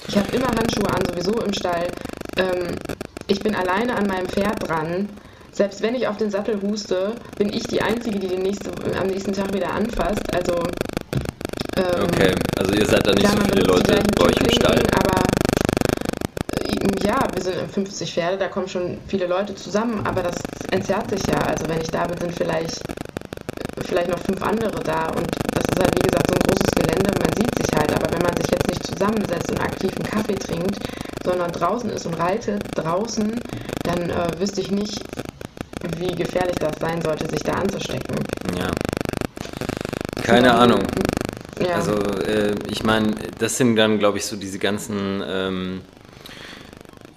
Ich 0.09 0.16
habe 0.16 0.35
immer 0.35 0.49
Handschuhe 0.49 0.91
an, 0.93 1.05
sowieso 1.07 1.41
im 1.41 1.53
Stall. 1.53 1.89
Ähm, 2.37 2.76
ich 3.26 3.41
bin 3.41 3.55
alleine 3.55 3.95
an 3.97 4.07
meinem 4.07 4.28
Pferd 4.28 4.68
dran. 4.68 5.09
Selbst 5.53 5.83
wenn 5.83 5.95
ich 5.95 6.09
auf 6.09 6.16
den 6.16 6.31
Sattel 6.31 6.61
huste, 6.62 7.14
bin 7.37 7.53
ich 7.53 7.64
die 7.64 7.83
Einzige, 7.83 8.18
die 8.18 8.28
den 8.28 8.43
nächste, 8.43 8.70
am 8.99 9.07
nächsten 9.09 9.33
Tag 9.33 9.53
wieder 9.53 9.72
anfasst. 9.72 10.22
Also. 10.35 10.55
Ähm, 11.76 12.05
okay, 12.05 12.35
also 12.59 12.74
ihr 12.74 12.87
seid 12.87 13.07
da 13.07 13.12
nicht 13.12 13.20
klar, 13.20 13.37
so 13.37 13.53
viele 13.53 13.66
Leute 13.66 14.03
bei 14.16 14.24
euch 14.24 14.37
im 14.37 14.51
Stall. 14.51 14.83
Aber 14.93 15.22
ja, 17.03 17.27
wir 17.35 17.43
sind 17.43 17.71
50 17.71 18.12
Pferde, 18.12 18.39
da 18.39 18.49
kommen 18.49 18.68
schon 18.68 18.99
viele 19.07 19.27
Leute 19.27 19.55
zusammen, 19.55 20.07
aber 20.07 20.23
das 20.23 20.37
entzerrt 20.71 21.11
sich 21.11 21.27
ja. 21.27 21.39
Also 21.39 21.68
wenn 21.68 21.81
ich 21.81 21.91
da 21.91 22.07
bin, 22.07 22.18
sind 22.18 22.35
vielleicht, 22.35 22.81
vielleicht 23.85 24.11
noch 24.11 24.18
fünf 24.18 24.43
andere 24.43 24.81
da 24.83 25.09
und 25.09 25.27
das 25.53 25.64
ist 25.64 25.81
halt 25.81 25.95
wie 25.97 26.07
gesagt 26.07 26.29
so 26.29 26.35
ein 26.35 26.43
großes 26.47 26.75
Gelände, 26.75 27.11
man 27.21 27.37
sieht 27.37 27.59
sich 27.59 27.79
halt, 27.79 27.93
aber 27.93 28.12
wenn 28.12 28.23
man 28.23 28.37
sich 28.37 28.51
jetzt 28.51 28.68
nicht 28.68 28.87
zusammensetzt 28.87 29.51
und 29.51 29.61
aktiv 29.61 29.91
einen 29.97 30.05
Kaffee 30.05 30.35
trinkt, 30.35 30.79
sondern 31.25 31.53
draußen 31.53 31.91
ist 31.91 32.07
und 32.07 32.14
reitet 32.14 32.62
draußen, 32.75 33.41
dann 33.85 34.11
äh, 34.11 34.41
wüsste 34.41 34.61
ich 34.61 34.71
nicht, 34.71 35.01
wie 35.99 36.14
gefährlich 36.14 36.57
das 36.57 36.77
sein 36.79 37.01
sollte, 37.03 37.29
sich 37.29 37.43
da 37.43 37.53
anzustecken. 37.53 38.16
Ja. 38.57 38.71
Keine 40.23 40.55
Ahnung. 40.55 40.83
Ja. 41.59 41.77
Also 41.77 41.95
äh, 41.95 42.55
ich 42.68 42.85
meine, 42.85 43.14
das 43.39 43.57
sind 43.57 43.77
dann, 43.77 43.99
glaube 43.99 44.18
ich, 44.18 44.27
so 44.27 44.37
diese 44.37 44.59
ganzen, 44.59 45.23
ähm, 45.27 45.81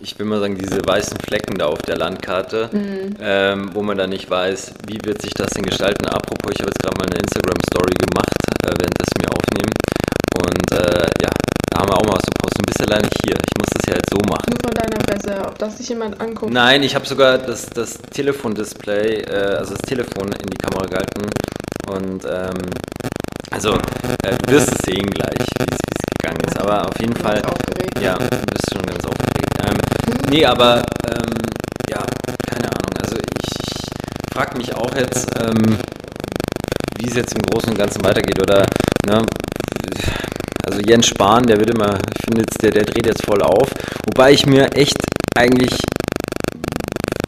ich 0.04 0.20
will 0.20 0.26
mal 0.26 0.40
sagen, 0.40 0.58
diese 0.58 0.86
weißen 0.86 1.18
Flecken 1.20 1.58
da 1.58 1.68
auf 1.68 1.82
der 1.82 1.98
Landkarte, 1.98 2.70
mhm. 2.72 3.16
ähm, 3.22 3.70
wo 3.74 3.82
man 3.82 3.98
dann 3.98 4.10
nicht 4.10 4.30
weiß, 4.30 4.74
wie 4.88 5.00
wird 5.04 5.22
sich 5.22 5.34
das 5.34 5.52
denn 5.52 5.64
gestalten. 5.64 6.06
Apropos, 6.06 6.52
ich 6.54 6.60
habe 6.60 6.72
jetzt 6.72 6.84
gerade 6.84 6.98
mal 6.98 7.08
eine 7.08 7.20
Instagram-Story 7.24 7.96
gemacht, 7.96 8.36
äh, 8.66 8.76
während 8.78 9.00
das 9.00 9.10
wir 9.18 9.30
aufnehmen. 9.32 9.74
Und 10.36 10.72
äh, 10.72 11.08
ja, 11.24 11.30
da 11.72 11.80
haben 11.80 11.90
wir 11.90 11.98
auch 11.98 12.06
mal 12.06 12.16
was 12.16 12.24
zu 12.24 12.34
posten. 12.38 12.60
Du 12.60 12.66
bist 12.68 12.80
ja 12.82 12.86
leider 12.90 13.08
nicht 13.08 13.22
hier. 13.24 13.38
Ich 13.40 13.58
muss 13.58 13.70
das 13.74 13.82
ja 13.88 13.96
jetzt 13.96 14.12
so 14.12 14.20
machen. 14.30 14.52
Nur 14.52 14.60
von 14.60 14.76
deiner 14.76 15.00
Fresse, 15.08 15.48
ob 15.48 15.58
das 15.58 15.78
sich 15.78 15.90
jemand 15.90 16.20
anguckt. 16.20 16.52
Nein, 16.52 16.84
ich 16.84 16.96
habe 16.96 17.06
sogar 17.06 17.38
das, 17.38 17.70
das 17.70 17.98
Telefondisplay, 18.12 19.22
äh, 19.22 19.56
also 19.58 19.74
das 19.74 19.82
Telefon 19.82 20.34
in 20.34 20.48
die 20.52 20.58
Kamera 20.58 20.86
gehalten. 20.86 21.30
Und 21.88 22.26
ähm, 22.26 22.70
also, 23.52 23.76
äh, 24.24 24.36
du 24.46 24.52
wirst 24.54 24.72
es 24.74 24.86
sehen 24.86 25.06
gleich, 25.08 25.48
wie 25.60 25.66
es 25.72 25.78
gegangen 26.20 26.42
ist. 26.46 26.60
Aber 26.60 26.90
auf 26.90 27.00
jeden 27.00 27.16
Fall. 27.16 27.42
Aufgeregt. 27.44 28.00
Ja, 28.02 28.16
du 28.18 28.28
bist 28.28 28.74
schon 28.74 28.82
ganz 28.84 29.06
aufgeregt. 29.06 29.54
Ähm, 29.64 29.93
nee, 30.30 30.46
aber 30.46 30.84
ähm, 31.08 31.34
ja, 31.90 32.04
keine 32.48 32.68
Ahnung. 32.68 32.94
Also 33.02 33.16
ich, 33.16 33.50
ich 33.76 34.34
frage 34.34 34.58
mich 34.58 34.76
auch 34.76 34.94
jetzt, 34.96 35.28
ähm, 35.40 35.78
wie 37.00 37.08
es 37.08 37.16
jetzt 37.16 37.34
im 37.34 37.42
Großen 37.42 37.70
und 37.70 37.78
Ganzen 37.78 38.04
weitergeht. 38.04 38.42
Oder, 38.42 38.66
ne, 39.06 39.26
also 40.66 40.80
Jens 40.82 41.08
Spahn, 41.08 41.44
der 41.44 41.60
wird 41.60 41.72
immer, 41.72 41.98
ich 42.16 42.26
finde 42.26 42.42
jetzt, 42.42 42.62
der, 42.62 42.72
der 42.72 42.84
dreht 42.84 43.06
jetzt 43.06 43.26
voll 43.26 43.42
auf. 43.42 43.70
Wobei 44.06 44.32
ich 44.32 44.46
mir 44.46 44.72
echt 44.74 44.98
eigentlich 45.36 45.76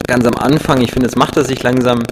ganz 0.06 0.24
am 0.24 0.34
Anfang, 0.34 0.80
ich 0.80 0.92
finde, 0.92 1.06
jetzt 1.06 1.16
macht 1.16 1.36
er 1.36 1.44
sich 1.44 1.62
langsam 1.62 2.02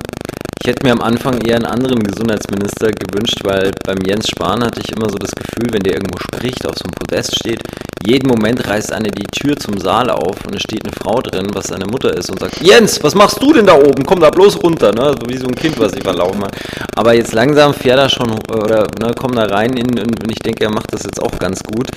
ich 0.64 0.70
hätte 0.70 0.86
mir 0.86 0.92
am 0.92 1.02
Anfang 1.02 1.42
eher 1.42 1.56
einen 1.56 1.66
anderen 1.66 2.02
Gesundheitsminister 2.02 2.90
gewünscht, 2.90 3.40
weil 3.44 3.70
beim 3.84 3.98
Jens 4.02 4.30
Spahn 4.30 4.64
hatte 4.64 4.80
ich 4.80 4.92
immer 4.92 5.10
so 5.10 5.18
das 5.18 5.32
Gefühl, 5.32 5.70
wenn 5.70 5.82
der 5.82 5.92
irgendwo 5.92 6.18
spricht, 6.18 6.66
auf 6.66 6.76
so 6.78 6.84
einem 6.84 6.94
Podest 6.94 7.36
steht, 7.38 7.60
jeden 8.02 8.28
Moment 8.28 8.66
reißt 8.66 8.90
eine 8.90 9.10
die 9.10 9.26
Tür 9.26 9.58
zum 9.58 9.76
Saal 9.76 10.08
auf 10.08 10.46
und 10.46 10.54
es 10.54 10.62
steht 10.62 10.86
eine 10.86 10.94
Frau 10.94 11.20
drin, 11.20 11.48
was 11.52 11.66
seine 11.66 11.84
Mutter 11.84 12.16
ist 12.16 12.30
und 12.30 12.40
sagt, 12.40 12.62
Jens, 12.62 13.02
was 13.02 13.14
machst 13.14 13.42
du 13.42 13.52
denn 13.52 13.66
da 13.66 13.74
oben? 13.74 14.06
Komm 14.06 14.20
da 14.20 14.30
bloß 14.30 14.62
runter, 14.62 14.90
ne? 14.92 15.14
So 15.20 15.28
wie 15.28 15.36
so 15.36 15.48
ein 15.48 15.54
Kind, 15.54 15.78
was 15.78 15.92
ich 15.92 16.02
verlaufen 16.02 16.40
habe. 16.40 16.56
Aber 16.96 17.12
jetzt 17.12 17.34
langsam 17.34 17.74
fährt 17.74 17.98
er 17.98 18.08
schon 18.08 18.30
oder 18.30 18.86
ne, 18.98 19.12
kommt 19.14 19.36
da 19.36 19.44
rein 19.44 19.76
in, 19.76 19.98
und 19.98 20.30
ich 20.30 20.38
denke, 20.38 20.64
er 20.64 20.72
macht 20.72 20.94
das 20.94 21.02
jetzt 21.02 21.22
auch 21.22 21.38
ganz 21.38 21.62
gut. 21.62 21.90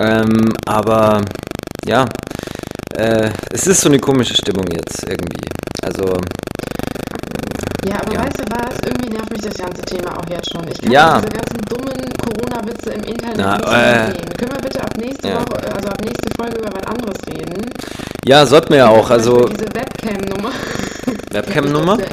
Ähm, 0.00 0.52
aber 0.66 1.20
ja, 1.86 2.06
äh, 2.96 3.30
es 3.52 3.68
ist 3.68 3.80
so 3.80 3.88
eine 3.88 4.00
komische 4.00 4.34
Stimmung 4.34 4.66
jetzt 4.72 5.04
irgendwie. 5.08 5.46
Also 5.82 6.16
ja, 7.88 7.96
aber 8.00 8.12
ja. 8.14 8.24
weißt 8.24 8.38
du 8.38 8.44
was? 8.50 8.78
Irgendwie 8.84 9.10
nervt 9.10 9.30
mich 9.30 9.40
das 9.40 9.56
ganze 9.56 9.82
Thema 9.82 10.18
auch 10.18 10.28
jetzt 10.30 10.50
schon. 10.52 10.66
Ich 10.68 10.80
kann 10.80 10.90
ja. 10.90 11.20
diese 11.20 11.32
ganzen 11.32 11.60
dummen 11.68 12.12
Corona-Witze 12.18 12.90
im 12.90 13.02
Internet 13.02 13.36
Na, 13.36 13.56
nicht 13.56 13.68
äh, 13.68 14.12
sehen. 14.12 14.28
Können 14.38 14.52
wir 14.52 14.60
bitte 14.60 14.80
ab 14.82 14.96
nächste 14.98 15.28
ja. 15.28 15.34
Woche, 15.36 15.74
also 15.74 15.88
ab 15.88 16.00
nächste 16.04 16.28
Folge 16.36 16.58
über 16.58 16.70
was 16.72 16.86
anderes 16.86 17.18
reden? 17.26 17.70
Ja, 18.24 18.46
sollten 18.46 18.70
wir 18.70 18.78
ja 18.78 18.88
auch. 18.88 19.10
Also 19.10 19.46
diese 19.46 19.66
Webcam-Nummer. 19.74 20.50
Webcam-Nummer? 21.30 21.98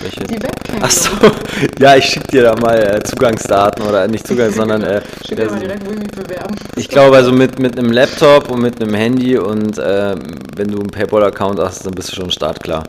Welche? 0.00 0.24
Die 0.24 0.42
Webcam. 0.42 0.82
Achso, 0.82 1.10
ja, 1.78 1.96
ich 1.96 2.06
schicke 2.06 2.28
dir 2.28 2.42
da 2.44 2.56
mal 2.56 2.78
äh, 2.78 3.02
Zugangsdaten 3.02 3.84
oder 3.86 4.08
nicht 4.08 4.26
Zugang, 4.26 4.50
sondern. 4.50 4.82
Äh, 4.82 5.02
Schick 5.26 5.36
dir 5.36 5.50
mal 5.50 5.60
direkt, 5.60 5.86
wo 5.86 5.92
ich 5.92 5.98
mich 5.98 6.10
bewerben. 6.10 6.56
Ich 6.76 6.88
glaube, 6.88 7.16
also 7.16 7.32
mit, 7.32 7.58
mit 7.58 7.78
einem 7.78 7.92
Laptop 7.92 8.50
und 8.50 8.62
mit 8.62 8.80
einem 8.80 8.94
Handy 8.94 9.36
und 9.36 9.78
äh, 9.78 10.14
wenn 10.56 10.68
du 10.68 10.78
einen 10.78 10.90
PayPal-Account 10.90 11.60
hast, 11.60 11.84
dann 11.84 11.92
bist 11.92 12.12
du 12.12 12.16
schon 12.16 12.30
startklar. 12.30 12.84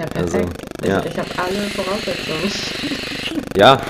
Ja, 0.00 0.06
perfekt. 0.06 0.64
Also, 0.82 0.92
ja. 0.92 1.04
Ich 1.04 1.18
habe 1.18 1.28
alle 1.36 1.68
Voraussetzungen. 1.68 2.52
Ja, 3.56 3.80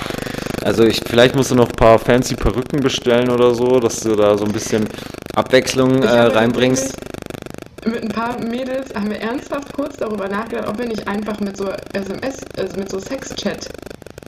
also 0.63 0.83
ich, 0.83 1.01
vielleicht 1.05 1.35
musst 1.35 1.51
du 1.51 1.55
noch 1.55 1.69
ein 1.69 1.75
paar 1.75 1.99
fancy 1.99 2.35
Perücken 2.35 2.81
bestellen 2.81 3.29
oder 3.29 3.53
so, 3.53 3.79
dass 3.79 3.99
du 3.99 4.15
da 4.15 4.37
so 4.37 4.45
ein 4.45 4.51
bisschen 4.51 4.87
Abwechslung 5.35 6.03
äh, 6.03 6.07
reinbringst. 6.07 6.97
Mit 7.85 8.03
ein 8.03 8.09
paar 8.09 8.39
Mädels 8.39 8.93
haben 8.93 9.09
wir 9.09 9.19
ernsthaft 9.19 9.71
kurz 9.73 9.97
darüber 9.97 10.27
nachgedacht, 10.27 10.67
ob 10.67 10.77
wir 10.79 10.87
nicht 10.87 11.07
einfach 11.07 11.39
mit 11.39 11.57
so 11.57 11.69
SMS, 11.93 12.39
also 12.57 12.77
mit 12.77 12.89
so 12.89 12.99
Sexchat 12.99 13.69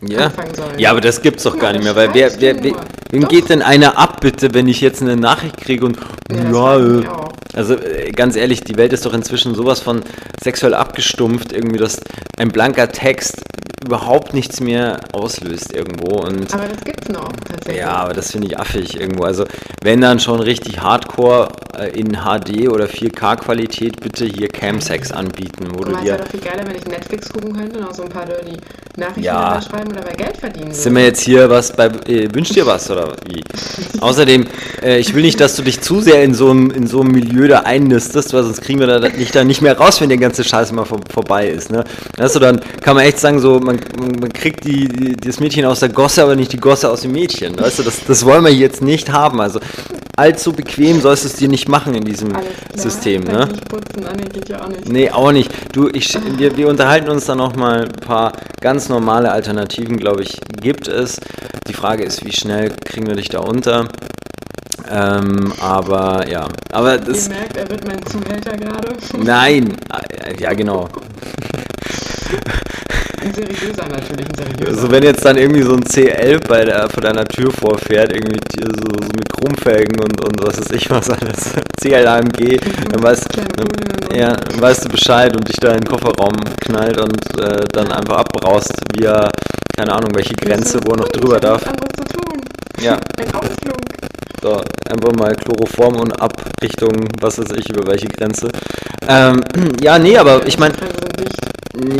ja. 0.01 0.25
anfangen 0.25 0.55
sollen. 0.55 0.79
Ja, 0.79 0.91
aber 0.91 1.01
das 1.01 1.21
gibt's 1.21 1.43
doch 1.43 1.57
gar 1.57 1.73
nicht 1.73 1.83
mehr, 1.83 1.95
weil 1.95 2.13
wer, 2.13 2.31
wer, 2.39 2.63
wer 2.63 2.75
wem 3.09 3.27
geht 3.27 3.49
denn 3.49 3.61
einer 3.61 3.97
ab, 3.97 4.21
bitte, 4.21 4.53
wenn 4.53 4.67
ich 4.67 4.81
jetzt 4.81 5.01
eine 5.01 5.15
Nachricht 5.15 5.57
kriege 5.57 5.85
und 5.85 5.97
ja, 6.31 6.77
ja 6.77 7.29
also 7.53 7.75
äh, 7.75 8.11
ganz 8.11 8.35
ehrlich, 8.35 8.61
die 8.61 8.77
Welt 8.77 8.93
ist 8.93 9.05
doch 9.05 9.13
inzwischen 9.13 9.55
sowas 9.55 9.79
von 9.79 10.01
sexuell 10.41 10.73
abgestumpft, 10.73 11.51
irgendwie, 11.53 11.77
dass 11.77 11.99
ein 12.37 12.49
blanker 12.49 12.91
Text 12.91 13.43
überhaupt 13.85 14.33
nichts 14.33 14.59
mehr 14.59 14.99
auslöst 15.11 15.73
irgendwo. 15.73 16.21
Und 16.21 16.53
aber 16.53 16.67
das 16.67 16.83
gibt's 16.83 17.09
noch, 17.09 17.31
tatsächlich. 17.45 17.77
Ja, 17.77 17.95
aber 17.95 18.13
das 18.13 18.31
finde 18.31 18.47
ich 18.47 18.59
affig 18.59 18.99
irgendwo. 18.99 19.23
Also 19.23 19.45
wenn 19.81 20.01
dann 20.01 20.19
schon 20.19 20.39
richtig 20.39 20.81
Hardcore 20.81 21.49
äh, 21.77 21.89
in 21.99 22.13
HD 22.13 22.69
oder 22.69 22.85
4K-Qualität, 22.85 23.99
bitte 23.99 24.25
hier 24.25 24.47
Camsex 24.47 25.11
anbieten. 25.11 25.67
Wo 25.73 25.83
du 25.83 25.95
dir 25.97 26.17
doch 26.17 26.27
viel 26.27 26.39
geiler, 26.39 26.65
wenn 26.65 26.75
ich 26.75 26.85
Netflix 26.85 27.31
gucken 27.31 27.53
könnte 27.53 27.79
und 27.79 27.85
auch 27.85 27.93
so 27.93 28.03
ein 28.03 28.09
paar 28.09 28.25
Dirty 28.25 28.57
Nachrichten 28.95 29.23
ja. 29.23 29.59
schreiben 29.59 29.91
oder 29.91 30.01
bei 30.01 30.13
Geld 30.13 30.37
verdienen 30.37 30.67
würde. 30.67 30.79
Sind 30.79 30.95
wir 30.95 31.03
jetzt 31.03 31.21
hier 31.21 31.49
was 31.49 31.75
bei, 31.75 31.87
äh, 31.87 32.33
wünscht 32.33 32.55
dir 32.55 32.67
was 32.67 32.91
oder 32.91 33.15
wie? 33.27 33.43
Außerdem, 34.01 34.45
äh, 34.83 34.99
ich 34.99 35.15
will 35.15 35.23
nicht, 35.23 35.39
dass 35.39 35.55
du 35.55 35.63
dich 35.63 35.81
zu 35.81 35.99
sehr 35.99 36.23
in 36.23 36.35
so 36.35 36.51
einem, 36.51 36.69
in 36.69 36.85
so 36.85 37.01
einem 37.01 37.11
Milieu 37.11 37.47
da 37.47 37.61
einnistest, 37.61 38.33
weil 38.33 38.43
sonst 38.43 38.61
kriegen 38.61 38.79
wir 38.79 38.87
da, 38.87 38.99
dich 38.99 39.31
da 39.31 39.43
nicht 39.43 39.61
mehr 39.61 39.77
raus, 39.77 39.99
wenn 39.99 40.09
der 40.09 40.19
ganze 40.19 40.43
Scheiß 40.43 40.71
mal 40.73 40.85
vor, 40.85 40.99
vorbei 41.11 41.47
ist. 41.47 41.71
Ne? 41.71 41.83
Also 42.19 42.39
dann 42.39 42.61
kann 42.81 42.95
man 42.95 43.05
echt 43.05 43.19
sagen, 43.19 43.39
so, 43.39 43.59
man, 43.59 43.72
man 44.19 44.31
kriegt 44.33 44.65
die, 44.65 44.87
die, 44.87 45.15
das 45.15 45.39
Mädchen 45.39 45.65
aus 45.65 45.79
der 45.79 45.89
Gosse, 45.89 46.23
aber 46.23 46.35
nicht 46.35 46.53
die 46.53 46.59
Gosse 46.59 46.89
aus 46.89 47.01
dem 47.01 47.11
Mädchen. 47.11 47.59
Weißt 47.59 47.79
du, 47.79 47.83
das, 47.83 48.05
das 48.05 48.25
wollen 48.25 48.43
wir 48.43 48.53
jetzt 48.53 48.81
nicht 48.81 49.11
haben. 49.11 49.41
Also 49.41 49.59
allzu 50.15 50.53
bequem 50.53 51.01
sollst 51.01 51.23
du 51.23 51.27
es 51.27 51.35
dir 51.35 51.47
nicht 51.47 51.67
machen 51.67 51.95
in 51.95 52.03
diesem 52.03 52.33
System. 52.75 53.23
Ne? 53.23 53.47
Nicht 53.47 53.69
putzen, 53.69 54.05
ah, 54.05 54.13
nee, 54.15 54.29
geht 54.31 54.49
ja 54.49 54.63
auch 54.63 54.69
nicht. 54.69 54.87
Nee, 54.87 55.09
auch 55.09 55.31
nicht. 55.31 55.51
Du, 55.71 55.89
ich, 55.89 56.17
wir, 56.37 56.55
wir 56.57 56.67
unterhalten 56.67 57.09
uns 57.09 57.25
da 57.25 57.35
noch 57.35 57.55
mal 57.55 57.83
ein 57.83 57.91
paar 57.91 58.33
ganz 58.61 58.89
normale 58.89 59.31
Alternativen, 59.31 59.97
glaube 59.97 60.23
ich, 60.23 60.39
gibt 60.61 60.87
es. 60.87 61.19
Die 61.67 61.73
Frage 61.73 62.03
ist, 62.03 62.25
wie 62.25 62.31
schnell 62.31 62.71
kriegen 62.85 63.07
wir 63.07 63.15
dich 63.15 63.29
da 63.29 63.39
unter? 63.39 63.87
Ähm, 64.89 65.53
aber 65.59 66.27
ja, 66.29 66.47
aber 66.71 66.97
das. 66.97 67.27
Ihr 67.27 67.35
merkt, 67.35 67.57
er 67.57 67.69
wird 67.69 67.87
mein 67.87 68.05
Zuhälter 68.05 68.57
gerade. 68.57 68.93
Nein, 69.17 69.75
ja 70.39 70.53
genau. 70.53 70.89
Ein 73.21 73.33
seriöser 73.33 73.87
natürlich, 73.87 74.27
ein 74.27 74.35
seriöser. 74.35 74.67
Also 74.67 74.91
wenn 74.91 75.03
jetzt 75.03 75.23
dann 75.23 75.37
irgendwie 75.37 75.61
so 75.61 75.75
ein 75.75 75.83
CL 75.83 76.39
bei 76.47 76.65
der, 76.65 76.89
vor 76.89 77.01
deiner 77.01 77.25
Tür 77.25 77.51
vorfährt, 77.51 78.11
irgendwie 78.11 78.39
so, 78.59 78.67
so 78.67 79.07
mit 79.15 79.29
Chromfelgen 79.31 79.99
und, 80.01 80.23
und 80.23 80.43
was 80.43 80.59
weiß 80.59 80.71
ich 80.71 80.89
was 80.89 81.09
alles, 81.09 81.53
CL-AMG, 81.81 82.59
dann 82.91 83.03
weißt, 83.03 83.27
dann, 83.55 84.17
ja, 84.17 84.35
dann 84.35 84.61
weißt 84.61 84.85
du 84.85 84.89
Bescheid 84.89 85.35
und 85.35 85.47
dich 85.47 85.57
da 85.59 85.71
in 85.71 85.81
den 85.81 85.87
Kofferraum 85.87 86.35
knallt 86.61 86.99
und 86.99 87.39
äh, 87.39 87.65
dann 87.71 87.91
einfach 87.91 88.17
abbraust 88.17 88.73
via, 88.93 89.29
keine 89.83 89.97
Ahnung, 89.97 90.15
welche 90.15 90.33
Grenze, 90.35 90.79
wo 90.85 90.91
er 90.91 90.97
noch 90.97 91.09
drüber 91.09 91.39
darf. 91.41 91.61
zu 91.61 92.17
tun. 92.17 92.41
Ja. 92.79 92.93
Ein 93.17 93.35
Ausflug. 93.35 93.81
So, 94.41 94.61
einfach 94.89 95.13
mal 95.17 95.35
Chloroform 95.35 95.97
und 95.97 96.21
ab 96.21 96.33
Richtung, 96.61 96.91
was 97.19 97.37
weiß 97.37 97.51
ich, 97.57 97.69
über 97.69 97.85
welche 97.87 98.07
Grenze. 98.07 98.49
Ähm, 99.07 99.41
ja, 99.81 99.99
nee, 99.99 100.17
aber 100.17 100.45
ich 100.47 100.57
meine, 100.57 100.73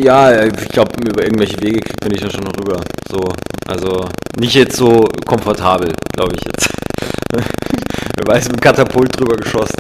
ja, 0.02 0.46
ich 0.46 0.70
glaube, 0.70 0.92
über 1.06 1.24
irgendwelche 1.24 1.62
Wege 1.62 1.82
kriegt 1.82 2.02
man 2.02 2.14
dich 2.14 2.22
ja 2.22 2.30
schon 2.30 2.44
noch 2.46 2.58
rüber. 2.58 2.80
So, 3.10 3.20
also 3.68 4.08
nicht 4.40 4.56
jetzt 4.56 4.78
so 4.78 5.10
komfortabel, 5.26 5.92
glaube 6.14 6.36
ich 6.36 6.46
jetzt. 6.46 6.70
Wer 7.38 8.28
weiß, 8.28 8.46
mit 8.46 8.58
dem 8.58 8.62
Katapult 8.62 9.20
drüber 9.20 9.38
geschossen. 9.38 9.76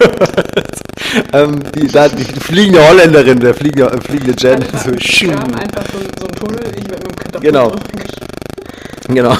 ähm, 1.32 1.60
die, 1.74 1.88
da, 1.88 2.08
die 2.08 2.24
fliegende 2.24 2.86
Holländerin, 2.88 3.40
der 3.40 3.54
fliegende, 3.54 3.92
äh, 3.92 4.00
fliegende 4.00 4.34
Jet. 4.38 4.62
Also, 4.72 4.90
so, 4.94 5.26
wir 5.26 5.38
haben 5.38 5.54
einfach 5.54 5.84
so, 5.92 5.98
so 6.18 6.26
einen 6.26 6.34
Tunnel, 6.34 6.60
ich 6.76 6.90
werde 6.90 7.06
mit 7.06 7.12
dem 7.12 7.16
Katapult 7.16 7.42
Genau. 7.42 7.72
Genau. 9.08 9.36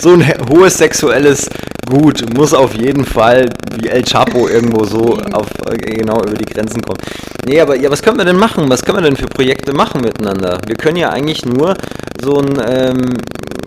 So 0.00 0.10
ein 0.10 0.24
hohes 0.50 0.76
sexuelles 0.76 1.48
Gut 1.88 2.22
muss 2.34 2.52
auf 2.52 2.74
jeden 2.74 3.06
Fall 3.06 3.48
wie 3.80 3.88
El 3.88 4.02
Chapo 4.02 4.46
irgendwo 4.46 4.84
so 4.84 5.18
auf, 5.32 5.46
äh, 5.70 5.76
genau 5.78 6.20
über 6.20 6.34
die 6.34 6.44
Grenzen 6.44 6.82
kommen. 6.82 6.98
Nee, 7.46 7.60
aber 7.60 7.76
ja, 7.76 7.90
was 7.90 8.02
können 8.02 8.18
wir 8.18 8.26
denn 8.26 8.36
machen? 8.36 8.68
Was 8.68 8.84
können 8.84 8.98
wir 8.98 9.04
denn 9.04 9.16
für 9.16 9.26
Projekte 9.26 9.72
machen 9.72 10.02
miteinander? 10.02 10.58
Wir 10.66 10.76
können 10.76 10.96
ja 10.96 11.08
eigentlich 11.08 11.46
nur 11.46 11.74
so 12.20 12.40
ein, 12.40 12.60
ähm, 12.68 13.16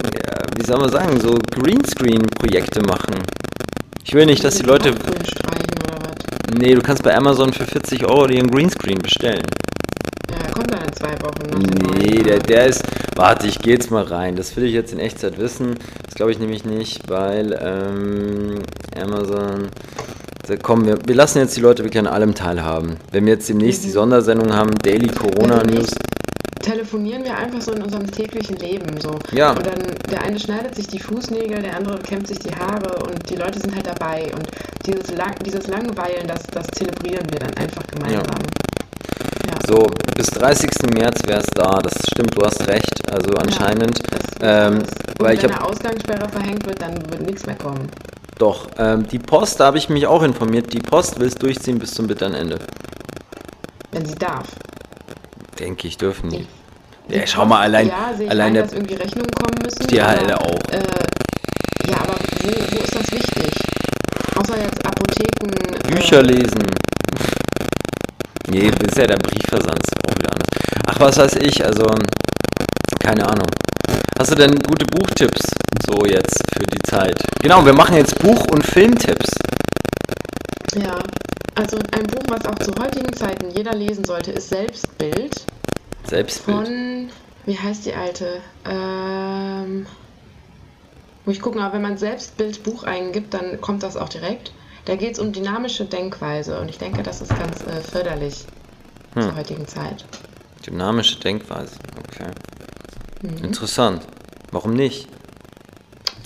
ja, 0.04 0.41
wie 0.58 0.66
soll 0.66 0.80
man 0.80 0.92
sagen, 0.92 1.20
so 1.20 1.38
Greenscreen-Projekte 1.52 2.82
machen. 2.82 3.16
Ich 4.04 4.14
will 4.14 4.26
nicht, 4.26 4.44
dass 4.44 4.56
die 4.56 4.64
Leute. 4.64 4.94
Nee, 6.58 6.76
du 6.76 6.82
kannst 6.82 7.04
bei 7.04 7.16
Amazon 7.16 7.54
für 7.54 7.66
40 7.66 8.06
Euro 8.06 8.28
dir 8.28 8.40
einen 8.40 8.52
Greenscreen 8.52 8.98
bestellen. 9.00 9.44
Ja, 10.30 10.52
kommt 10.52 10.72
dann 10.72 10.84
in 10.84 10.94
zwei 10.94 11.14
Wochen. 11.22 11.98
Nee, 11.98 12.24
der, 12.24 12.40
der 12.40 12.68
ist. 12.68 12.84
Warte, 13.16 13.48
ich 13.48 13.60
gehe 13.60 13.74
jetzt 13.74 13.92
mal 13.92 14.04
rein. 14.04 14.36
Das 14.36 14.56
will 14.56 14.66
ich 14.66 14.74
jetzt 14.74 14.92
in 14.94 15.00
Echtzeit 15.00 15.38
wissen. 15.38 15.76
Das 16.06 16.16
glaube 16.16 16.32
ich 16.32 16.40
nämlich 16.40 16.66
nicht, 16.66 17.10
weil 17.10 17.58
ähm, 17.62 18.60
Amazon. 19.02 19.70
Da 20.48 20.58
kommen 20.58 20.88
wir, 20.88 20.98
wir 21.06 21.16
lassen 21.16 21.38
jetzt 21.38 21.56
die 21.56 21.62
Leute 21.62 21.84
wirklich 21.84 22.00
an 22.00 22.08
allem 22.08 22.34
teilhaben. 22.34 22.98
Wenn 23.12 23.26
wir 23.26 23.34
jetzt 23.34 23.48
demnächst 23.48 23.84
die 23.84 23.90
mhm. 23.90 23.94
Sondersendung 23.94 24.54
haben, 24.54 24.72
Daily 24.82 25.08
Corona 25.08 25.64
News. 25.64 25.92
Telefonieren 26.62 27.24
wir 27.24 27.38
einfach 27.38 27.62
so 27.62 27.72
in 27.72 27.82
unserem 27.82 28.10
täglichen 28.10 28.56
Leben. 28.58 29.00
So. 29.00 29.18
Ja. 29.32 29.52
Und 29.52 29.66
dann 29.66 29.96
der 30.10 30.22
eine 30.24 30.40
schneidet 30.40 30.76
sich 30.76 30.88
die 30.88 31.00
Fußnägel, 31.00 31.62
der 31.62 31.76
andere 31.76 32.00
kämmt 32.00 32.28
sich 32.28 32.40
die 32.40 32.56
Haare 32.56 33.04
und 33.04 33.30
die 33.30 33.36
Leute 33.36 33.60
sind 33.60 33.76
halt 33.76 33.88
dabei. 33.88 34.32
Und 34.34 34.48
dieses, 34.86 35.12
Lang 35.16 35.36
dieses 35.46 35.68
Langweilen, 35.68 36.28
das, 36.28 36.44
das 36.48 36.68
zelebrieren 36.68 37.28
wir 37.32 37.40
dann 37.40 37.54
einfach 37.58 37.86
gemeinsam. 37.88 38.24
Ja. 38.26 38.62
So, 39.68 39.88
bis 40.16 40.28
30. 40.28 40.70
März 40.94 41.22
wäre 41.26 41.42
es 41.42 41.48
da, 41.54 41.80
das 41.80 41.94
stimmt, 42.12 42.38
du 42.38 42.46
hast 42.46 42.68
recht, 42.68 43.12
also 43.12 43.32
anscheinend. 43.34 44.02
Ja, 44.42 44.68
ähm, 44.68 44.84
weil 45.20 45.42
wenn 45.42 45.52
eine 45.52 45.64
Ausgangssperre 45.64 46.28
verhängt 46.30 46.66
wird, 46.66 46.82
dann 46.82 46.96
wird 47.12 47.22
nichts 47.22 47.46
mehr 47.46 47.56
kommen. 47.56 47.90
Doch, 48.38 48.68
ähm, 48.78 49.08
die 49.08 49.20
Post, 49.20 49.60
da 49.60 49.66
habe 49.66 49.78
ich 49.78 49.88
mich 49.90 50.08
auch 50.08 50.24
informiert, 50.24 50.74
die 50.74 50.80
Post 50.80 51.20
will 51.20 51.28
es 51.28 51.36
durchziehen 51.36 51.78
bis 51.78 51.94
zum 51.94 52.08
bitteren 52.08 52.34
Ende. 52.34 52.58
Wenn 53.92 54.06
sie 54.06 54.16
darf. 54.16 54.48
Denke 55.62 55.88
ich, 55.88 55.96
dürfen 55.96 56.32
die. 56.32 56.48
die 57.08 57.18
ja, 57.18 57.28
schau 57.28 57.46
mal, 57.46 57.62
allein, 57.62 57.88
ja, 57.88 58.12
sehe 58.18 58.28
allein 58.32 58.58
ein, 58.58 58.64
dass 58.64 58.74
irgendwie 58.74 58.96
Rechnungen 58.96 59.30
kommen 59.30 59.62
müssen. 59.62 59.86
Die 59.86 60.02
halt 60.02 60.34
auch. 60.34 60.60
Äh, 60.72 60.82
ja, 61.88 61.98
aber 61.98 62.16
wo, 62.42 62.50
wo 62.50 62.84
ist 62.84 62.96
das 62.96 63.12
wichtig? 63.12 63.54
Außer 64.36 64.60
jetzt 64.60 64.84
Apotheken. 64.84 65.52
Bücher 65.88 66.18
äh, 66.18 66.22
lesen. 66.24 66.66
Nee, 68.50 68.72
ist 68.88 68.98
ja 68.98 69.06
der 69.06 69.18
Briefversand 69.18 69.80
auch 70.08 70.18
wieder 70.18 70.32
anders. 70.32 70.50
Ach, 70.88 71.00
was 71.00 71.18
weiß 71.18 71.36
ich, 71.36 71.64
also 71.64 71.86
keine 73.00 73.30
Ahnung. 73.30 73.48
Hast 74.18 74.32
du 74.32 74.36
denn 74.36 74.56
gute 74.56 74.88
Buchtipps 74.88 75.44
so 75.86 76.06
jetzt 76.08 76.42
für 76.58 76.66
die 76.66 76.82
Zeit? 76.90 77.22
Genau, 77.40 77.64
wir 77.64 77.74
machen 77.74 77.98
jetzt 77.98 78.18
Buch- 78.18 78.48
und 78.52 78.66
Filmtipps. 78.66 79.30
Ja, 80.74 80.98
also 81.56 81.78
ein 81.92 82.08
Buch, 82.08 82.24
was 82.28 82.46
auch 82.46 82.60
zu 82.60 82.72
heutigen 82.82 83.14
Zeiten 83.14 83.52
jeder 83.52 83.74
lesen 83.74 84.06
sollte, 84.06 84.32
ist 84.32 84.50
Selbstbild. 84.50 85.46
Selbstbild. 86.08 86.68
Von, 86.68 87.10
wie 87.46 87.58
heißt 87.58 87.86
die 87.86 87.94
alte? 87.94 88.42
Ähm, 88.66 89.86
muss 91.26 91.36
ich 91.36 91.42
gucken, 91.42 91.62
aber 91.62 91.76
wenn 91.76 91.82
man 91.82 91.98
Selbstbild 91.98 92.64
Buch 92.64 92.84
eingibt, 92.84 93.34
dann 93.34 93.62
kommt 93.62 93.84
das 93.84 93.98
auch 93.98 94.10
direkt. 94.10 94.52
Da 94.86 94.96
geht 94.96 95.14
es 95.14 95.20
um 95.20 95.32
dynamische 95.32 95.86
Denkweise 95.86 96.60
und 96.60 96.70
ich 96.70 96.80
denke, 96.80 97.04
das 97.04 97.22
ist 97.22 97.30
ganz 97.30 97.62
äh, 97.64 97.82
förderlich 97.82 98.46
hm. 99.14 99.22
zur 99.22 99.36
heutigen 99.36 99.68
Zeit. 99.68 100.06
Dynamische 100.66 101.20
Denkweise, 101.20 101.76
okay. 102.00 102.32
Mhm. 103.22 103.46
Interessant. 103.46 104.04
Warum 104.52 104.74
nicht? 104.74 105.08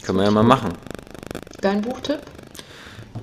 Können 0.04 0.20
wir 0.20 0.26
ja 0.26 0.32
mal 0.32 0.44
machen. 0.44 0.74
Dein 1.62 1.82
Buchtipp? 1.82 2.22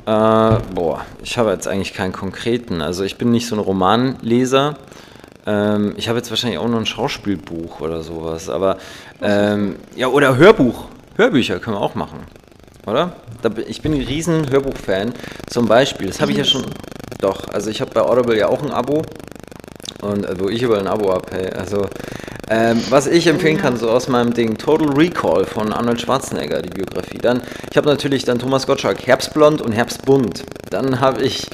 Äh, 0.06 0.58
boah, 0.74 1.04
ich 1.22 1.38
habe 1.38 1.50
jetzt 1.50 1.68
eigentlich 1.68 1.94
keinen 1.94 2.12
konkreten. 2.12 2.80
Also 2.80 3.04
ich 3.04 3.18
bin 3.18 3.30
nicht 3.30 3.46
so 3.46 3.56
ein 3.56 3.60
Romanleser. 3.60 4.76
Ähm, 5.46 5.94
ich 5.96 6.08
habe 6.08 6.18
jetzt 6.18 6.30
wahrscheinlich 6.30 6.58
auch 6.58 6.68
noch 6.68 6.78
ein 6.78 6.86
Schauspielbuch 6.86 7.80
oder 7.80 8.02
sowas. 8.02 8.48
Aber 8.48 8.78
ähm, 9.20 9.76
ja, 9.96 10.08
oder 10.08 10.36
Hörbuch. 10.36 10.86
Hörbücher 11.16 11.58
können 11.58 11.76
wir 11.76 11.80
auch 11.80 11.94
machen. 11.94 12.20
Oder? 12.86 13.12
Ich 13.68 13.82
bin 13.82 13.92
ein 13.92 14.02
riesen 14.02 14.50
Hörbuch-Fan. 14.50 15.12
Zum 15.48 15.66
Beispiel, 15.66 16.08
das 16.08 16.20
habe 16.20 16.32
ich 16.32 16.38
ja 16.38 16.44
schon. 16.44 16.64
Doch, 17.20 17.48
also 17.48 17.70
ich 17.70 17.80
habe 17.80 17.92
bei 17.92 18.00
Audible 18.00 18.36
ja 18.36 18.48
auch 18.48 18.62
ein 18.62 18.70
Abo. 18.70 19.02
Und 20.00 20.26
äh, 20.26 20.38
wo 20.38 20.48
ich 20.48 20.62
über 20.62 20.78
ein 20.78 20.86
Abo 20.86 21.20
hey, 21.30 21.50
also 21.50 21.86
ähm, 22.48 22.82
was 22.90 23.06
ich 23.06 23.26
empfehlen 23.28 23.56
kann, 23.56 23.76
so 23.76 23.88
aus 23.88 24.08
meinem 24.08 24.34
Ding, 24.34 24.58
Total 24.58 24.88
Recall 24.88 25.46
von 25.46 25.72
Arnold 25.72 26.00
Schwarzenegger, 26.00 26.60
die 26.60 26.70
Biografie. 26.70 27.18
Dann, 27.18 27.40
ich 27.70 27.76
habe 27.76 27.88
natürlich 27.88 28.24
dann 28.24 28.38
Thomas 28.38 28.66
Gottschalk, 28.66 29.06
Herbstblond 29.06 29.62
und 29.62 29.72
Herbstbunt. 29.72 30.44
Dann 30.68 31.00
habe 31.00 31.22
ich 31.22 31.48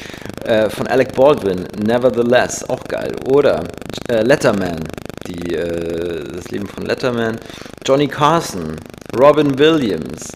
äh, 0.45 0.71
von 0.71 0.87
Alec 0.87 1.15
Baldwin, 1.15 1.69
Nevertheless, 1.85 2.69
auch 2.69 2.83
geil. 2.85 3.15
Oder 3.27 3.65
äh, 4.09 4.23
Letterman, 4.23 4.89
die, 5.27 5.55
äh, 5.55 6.25
das 6.33 6.51
Leben 6.51 6.67
von 6.67 6.87
Letterman. 6.87 7.39
Johnny 7.85 8.09
Carson, 8.09 8.77
Robin 9.17 9.59
Williams. 9.59 10.33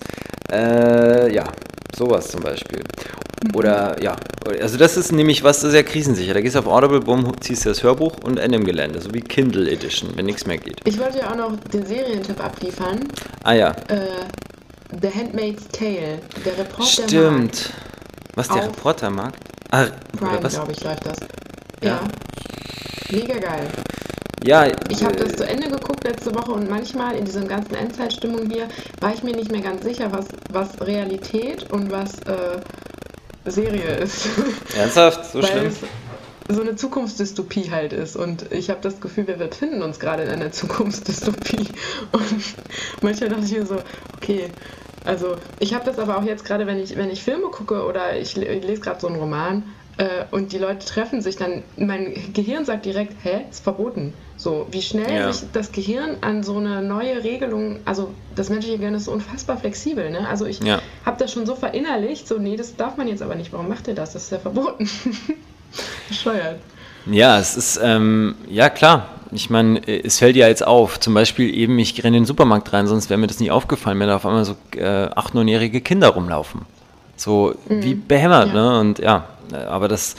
Äh, 0.51 1.35
ja, 1.35 1.45
sowas 1.97 2.29
zum 2.29 2.43
Beispiel. 2.43 2.83
Oder 3.55 4.01
ja, 4.01 4.17
also 4.61 4.79
das 4.79 4.97
ist 4.97 5.13
nämlich 5.13 5.43
was 5.43 5.61
sehr 5.61 5.85
krisensicher. 5.85 6.35
Da 6.35 6.41
gehst 6.41 6.55
du 6.55 6.61
auf 6.61 6.67
Audible, 6.67 7.01
bumm, 7.01 7.33
ziehst 7.41 7.65
du 7.65 7.71
das 7.71 7.83
Hörbuch 7.83 8.19
und 8.23 8.39
Ende 8.39 8.59
im 8.59 8.65
Gelände, 8.65 9.01
so 9.01 9.13
wie 9.13 9.21
Kindle 9.21 9.71
Edition, 9.71 10.11
wenn 10.17 10.27
nichts 10.27 10.47
mehr 10.47 10.59
geht. 10.59 10.81
Ich 10.85 10.99
wollte 10.99 11.19
ja 11.19 11.31
auch 11.31 11.37
noch 11.37 11.57
den 11.73 11.85
Serientipp 11.85 12.43
abliefern. 12.43 13.01
Ah 13.43 13.53
ja. 13.53 13.71
Äh, 13.89 14.27
The 15.01 15.09
Handmaid's 15.09 15.69
Tale, 15.69 16.21
der 16.45 16.59
Reporter. 16.59 17.09
Stimmt. 17.09 17.71
Was 18.35 18.49
der 18.49 18.65
Reporter 18.65 19.11
mag? 19.11 19.35
Ah, 19.71 19.87
Prime, 20.17 20.39
glaube 20.39 20.73
ich, 20.73 20.85
läuft 20.85 21.07
das. 21.07 21.19
Ja. 21.83 21.89
ja. 21.91 22.01
Mega 23.11 23.39
geil. 23.39 23.69
Ja, 24.45 24.67
ich 24.89 25.05
habe 25.05 25.17
das 25.17 25.37
zu 25.37 25.47
Ende 25.47 25.69
geguckt 25.69 26.05
letzte 26.05 26.35
Woche 26.35 26.53
und 26.53 26.69
manchmal 26.69 27.17
in 27.17 27.25
dieser 27.25 27.45
ganzen 27.45 27.75
Endzeitstimmung 27.75 28.51
hier 28.51 28.69
war 29.01 29.15
ich 29.15 29.23
mir 29.23 29.37
nicht 29.37 29.53
mehr 29.53 29.61
ganz 29.61 29.85
sicher, 29.85 30.11
was, 30.13 30.27
was 30.51 30.81
Realität 30.81 31.71
und 31.71 31.91
was 31.93 32.19
äh, 32.21 32.61
Serie 33.45 33.97
ist. 33.99 34.29
Ernsthaft? 34.77 35.33
So 35.33 35.43
Weil 35.43 35.49
schlimm? 35.49 35.67
Es 35.67 35.79
so 36.49 36.61
eine 36.61 36.75
Zukunftsdystopie 36.75 37.71
halt 37.71 37.93
ist. 37.93 38.17
Und 38.17 38.51
ich 38.51 38.69
habe 38.69 38.81
das 38.83 39.01
Gefühl, 39.01 39.27
wir 39.27 39.37
befinden 39.37 39.81
uns 39.81 40.01
gerade 40.01 40.25
in 40.25 40.29
einer 40.29 40.51
Zukunftsdystopie. 40.51 41.69
Und 42.13 42.45
manchmal 43.01 43.31
dachte 43.31 43.45
ich 43.45 43.53
mir 43.53 43.65
so, 43.65 43.77
okay, 44.17 44.51
also 45.05 45.37
ich 45.61 45.73
habe 45.73 45.85
das 45.85 45.99
aber 45.99 46.19
auch 46.19 46.25
jetzt 46.25 46.45
gerade, 46.45 46.67
wenn 46.67 46.79
ich, 46.79 46.97
wenn 46.97 47.11
ich 47.11 47.23
Filme 47.23 47.47
gucke 47.47 47.85
oder 47.85 48.19
ich, 48.19 48.37
ich 48.37 48.65
lese 48.65 48.83
gerade 48.83 49.01
so 49.01 49.07
einen 49.07 49.17
Roman, 49.17 49.63
äh, 49.99 50.25
und 50.31 50.53
die 50.53 50.59
Leute 50.59 50.87
treffen 50.87 51.21
sich, 51.21 51.37
dann 51.37 51.63
mein 51.77 52.33
Gehirn 52.33 52.65
sagt 52.65 52.87
direkt, 52.87 53.15
hä, 53.23 53.45
ist 53.51 53.63
verboten. 53.63 54.15
So, 54.43 54.67
wie 54.73 54.83
schnell 54.83 55.15
ja. 55.15 55.33
sich 55.33 55.49
das 55.53 55.71
Gehirn 55.71 56.17
an 56.21 56.43
so 56.43 56.57
eine 56.57 56.83
neue 56.83 57.23
Regelung, 57.23 57.79
also 57.85 58.13
das 58.35 58.51
menschliche 58.51 58.77
Gehirn 58.77 58.95
ist 58.95 59.05
so 59.05 59.13
unfassbar 59.13 59.57
flexibel, 59.57 60.11
ne? 60.11 60.27
Also 60.29 60.47
ich 60.47 60.59
ja. 60.59 60.81
habe 61.07 61.17
das 61.17 61.31
schon 61.31 61.47
so 61.47 61.55
verinnerlicht, 61.55 62.27
so, 62.27 62.39
nee, 62.39 62.57
das 62.57 62.75
darf 62.75 62.97
man 62.97 63.07
jetzt 63.07 63.23
aber 63.23 63.37
nicht. 63.37 63.53
Warum 63.53 63.69
macht 63.69 63.87
ihr 63.87 63.95
das? 63.95 64.15
Das 64.15 64.25
ist 64.25 64.33
ja 64.33 64.41
verboten. 64.41 64.91
Bescheuert. 66.09 66.59
Ja, 67.07 67.39
es 67.39 67.57
ist, 67.57 67.79
ähm, 67.81 68.35
ja 68.49 68.69
klar. 68.69 69.11
Ich 69.31 69.49
meine, 69.49 69.81
es 69.87 70.19
fällt 70.19 70.35
ja 70.35 70.49
jetzt 70.49 70.67
auf. 70.67 70.99
Zum 70.99 71.15
Beispiel 71.15 71.55
eben, 71.55 71.79
ich 71.79 72.03
renne 72.03 72.17
in 72.17 72.25
den 72.25 72.27
Supermarkt 72.27 72.73
rein, 72.73 72.89
sonst 72.89 73.11
wäre 73.11 73.19
mir 73.19 73.29
das 73.29 73.39
nie 73.39 73.53
aufgefallen, 73.53 74.01
wenn 74.01 74.09
da 74.09 74.17
auf 74.17 74.27
einmal 74.27 74.45
so 74.45 74.57
äh, 74.77 75.09
acht, 75.15 75.35
neunjährige 75.35 75.81
Kinder 75.81 76.09
rumlaufen. 76.09 76.63
So 77.17 77.55
mhm. 77.69 77.85
wie 77.85 77.95
behämmert, 77.95 78.49
ja. 78.49 78.55
ne? 78.55 78.81
Und 78.81 78.99
ja, 78.99 79.25
aber 79.53 79.87
das, 79.87 80.17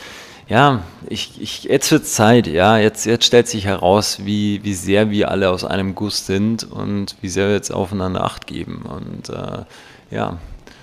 ja, 0.47 0.83
ich, 1.07 1.41
ich, 1.41 1.63
jetzt 1.63 1.91
wird 1.91 2.05
Zeit, 2.05 2.47
ja, 2.47 2.77
jetzt, 2.77 3.05
jetzt 3.05 3.25
stellt 3.25 3.47
sich 3.47 3.65
heraus, 3.65 4.19
wie, 4.25 4.63
wie 4.63 4.73
sehr 4.73 5.09
wir 5.09 5.31
alle 5.31 5.49
aus 5.49 5.63
einem 5.63 5.95
Guss 5.95 6.25
sind 6.25 6.63
und 6.69 7.15
wie 7.21 7.29
sehr 7.29 7.47
wir 7.47 7.55
jetzt 7.55 7.71
aufeinander 7.71 8.23
Acht 8.23 8.45
geben. 8.45 8.83
Und 8.83 9.29
äh, 9.29 9.63
ja, 10.11 10.37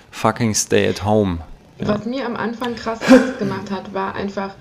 fucking 0.09 0.55
stay 0.55 0.89
at 0.89 1.05
home. 1.05 1.39
Ja. 1.79 1.87
Was 1.89 2.05
mir 2.05 2.25
am 2.25 2.35
Anfang 2.35 2.75
krass 2.75 2.99
Angst 3.07 3.37
gemacht 3.39 3.69
hat, 3.69 3.93
war 3.93 4.15
einfach, 4.15 4.55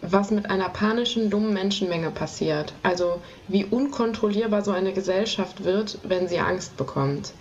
was 0.00 0.30
mit 0.30 0.48
einer 0.48 0.68
panischen, 0.68 1.28
dummen 1.30 1.52
Menschenmenge 1.52 2.10
passiert. 2.10 2.72
Also 2.84 3.20
wie 3.48 3.64
unkontrollierbar 3.64 4.62
so 4.62 4.70
eine 4.70 4.92
Gesellschaft 4.92 5.64
wird, 5.64 5.98
wenn 6.04 6.28
sie 6.28 6.38
Angst 6.38 6.76
bekommt. 6.76 7.32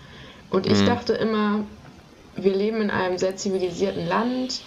Und 0.49 0.65
ich 0.65 0.81
mhm. 0.81 0.87
dachte 0.87 1.13
immer, 1.13 1.59
wir 2.35 2.55
leben 2.55 2.81
in 2.81 2.89
einem 2.89 3.17
sehr 3.17 3.35
zivilisierten 3.35 4.07
Land, 4.07 4.61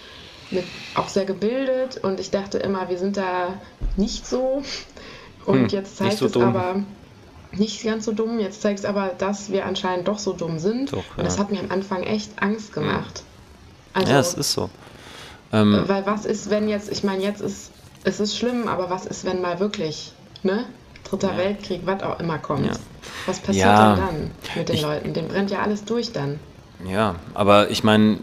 mit, 0.51 0.65
auch 0.95 1.07
sehr 1.07 1.25
gebildet 1.25 1.97
und 2.03 2.19
ich 2.19 2.31
dachte 2.31 2.57
immer, 2.57 2.89
wir 2.89 2.97
sind 2.97 3.17
da 3.17 3.53
nicht 3.97 4.27
so. 4.27 4.63
Und 5.45 5.63
hm, 5.63 5.67
jetzt 5.69 5.97
zeigt 5.97 6.17
so 6.17 6.25
es 6.25 6.31
dumm. 6.31 6.43
aber 6.43 6.83
nicht 7.51 7.83
ganz 7.83 8.05
so 8.05 8.11
dumm, 8.11 8.39
jetzt 8.39 8.61
zeigt 8.61 8.79
es 8.79 8.85
aber, 8.85 9.11
dass 9.17 9.51
wir 9.51 9.65
anscheinend 9.65 10.07
doch 10.07 10.19
so 10.19 10.33
dumm 10.33 10.59
sind. 10.59 10.91
Doch, 10.91 10.97
ja. 10.97 11.03
Und 11.17 11.25
das 11.25 11.39
hat 11.39 11.51
mir 11.51 11.59
am 11.59 11.71
Anfang 11.71 12.03
echt 12.03 12.31
Angst 12.41 12.73
gemacht. 12.73 13.23
Also, 13.93 14.11
ja, 14.11 14.19
es 14.19 14.33
ist 14.33 14.51
so. 14.51 14.69
Ähm, 15.53 15.83
weil 15.87 16.05
was 16.05 16.25
ist, 16.25 16.49
wenn 16.49 16.67
jetzt, 16.67 16.91
ich 16.91 17.03
meine, 17.03 17.23
jetzt 17.23 17.41
ist 17.41 17.71
es 18.05 18.19
ist 18.19 18.37
schlimm, 18.37 18.67
aber 18.67 18.89
was 18.89 19.05
ist, 19.05 19.25
wenn 19.25 19.41
mal 19.41 19.59
wirklich, 19.59 20.13
ne? 20.43 20.65
Dritter 21.03 21.31
ja. 21.31 21.37
Weltkrieg, 21.37 21.81
was 21.85 22.03
auch 22.03 22.19
immer 22.19 22.37
kommt. 22.37 22.67
Ja. 22.67 22.73
Was 23.25 23.39
passiert 23.39 23.65
ja, 23.65 23.95
dann 23.95 24.31
mit 24.55 24.69
den 24.69 24.75
ich, 24.75 24.81
Leuten? 24.81 25.13
Dem 25.13 25.27
brennt 25.27 25.51
ja 25.51 25.61
alles 25.61 25.85
durch 25.85 26.11
dann. 26.13 26.39
Ja, 26.83 27.15
aber 27.33 27.71
ich 27.71 27.83
meine, 27.83 28.17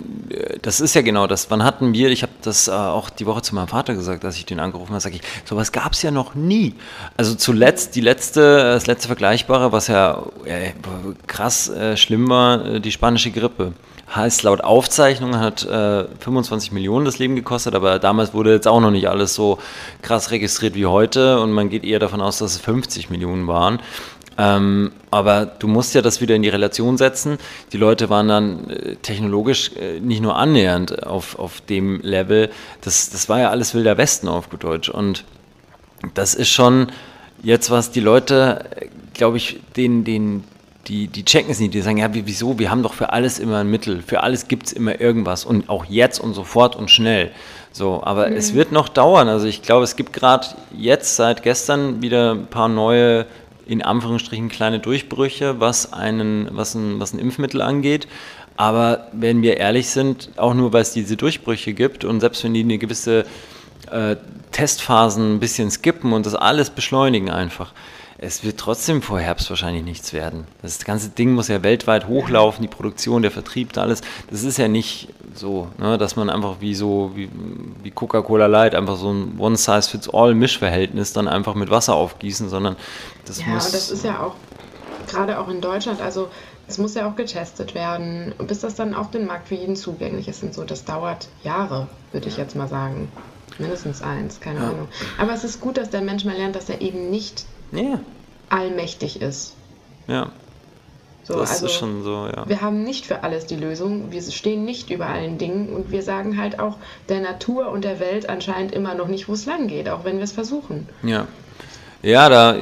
das 0.61 0.81
ist 0.81 0.95
ja 0.95 1.03
genau 1.03 1.27
das. 1.27 1.51
Wann 1.51 1.65
hatten 1.65 1.95
wir, 1.95 2.11
ich 2.11 2.23
habe 2.23 2.33
das 2.43 2.69
äh, 2.69 2.73
auch 2.73 3.09
die 3.11 3.27
Woche 3.27 3.43
zu 3.43 3.55
meinem 3.55 3.69
Vater 3.69 3.95
gesagt, 3.95 4.25
dass 4.25 4.37
ich 4.37 4.47
den 4.47 4.61
angerufen 4.61 4.91
habe, 4.91 5.01
sage 5.01 5.17
ich, 5.17 5.23
sowas 5.45 5.73
gab 5.73 5.93
es 5.93 6.03
ja 6.03 6.11
noch 6.11 6.35
nie. 6.35 6.75
Also 7.17 7.35
zuletzt, 7.35 7.97
die 7.97 8.01
letzte, 8.01 8.59
das 8.59 8.87
letzte 8.87 9.09
Vergleichbare, 9.09 9.73
was 9.73 9.87
ja 9.87 10.23
äh, 10.45 10.73
krass 11.27 11.69
äh, 11.71 11.97
schlimm 11.97 12.29
war, 12.29 12.65
äh, 12.65 12.81
die 12.81 12.93
spanische 12.93 13.31
Grippe. 13.31 13.73
Heißt 14.15 14.43
laut 14.43 14.61
Aufzeichnung 14.63 15.39
hat 15.39 15.61
25 15.61 16.71
äh, 16.71 16.75
Millionen 16.75 17.07
das 17.07 17.19
Leben 17.19 17.35
gekostet, 17.35 17.75
aber 17.75 17.99
damals 17.99 18.35
wurde 18.35 18.53
jetzt 18.53 18.69
auch 18.69 18.81
noch 18.81 18.91
nicht 18.91 19.09
alles 19.09 19.35
so 19.35 19.59
krass 20.03 20.31
registriert 20.31 20.75
wie 20.75 20.87
heute 20.87 21.41
und 21.41 21.53
man 21.53 21.71
geht 21.71 21.85
eher 21.85 21.99
davon 21.99 22.21
aus, 22.21 22.39
dass 22.39 22.53
es 22.57 22.61
50 22.61 23.09
Millionen 23.09 23.47
waren. 23.49 23.81
Ähm, 24.39 24.93
aber 25.11 25.47
du 25.47 25.69
musst 25.69 25.95
ja 25.95 26.03
das 26.03 26.21
wieder 26.21 26.35
in 26.35 26.43
die 26.43 26.49
Relation 26.49 26.97
setzen. 26.97 27.39
Die 27.73 27.77
Leute 27.77 28.11
waren 28.11 28.29
dann 28.29 28.71
äh, 28.71 28.97
technologisch 28.97 29.73
äh, 29.77 30.01
nicht 30.01 30.23
nur 30.23 30.37
annähernd 30.37 31.07
auf, 31.07 31.39
auf 31.39 31.61
dem 31.61 32.01
Level. 32.01 32.51
Das, 32.81 33.11
das 33.11 33.29
war 33.29 33.41
ja 33.41 33.51
alles 33.51 33.75
Wilder 33.75 33.99
Westen 33.99 34.29
auf 34.29 34.51
gut 34.51 34.65
Deutsch. 34.65 34.89
Und 34.89 35.25
das 36.15 36.35
ist 36.35 36.51
schon, 36.51 36.89
jetzt 37.43 37.71
was 37.71 37.91
die 37.91 38.01
Leute, 38.01 38.65
glaube 39.15 39.37
ich, 39.37 39.61
den, 39.77 40.05
den, 40.05 40.45
die, 40.89 41.07
die 41.07 41.25
checken 41.25 41.51
es 41.51 41.61
nicht. 41.61 41.75
Die 41.75 41.81
sagen, 41.81 41.99
ja, 41.99 42.09
wieso? 42.13 42.59
Wir 42.59 42.71
haben 42.71 42.83
doch 42.83 42.95
für 42.95 43.13
alles 43.13 43.39
immer 43.39 43.59
ein 43.59 43.71
Mittel. 43.71 44.03
Für 44.03 44.23
alles 44.23 44.49
gibt 44.49 44.67
es 44.67 44.73
immer 44.73 45.01
irgendwas. 45.01 45.45
Und 45.45 45.69
auch 45.69 45.85
jetzt 45.85 46.19
und 46.19 46.35
sofort 46.35 46.77
und 46.77 46.91
schnell. 46.91 47.31
So, 47.73 48.03
aber 48.03 48.29
mhm. 48.29 48.37
es 48.37 48.55
wird 48.55 48.73
noch 48.73 48.89
dauern. 48.89 49.29
Also 49.29 49.47
ich 49.47 49.63
glaube, 49.63 49.85
es 49.85 49.97
gibt 49.97 50.13
gerade 50.13 50.47
jetzt 50.77 51.17
seit 51.17 51.43
gestern 51.43 52.03
wieder 52.03 52.33
ein 52.33 52.47
paar 52.47 52.69
neue, 52.69 53.27
in 53.67 53.83
Anführungsstrichen 53.83 54.49
kleine 54.49 54.81
Durchbrüche, 54.81 55.61
was, 55.61 55.93
einen, 55.93 56.49
was, 56.53 56.75
ein, 56.75 56.99
was 57.01 57.13
ein 57.13 57.19
Impfmittel 57.19 57.63
angeht. 57.63 58.09
Aber 58.57 59.07
wenn 59.13 59.43
wir 59.43 59.57
ehrlich 59.57 59.89
sind, 59.89 60.31
auch 60.37 60.55
nur 60.55 60.73
weil 60.73 60.83
es 60.83 60.93
diese 60.93 61.17
Durchbrüche 61.17 61.73
gibt 61.73 62.05
und 62.05 62.21
selbst 62.21 62.45
wenn 62.45 62.55
die 62.55 62.61
eine 62.61 62.79
gewisse 62.79 63.25
äh, 63.91 64.17
Testphasen 64.51 65.37
ein 65.37 65.41
bisschen 65.41 65.71
skippen 65.71 66.13
und 66.13 66.27
das 66.27 66.35
alles 66.35 66.71
beschleunigen 66.71 67.31
einfach, 67.31 67.73
es 68.23 68.45
wird 68.45 68.59
trotzdem 68.59 69.03
vor 69.03 69.19
Herbst 69.19 69.51
wahrscheinlich 69.51 69.83
nichts 69.83 70.13
werden. 70.13 70.47
Das 70.63 70.85
ganze 70.85 71.09
Ding 71.09 71.33
muss 71.33 71.49
ja 71.49 71.63
weltweit 71.65 72.07
hochlaufen, 72.07 72.63
die 72.63 72.69
Produktion, 72.69 73.23
der 73.23 73.33
Vertrieb, 73.33 73.77
alles. 73.77 74.01
Das 74.31 74.45
ist 74.45 74.59
ja 74.59 74.69
nicht 74.69 75.09
so, 75.35 75.69
ne, 75.79 75.99
dass 75.99 76.15
man 76.15 76.31
einfach 76.31 76.61
wie 76.61 76.77
so, 76.77 77.11
wie, 77.17 77.29
wie 77.83 77.91
Coca-Cola 77.91 78.47
Light, 78.47 78.77
einfach 78.77 78.97
so 78.97 79.13
ein 79.13 79.39
One-Size-Fits-All-Mischverhältnis 79.39 81.13
dann 81.13 81.27
einfach 81.27 81.55
mit 81.55 81.71
Wasser 81.71 81.95
aufgießen, 81.95 82.49
sondern 82.49 82.77
das 83.25 83.41
ja, 83.41 83.49
muss... 83.49 83.67
Ja, 83.67 83.73
das 83.73 83.91
ist 83.91 84.05
ja 84.05 84.21
auch, 84.21 84.35
gerade 85.09 85.41
auch 85.41 85.49
in 85.49 85.61
Deutschland, 85.61 86.01
also 86.01 86.29
es 86.69 86.79
muss 86.79 86.95
ja 86.95 87.11
auch 87.11 87.17
getestet 87.17 87.75
werden, 87.75 88.35
bis 88.47 88.61
das 88.61 88.77
dann 88.77 88.95
auf 88.95 89.11
den 89.11 89.27
Markt 89.27 89.49
für 89.49 89.57
jeden 89.57 89.75
zugänglich 89.75 90.29
ist 90.29 90.45
und 90.45 90.55
so. 90.55 90.63
Das 90.63 90.85
dauert 90.85 91.29
Jahre, 91.43 91.89
würde 92.13 92.29
ich 92.29 92.37
jetzt 92.37 92.55
mal 92.55 92.69
sagen. 92.69 93.11
Mindestens 93.59 94.01
eins, 94.01 94.41
keine 94.41 94.61
ja. 94.61 94.69
Ahnung. 94.71 94.89
Aber 95.19 95.35
es 95.35 95.45
ist 95.45 95.61
gut, 95.61 95.77
dass 95.77 95.91
der 95.91 96.01
Mensch 96.01 96.25
mal 96.25 96.37
lernt, 96.37 96.57
dass 96.57 96.71
er 96.71 96.81
eben 96.81 97.11
nicht 97.11 97.45
ja. 97.73 98.01
allmächtig 98.49 99.21
ist. 99.21 99.55
Ja. 100.07 100.31
So, 101.25 101.35
das 101.39 101.53
also, 101.53 101.67
ist 101.67 101.73
schon 101.75 102.03
so, 102.03 102.27
ja. 102.27 102.49
Wir 102.49 102.63
haben 102.63 102.83
nicht 102.83 103.07
für 103.07 103.23
alles 103.23 103.47
die 103.47 103.55
Lösung. 103.55 104.11
Wir 104.11 104.23
stehen 104.23 104.65
nicht 104.65 104.91
über 104.91 105.07
allen 105.07 105.39
Dingen 105.39 105.69
und 105.69 105.93
wir 105.93 106.03
sagen 106.03 106.37
halt 106.37 106.59
auch 106.59 106.79
der 107.09 107.21
Natur 107.21 107.69
und 107.69 107.85
der 107.85 108.01
Welt 108.01 108.29
anscheinend 108.29 108.73
immer 108.73 108.95
noch 108.95 109.07
nicht, 109.07 109.29
wo 109.29 109.35
es 109.35 109.47
lang 109.47 109.69
geht, 109.69 109.89
auch 109.89 110.05
wenn 110.05 110.17
wir 110.17 110.25
es 110.25 110.33
versuchen. 110.33 110.89
Ja. 111.03 111.27
Ja, 112.03 112.29
da 112.29 112.57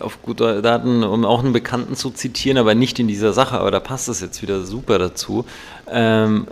auf 0.00 0.22
gute 0.22 0.62
Daten, 0.62 1.02
um 1.02 1.24
auch 1.24 1.42
einen 1.42 1.52
Bekannten 1.52 1.96
zu 1.96 2.10
zitieren, 2.10 2.58
aber 2.58 2.76
nicht 2.76 3.00
in 3.00 3.08
dieser 3.08 3.32
Sache, 3.32 3.58
aber 3.58 3.72
da 3.72 3.80
passt 3.80 4.08
es 4.08 4.20
jetzt 4.20 4.40
wieder 4.40 4.62
super 4.62 5.00
dazu. 5.00 5.44
Ähm, 5.90 6.46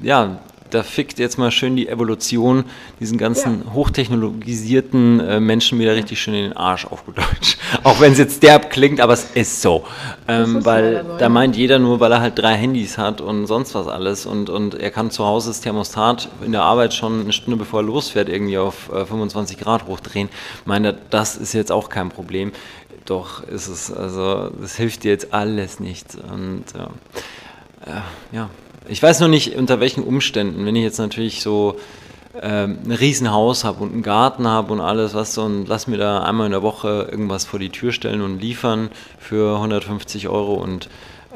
ja, 0.00 0.40
da 0.74 0.82
fickt 0.82 1.18
jetzt 1.18 1.38
mal 1.38 1.50
schön 1.50 1.76
die 1.76 1.88
Evolution 1.88 2.64
diesen 2.98 3.18
ganzen 3.18 3.64
ja. 3.64 3.72
hochtechnologisierten 3.72 5.20
äh, 5.20 5.40
Menschen 5.40 5.78
wieder 5.78 5.94
richtig 5.94 6.20
schön 6.20 6.34
in 6.34 6.42
den 6.44 6.56
Arsch, 6.56 6.86
auf 6.86 7.04
gut 7.04 7.18
Deutsch. 7.18 7.58
Auch 7.82 8.00
wenn 8.00 8.12
es 8.12 8.18
jetzt 8.18 8.42
derb 8.42 8.70
klingt, 8.70 9.00
aber 9.00 9.12
es 9.12 9.30
ist 9.34 9.60
so. 9.60 9.84
Ähm, 10.28 10.58
ist 10.58 10.64
weil 10.64 11.04
da 11.18 11.28
meint 11.28 11.56
jeder 11.56 11.78
nur, 11.78 12.00
weil 12.00 12.12
er 12.12 12.20
halt 12.20 12.38
drei 12.38 12.54
Handys 12.54 12.98
hat 12.98 13.20
und 13.20 13.46
sonst 13.46 13.74
was 13.74 13.86
alles 13.86 14.26
und, 14.26 14.48
und 14.48 14.74
er 14.74 14.90
kann 14.90 15.10
zu 15.10 15.24
Hause 15.24 15.50
das 15.50 15.60
Thermostat 15.60 16.28
in 16.44 16.52
der 16.52 16.62
Arbeit 16.62 16.94
schon 16.94 17.22
eine 17.22 17.32
Stunde 17.32 17.56
bevor 17.56 17.80
er 17.80 17.84
losfährt 17.84 18.28
irgendwie 18.28 18.58
auf 18.58 18.90
äh, 18.92 19.04
25 19.04 19.58
Grad 19.58 19.86
hochdrehen. 19.86 20.28
Meint 20.64 20.82
das 21.10 21.36
ist 21.36 21.52
jetzt 21.52 21.70
auch 21.70 21.88
kein 21.88 22.08
Problem. 22.08 22.52
Doch 23.04 23.42
ist 23.42 23.68
es, 23.68 23.92
also 23.92 24.50
das 24.60 24.76
hilft 24.76 25.04
dir 25.04 25.10
jetzt 25.10 25.34
alles 25.34 25.80
nicht. 25.80 26.14
Und 26.14 26.64
ja, 26.74 26.88
äh, 27.86 28.00
ja 28.36 28.50
ich 28.88 29.02
weiß 29.02 29.20
noch 29.20 29.28
nicht, 29.28 29.56
unter 29.56 29.80
welchen 29.80 30.02
Umständen. 30.02 30.64
Wenn 30.66 30.76
ich 30.76 30.82
jetzt 30.82 30.98
natürlich 30.98 31.42
so 31.42 31.76
ähm, 32.40 32.78
ein 32.84 32.92
Riesenhaus 32.92 33.64
habe 33.64 33.82
und 33.82 33.92
einen 33.92 34.02
Garten 34.02 34.48
habe 34.48 34.72
und 34.72 34.80
alles, 34.80 35.14
was 35.14 35.34
so, 35.34 35.42
und 35.42 35.68
lass 35.68 35.86
mir 35.86 35.98
da 35.98 36.22
einmal 36.22 36.46
in 36.46 36.52
der 36.52 36.62
Woche 36.62 37.08
irgendwas 37.10 37.44
vor 37.44 37.60
die 37.60 37.70
Tür 37.70 37.92
stellen 37.92 38.22
und 38.22 38.40
liefern 38.40 38.90
für 39.18 39.56
150 39.56 40.28
Euro 40.28 40.54
und 40.54 40.88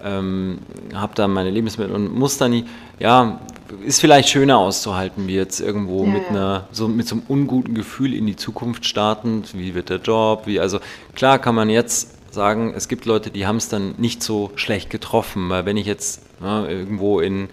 ähm, 0.03 0.59
habe 0.95 1.15
dann 1.15 1.33
meine 1.33 1.51
Lebensmittel 1.51 1.95
und 1.95 2.15
muss 2.15 2.39
dann, 2.39 2.65
ja, 2.99 3.41
ist 3.85 4.01
vielleicht 4.01 4.29
schöner 4.29 4.59
auszuhalten, 4.59 5.27
wie 5.27 5.35
jetzt 5.35 5.61
irgendwo 5.61 6.05
ja, 6.05 6.11
mit 6.11 6.29
einer, 6.31 6.69
so 6.73 6.89
mit 6.89 7.07
so 7.07 7.17
einem 7.17 7.25
unguten 7.29 7.75
Gefühl 7.75 8.15
in 8.15 8.27
die 8.27 8.37
Zukunft 8.37 8.87
starten, 8.87 9.45
wie 9.53 9.75
wird 9.75 9.91
der 9.91 9.99
Job, 9.99 10.43
wie, 10.47 10.61
also 10.61 10.79
klar 11.15 11.39
kann 11.39 11.55
man 11.55 11.69
jetzt 11.69 12.16
sagen, 12.37 12.73
es 12.77 12.87
gibt 12.87 13.05
Leute, 13.07 13.31
die 13.31 13.49
haben 13.49 13.57
es 13.57 13.69
dann 13.69 13.97
nicht 13.99 14.23
so 14.23 14.53
schlecht 14.55 14.91
getroffen, 14.91 15.49
weil 15.51 15.67
wenn 15.67 15.77
ich 15.77 15.87
jetzt 15.87 16.23
ja, 16.41 16.65
irgendwo 16.69 17.19
in, 17.19 17.49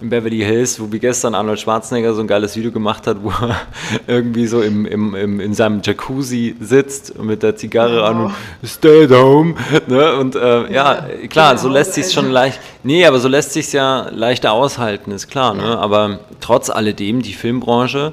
in 0.00 0.10
Beverly 0.10 0.40
Hills, 0.40 0.78
wo 0.78 0.92
wie 0.92 0.98
gestern 0.98 1.34
Arnold 1.34 1.60
Schwarzenegger 1.60 2.12
so 2.12 2.20
ein 2.20 2.26
geiles 2.26 2.56
Video 2.56 2.70
gemacht 2.70 3.06
hat, 3.06 3.22
wo 3.22 3.30
er 3.30 3.56
irgendwie 4.06 4.46
so 4.46 4.60
im, 4.60 4.84
im, 4.84 5.14
im, 5.14 5.40
in 5.40 5.54
seinem 5.54 5.80
Jacuzzi 5.82 6.56
sitzt 6.60 7.18
mit 7.18 7.42
der 7.42 7.56
Zigarre 7.56 8.02
oh. 8.02 8.04
an 8.04 8.24
und 8.24 8.34
stay 8.66 9.04
at 9.04 9.10
home. 9.12 9.54
Ne? 9.86 10.16
Und 10.16 10.36
äh, 10.36 10.72
ja, 10.72 11.08
ja, 11.08 11.26
klar, 11.28 11.52
genau, 11.52 11.62
so 11.62 11.68
lässt 11.70 11.94
sich 11.94 12.12
schon 12.12 12.30
leicht, 12.30 12.60
nee, 12.82 13.06
aber 13.06 13.18
so 13.20 13.28
lässt 13.28 13.54
sich 13.54 13.72
ja 13.72 14.10
leichter 14.10 14.52
aushalten, 14.52 15.12
ist 15.12 15.28
klar. 15.28 15.54
Ne? 15.54 15.78
Aber 15.78 16.18
trotz 16.40 16.68
alledem, 16.68 17.22
die 17.22 17.32
Filmbranche, 17.32 18.12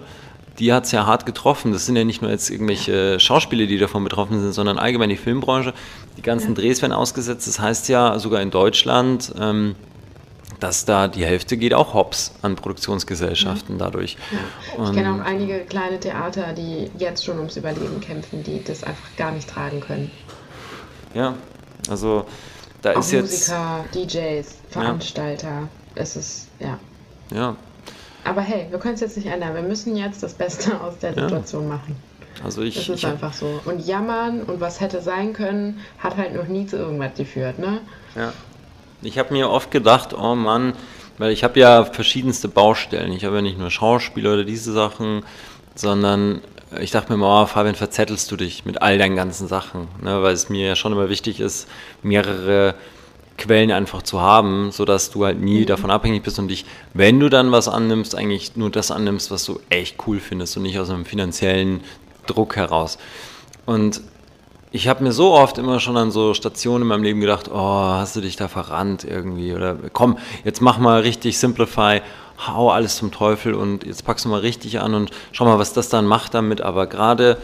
die 0.62 0.72
hat 0.74 0.86
es 0.86 0.92
ja 0.92 1.08
hart 1.08 1.26
getroffen. 1.26 1.74
Das 1.74 1.88
sind 1.88 1.96
ja 1.96 2.04
nicht 2.04 2.22
nur 2.22 2.30
jetzt 2.30 2.50
irgendwelche 2.52 3.20
Schauspieler, 3.20 3.66
die 3.66 3.80
davon 3.80 4.04
betroffen 4.04 4.40
sind, 4.40 4.54
sondern 4.54 4.78
allgemein 4.78 5.10
die 5.10 5.18
Filmbranche. 5.18 5.74
Die 6.22 6.26
ganzen 6.28 6.50
ja. 6.50 6.54
Drehs 6.54 6.84
werden 6.84 6.94
ausgesetzt. 6.94 7.48
Das 7.48 7.60
heißt 7.60 7.90
ja 7.90 8.20
sogar 8.20 8.44
in 8.44 8.52
Deutschland, 8.52 9.34
ähm, 9.40 9.76
dass 10.60 10.86
da 10.86 11.08
die 11.08 11.26
Hälfte 11.26 11.58
geht 11.58 11.74
auch 11.74 11.96
hops 11.96 12.34
an 12.44 12.56
Produktionsgesellschaften 12.56 13.80
ja. 13.80 13.86
dadurch. 13.86 14.18
Ja. 14.78 14.84
Ich 14.84 14.94
kenne 14.94 15.16
auch 15.16 15.26
einige 15.26 15.62
kleine 15.62 16.00
Theater, 16.00 16.54
die 16.54 16.92
jetzt 17.00 17.26
schon 17.26 17.40
ums 17.40 17.58
Überleben 17.58 18.00
kämpfen, 18.02 18.44
die 18.44 18.64
das 18.64 18.84
einfach 18.84 19.16
gar 19.18 19.32
nicht 19.32 19.50
tragen 19.50 19.80
können. 19.80 20.12
Ja, 21.16 21.34
also 21.90 22.26
da 22.84 22.92
auch 22.92 23.00
ist 23.00 23.14
Musiker, 23.14 23.22
jetzt... 23.24 24.14
Musiker, 24.14 24.40
DJs, 24.40 24.56
Veranstalter. 24.70 25.68
Es 25.96 26.16
ist, 26.16 26.50
ja. 26.60 26.80
Ja, 27.34 27.56
aber 28.24 28.42
hey, 28.42 28.68
wir 28.70 28.80
können 28.80 28.94
es 28.94 29.02
jetzt 29.02 29.18
nicht 29.18 29.26
ändern. 29.28 29.56
Wir 29.56 29.64
müssen 29.64 29.96
jetzt 29.96 30.22
das 30.22 30.34
Beste 30.34 30.80
aus 30.82 30.98
der 31.00 31.14
Situation 31.14 31.64
ja. 31.64 31.70
machen. 31.70 31.96
Also 32.44 32.62
ich, 32.62 32.76
das 32.76 32.90
ist 32.90 33.00
ich 33.00 33.08
einfach 33.08 33.34
so. 33.34 33.62
Und 33.66 33.86
jammern 33.86 34.42
und 34.44 34.60
was 34.60 34.80
hätte 34.80 35.02
sein 35.02 35.34
können, 35.34 35.80
hat 36.00 36.18
halt 36.18 36.36
noch 36.36 36.48
nie 36.48 36.66
zu 36.66 36.78
irgendwas 36.78 37.16
geführt, 37.16 37.60
ne? 37.60 37.82
Ja. 38.16 38.34
Ich 39.02 39.18
habe 39.18 39.34
mir 39.34 39.50
oft 39.50 39.72
gedacht, 39.72 40.14
oh 40.14 40.36
Mann, 40.36 40.74
weil 41.18 41.32
ich 41.32 41.44
habe 41.44 41.60
ja 41.60 41.86
verschiedenste 41.86 42.48
Baustellen. 42.48 43.12
Ich 43.14 43.26
habe 43.26 43.38
ja 43.38 43.42
nicht 43.42 43.58
nur 43.58 43.72
Schauspieler 43.72 44.34
oder 44.34 44.44
diese 44.44 44.72
Sachen, 44.72 45.24
sondern 45.76 46.42
ich 46.80 46.92
dachte 46.92 47.12
mir 47.12 47.18
mal, 47.18 47.44
oh, 47.44 47.46
Fabian, 47.46 47.76
verzettelst 47.76 48.32
du 48.32 48.38
dich 48.38 48.66
mit 48.66 48.82
all 48.82 48.98
deinen 48.98 49.16
ganzen 49.16 49.48
Sachen, 49.48 49.88
ne? 50.02 50.24
weil 50.24 50.34
es 50.34 50.50
mir 50.50 50.68
ja 50.68 50.76
schon 50.76 50.94
immer 50.94 51.10
wichtig 51.10 51.40
ist, 51.40 51.68
mehrere 52.02 52.76
Quellen 53.38 53.72
einfach 53.72 54.04
zu 54.04 54.22
haben, 54.22 54.72
sodass 54.72 55.12
du 55.12 55.26
halt 55.26 55.40
nie 55.40 55.62
mhm. 55.62 55.66
davon 55.66 55.92
abhängig 55.92 56.24
bist 56.24 56.40
und 56.40 56.48
dich, 56.48 56.66
wenn 56.94 57.20
du 57.20 57.30
dann 57.30 57.52
was 57.52 57.68
annimmst, 57.68 58.16
eigentlich 58.16 58.56
nur 58.56 58.70
das 58.70 58.92
annimmst, 58.92 59.32
was 59.32 59.44
du 59.46 59.60
echt 59.70 59.98
cool 60.08 60.20
findest 60.20 60.56
und 60.58 60.64
nicht 60.64 60.80
aus 60.80 60.90
einem 60.90 61.06
finanziellen 61.06 61.82
Druck 62.28 62.56
heraus. 62.56 62.98
Und 63.66 64.02
ich 64.72 64.88
habe 64.88 65.04
mir 65.04 65.12
so 65.12 65.34
oft 65.34 65.58
immer 65.58 65.80
schon 65.80 65.98
an 65.98 66.12
so 66.12 66.34
Stationen 66.34 66.84
in 66.84 66.88
meinem 66.88 67.04
Leben 67.04 67.20
gedacht, 67.20 67.50
oh, 67.52 67.58
hast 67.58 68.16
du 68.16 68.22
dich 68.22 68.38
da 68.38 68.48
verrannt 68.48 69.04
irgendwie 69.04 69.54
oder 69.54 69.76
komm, 69.92 70.18
jetzt 70.46 70.62
mach 70.62 70.78
mal 70.78 71.02
richtig 71.02 71.38
Simplify, 71.38 72.02
hau 72.48 72.72
alles 72.72 72.96
zum 72.96 73.12
Teufel 73.12 73.54
und 73.54 73.86
jetzt 73.86 74.06
packst 74.06 74.26
du 74.26 74.30
mal 74.30 74.40
richtig 74.40 74.80
an 74.80 74.94
und 74.94 75.12
schau 75.32 75.46
mal, 75.46 75.60
was 75.60 75.74
das 75.74 75.90
dann 75.90 76.06
macht 76.06 76.34
damit. 76.34 76.62
Aber 76.62 76.88
gerade 76.88 77.38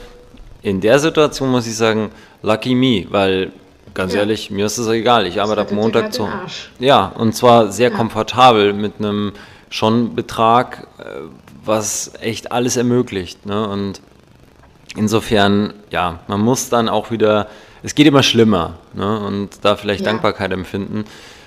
in 0.61 0.79
der 0.79 0.99
Situation 0.99 1.49
muss 1.49 1.67
ich 1.67 1.75
sagen, 1.75 2.11
lucky 2.41 2.75
me, 2.75 3.05
weil 3.09 3.51
Ganz 3.97 4.13
ja. 4.13 4.19
ehrlich, 4.19 4.51
mir 4.51 4.67
ist 4.67 4.77
es 4.77 4.87
egal. 4.87 5.25
Ich 5.25 5.41
arbeite 5.41 5.61
ab 5.61 5.71
Montag 5.71 6.13
zu. 6.13 6.29
Ja, 6.77 7.07
und 7.07 7.33
zwar 7.33 7.71
sehr 7.71 7.89
ja. 7.89 7.97
komfortabel 7.97 8.73
mit 8.73 8.99
einem 8.99 9.33
schon 9.71 10.13
Betrag, 10.13 10.87
äh, 10.99 11.03
was 11.65 12.11
echt 12.21 12.51
alles 12.51 12.77
ermöglicht. 12.77 13.47
Ne? 13.47 13.67
Und 13.67 14.01
insofern, 14.97 15.73
ja, 15.91 16.19
man 16.27 16.41
muss 16.41 16.69
dann 16.69 16.89
auch 16.89 17.11
wieder, 17.11 17.47
es 17.83 17.95
geht 17.95 18.07
immer 18.07 18.23
schlimmer 18.23 18.79
ne? 18.93 19.19
und 19.19 19.49
da 19.63 19.75
vielleicht 19.75 20.01
ja. 20.01 20.11
Dankbarkeit 20.11 20.51
empfinden. 20.51 21.05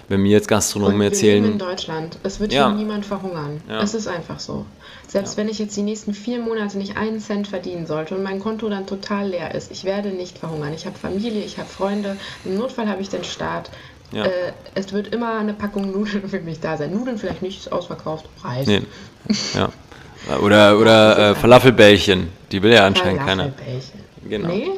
Wenn 0.09 0.23
mir 0.23 0.33
jetzt 0.33 0.49
Gastronomen 0.49 1.01
erzählen. 1.03 1.45
Wir 1.45 1.51
leben 1.51 1.61
in 1.61 1.67
Deutschland. 1.69 2.19
Es 2.25 2.41
wird 2.41 2.53
ja. 2.53 2.67
hier 2.67 2.77
niemand 2.77 3.07
verhungern. 3.07 3.63
Ja. 3.69 3.81
Es 3.81 3.95
ist 3.95 4.09
einfach 4.09 4.41
so. 4.41 4.67
Selbst 5.07 5.37
wenn 5.37 5.49
ich 5.49 5.61
jetzt 5.61 5.77
die 5.77 5.83
nächsten 5.83 6.15
vier 6.15 6.41
Monate 6.41 6.79
nicht 6.79 6.97
einen 6.97 7.21
Cent 7.21 7.47
verdienen 7.47 7.87
sollte 7.87 8.17
und 8.17 8.25
mein 8.25 8.41
Konto 8.41 8.69
dann 8.69 8.89
total 8.89 9.29
leer 9.29 9.55
ist, 9.55 9.71
ich 9.71 9.85
werde 9.85 10.09
nicht 10.09 10.39
verhungern. 10.39 10.73
Ich 10.73 10.85
habe 10.85 10.99
Familie, 10.99 11.45
ich 11.45 11.59
habe 11.59 11.69
Freunde. 11.69 12.17
Im 12.45 12.57
Notfall 12.57 12.89
habe 12.89 13.01
ich 13.01 13.09
den 13.09 13.23
Staat. 13.23 13.71
Ja. 14.11 14.25
Äh, 14.25 14.53
es 14.75 14.93
wird 14.93 15.15
immer 15.15 15.39
eine 15.39 15.55
Packung 15.55 15.93
Nudeln 15.93 16.29
für 16.29 16.41
mich 16.41 16.59
da 16.59 16.77
sein. 16.77 16.93
Nudeln 16.93 17.19
vielleicht 17.19 17.43
nicht 17.43 17.71
ausverkauft, 17.71 18.29
Reis. 18.43 18.67
Nee. 18.67 18.83
Ja. 19.55 19.69
Oder, 20.43 20.79
oder 20.79 21.31
äh, 21.31 21.35
Falafelbällchen. 21.35 22.29
Die 22.53 22.63
will 22.63 22.73
ja 22.73 22.87
anscheinend 22.87 23.21
keiner. 23.21 23.53
Genau. 24.29 24.49
Nee? 24.49 24.71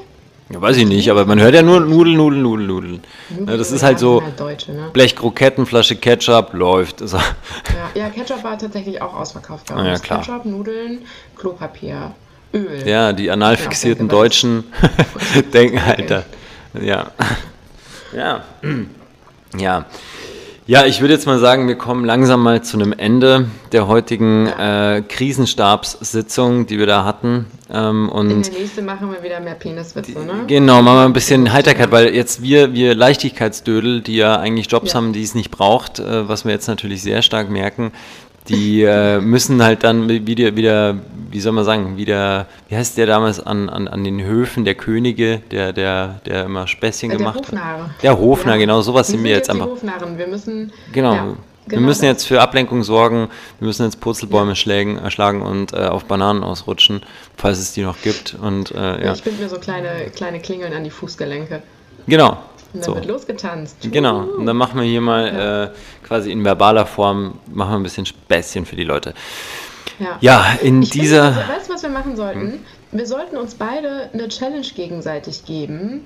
Ja, 0.51 0.61
weiß 0.61 0.76
ich 0.76 0.86
nicht, 0.86 1.11
aber 1.11 1.24
man 1.24 1.40
hört 1.40 1.55
ja 1.55 1.62
nur 1.62 1.80
Nudeln, 1.80 2.16
Nudeln, 2.16 2.43
Nudeln, 2.43 2.66
Nudeln. 2.66 3.05
Ja, 3.47 3.57
das 3.57 3.72
ist 3.72 3.82
halt 3.82 3.99
so 3.99 4.22
halt 4.22 4.38
Deutsche, 4.38 4.72
ne? 4.72 4.90
Blechkroketten, 4.93 5.64
Flasche 5.64 5.97
Ketchup, 5.97 6.53
läuft. 6.53 7.01
Also. 7.01 7.16
Ja, 7.16 7.90
ja, 7.95 8.11
Ketchup 8.11 8.45
war 8.45 8.59
tatsächlich 8.59 9.01
auch 9.01 9.14
ausverkauft. 9.14 9.70
Ah, 9.70 9.84
ja, 9.84 9.99
klar. 9.99 10.20
Ketchup, 10.20 10.45
Nudeln, 10.45 11.07
Klopapier. 11.36 12.12
Öl. 12.55 12.86
Ja, 12.86 13.14
die 13.14 13.30
anal 13.30 13.57
fixierten 13.57 14.09
Deutschen 14.09 14.64
denken 15.55 15.84
halt 15.84 16.11
da. 16.11 16.24
Ja. 16.80 17.11
Ja. 18.16 18.45
Ja. 19.59 19.84
Ja, 20.73 20.87
ich 20.87 21.03
würde 21.03 21.12
jetzt 21.12 21.27
mal 21.27 21.39
sagen, 21.39 21.68
wir 21.68 21.75
kommen 21.75 22.07
langsam 22.07 22.43
mal 22.43 22.62
zu 22.62 22.79
einem 22.79 22.95
Ende 22.95 23.45
der 23.73 23.89
heutigen 23.89 24.47
äh, 24.47 25.03
Krisenstabssitzung, 25.07 26.66
die 26.66 26.79
wir 26.79 26.87
da 26.87 27.05
hatten. 27.05 27.45
Ähm, 27.70 28.09
und 28.09 28.31
In 28.31 28.41
der 28.41 28.53
nächsten 28.53 28.87
machen 28.87 29.12
wir 29.12 29.23
wieder 29.23 29.39
mehr 29.41 29.53
Peniswitze, 29.53 30.20
ne? 30.20 30.45
Genau, 30.47 30.81
machen 30.81 30.97
wir 30.97 31.05
ein 31.05 31.12
bisschen 31.12 31.53
Heiterkeit, 31.53 31.91
weil 31.91 32.14
jetzt 32.14 32.41
wir, 32.41 32.73
wir 32.73 32.95
Leichtigkeitsdödel, 32.95 34.01
die 34.01 34.16
ja 34.16 34.39
eigentlich 34.39 34.70
Jobs 34.70 34.93
ja. 34.93 34.95
haben, 34.95 35.12
die 35.12 35.23
es 35.23 35.35
nicht 35.35 35.51
braucht, 35.51 35.99
äh, 35.99 36.27
was 36.27 36.47
wir 36.47 36.53
jetzt 36.53 36.68
natürlich 36.68 37.03
sehr 37.03 37.20
stark 37.20 37.51
merken, 37.51 37.93
die 38.49 38.82
äh, 38.82 39.20
müssen 39.20 39.62
halt 39.62 39.84
dann 39.84 40.09
wieder, 40.09 40.57
wieder, 40.57 40.97
wie 41.30 41.40
soll 41.40 41.53
man 41.53 41.64
sagen, 41.64 41.97
wieder, 41.97 42.47
wie 42.68 42.76
heißt 42.76 42.99
der 42.99 43.07
damals 43.07 43.38
an, 43.38 43.68
an, 43.68 43.86
an 43.86 44.03
den 44.03 44.22
Höfen 44.22 44.64
der 44.64 44.74
Könige, 44.74 45.40
der, 45.51 45.72
der, 45.72 46.20
der 46.26 46.47
immer 46.47 46.66
Späßchen 46.66 47.11
der 47.11 47.18
gemacht 47.18 47.38
Hofnarre. 47.38 47.84
hat? 47.84 48.03
Der 48.03 48.18
Hofnarr, 48.18 48.55
ja. 48.55 48.61
genau, 48.61 48.82
sowas 48.82 49.09
wir 49.09 49.16
sind 49.16 49.24
wir 49.24 49.30
jetzt, 49.30 49.49
jetzt 49.49 49.61
einfach. 49.61 49.68
Wir 50.16 50.26
müssen. 50.26 50.72
Genau. 50.93 51.14
Ja, 51.14 51.22
genau 51.22 51.36
wir 51.66 51.80
müssen 51.80 52.05
jetzt 52.05 52.24
für 52.24 52.40
Ablenkung 52.40 52.82
sorgen, 52.82 53.28
wir 53.61 53.66
müssen 53.66 53.84
jetzt 53.84 54.01
Purzelbäume 54.01 54.51
ja. 54.51 54.55
schlägen, 54.57 54.99
äh, 54.99 55.11
schlagen 55.11 55.43
und 55.43 55.72
äh, 55.72 55.86
auf 55.86 56.07
Bananen 56.07 56.43
ausrutschen, 56.43 57.03
falls 57.36 57.59
es 57.59 57.72
die 57.72 57.82
noch 57.82 58.03
gibt. 58.03 58.34
Und, 58.34 58.72
äh, 58.72 59.05
ja. 59.05 59.12
Ich 59.12 59.22
finde 59.22 59.43
mir 59.43 59.49
so 59.49 59.59
kleine, 59.59 60.11
kleine 60.14 60.40
Klingeln 60.40 60.72
an 60.72 60.82
die 60.82 60.90
Fußgelenke. 60.90 61.62
Genau, 62.09 62.38
und 62.73 62.81
dann 62.81 62.83
so. 62.83 62.95
wird 62.95 63.07
losgetanzt. 63.07 63.77
Genau. 63.91 64.20
Und 64.20 64.47
dann 64.47 64.57
machen 64.57 64.81
wir 64.81 64.87
hier 64.87 65.01
mal 65.01 65.27
ja. 65.27 65.64
äh, 65.64 65.70
quasi 66.05 66.33
in 66.33 66.45
verbaler 66.45 66.87
Form, 66.87 67.39
machen 67.47 67.73
wir 67.73 67.77
ein 67.77 67.83
bisschen 67.83 68.07
Späßchen 68.07 68.66
für 68.66 68.77
die 68.77 68.85
Leute. 68.85 69.14
Ja, 69.99 70.18
ja 70.20 70.57
in 70.62 70.83
ich 70.83 70.91
dieser. 70.91 71.33
Finde, 71.33 71.49
weißt 71.49 71.68
du, 71.68 71.75
was 71.75 71.83
wir 71.83 71.91
machen 71.91 72.16
sollten? 72.16 72.41
Hm? 72.41 72.59
Wir 72.93 73.07
sollten 73.07 73.37
uns 73.37 73.55
beide 73.55 74.11
eine 74.12 74.29
Challenge 74.29 74.66
gegenseitig 74.75 75.45
geben. 75.45 76.05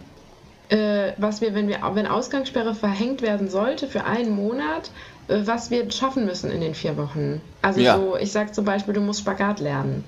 Äh, 0.68 1.12
was 1.16 1.40
wir, 1.40 1.54
wenn 1.54 1.68
wir, 1.68 1.78
wenn 1.94 2.08
Ausgangssperre 2.08 2.74
verhängt 2.74 3.22
werden 3.22 3.48
sollte 3.48 3.86
für 3.86 4.04
einen 4.04 4.34
Monat, 4.34 4.90
äh, 5.28 5.42
was 5.44 5.70
wir 5.70 5.88
schaffen 5.92 6.24
müssen 6.24 6.50
in 6.50 6.60
den 6.60 6.74
vier 6.74 6.96
Wochen. 6.96 7.40
Also 7.62 7.80
ja. 7.80 7.96
so, 7.96 8.16
ich 8.16 8.32
sag 8.32 8.52
zum 8.52 8.64
Beispiel, 8.64 8.92
du 8.92 9.00
musst 9.00 9.20
Spagat 9.20 9.60
lernen. 9.60 10.04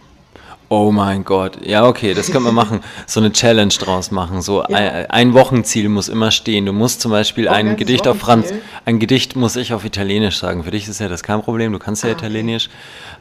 Oh 0.71 0.93
mein 0.93 1.25
Gott. 1.25 1.65
Ja, 1.65 1.87
okay, 1.87 2.13
das 2.13 2.31
können 2.31 2.45
wir 2.45 2.53
machen. 2.53 2.81
So 3.07 3.21
eine 3.21 3.33
Challenge 3.33 3.73
draus 3.73 4.11
machen. 4.11 4.43
So 4.43 4.61
ja. 4.61 4.77
ein, 4.77 5.07
ein, 5.11 5.35
Wochenziel 5.35 5.89
muss 5.89 6.11
immer 6.11 6.31
stehen. 6.31 6.67
Du 6.67 6.75
musst 6.75 7.01
zum 7.01 7.11
Beispiel 7.11 7.49
oh, 7.49 7.53
ein 7.53 7.77
Gedicht 7.77 8.07
auf 8.07 8.19
Franz, 8.19 8.53
ein 8.85 8.99
Gedicht 8.99 9.35
muss 9.35 9.57
ich 9.57 9.73
auf 9.73 9.87
Italienisch 9.87 10.39
sagen. 10.39 10.65
Für 10.65 10.71
dich 10.71 10.87
ist 10.87 11.01
ja 11.01 11.09
das 11.09 11.23
kein 11.23 11.41
Problem, 11.41 11.73
du 11.73 11.79
kannst 11.79 12.05
ja 12.05 12.11
ah, 12.11 12.13
Italienisch. 12.13 12.69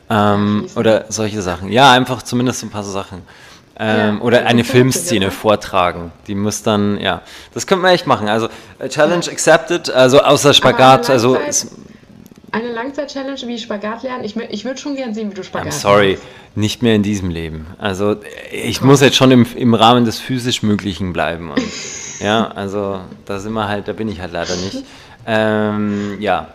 Ähm, 0.10 0.68
oder 0.76 1.06
solche 1.08 1.42
Sachen. 1.42 1.72
Ja, 1.72 1.94
einfach 1.94 2.22
zumindest 2.22 2.64
ein 2.64 2.70
paar 2.70 2.84
Sachen. 2.84 3.22
Ähm, 3.80 4.18
ja, 4.18 4.22
oder 4.24 4.46
eine 4.46 4.66
Filmszene 4.66 5.32
vortragen. 5.32 6.12
Die 6.28 6.36
muss 6.36 6.64
dann, 6.64 7.00
ja, 7.00 7.22
das 7.54 7.66
könnte 7.66 7.84
man 7.84 7.94
echt 7.94 8.08
machen. 8.08 8.28
Also 8.28 8.50
Challenge 8.90 9.26
accepted, 9.32 9.90
also 9.90 10.20
außer 10.20 10.54
Spagat, 10.54 11.10
also 11.10 11.38
eine 12.58 12.74
Langzeit-Challenge 12.74 13.40
wie 13.46 13.58
Spagat 13.58 14.04
lernen. 14.04 14.24
Ich, 14.24 14.36
ich 14.36 14.66
würde 14.66 14.80
schon 14.80 14.96
gern 14.96 15.14
sehen, 15.14 15.32
wie 15.32 15.36
du 15.36 15.44
Spagat 15.44 15.74
I'm 15.74 15.80
sorry, 15.80 16.08
lernst. 16.10 16.24
nicht 16.56 16.82
mehr 16.82 16.96
in 16.96 17.04
diesem 17.04 17.30
Leben. 17.30 17.68
Also 17.78 18.16
ich 18.52 18.82
muss 18.82 19.02
jetzt 19.02 19.16
schon 19.16 19.32
im, 19.32 19.46
im 19.56 19.74
Rahmen 19.74 20.06
des 20.06 20.20
physisch 20.20 20.64
Möglichen 20.64 21.14
bleiben. 21.14 21.52
Und, 21.52 21.62
ja, 22.20 22.48
also 22.48 23.00
da 23.26 23.40
sind 23.40 23.54
wir 23.54 23.68
halt, 23.68 23.88
da 23.88 23.94
bin 23.94 24.08
ich 24.08 24.20
halt 24.20 24.34
leider 24.34 24.56
nicht. 24.56 24.84
Ähm, 25.26 26.18
ja. 26.20 26.50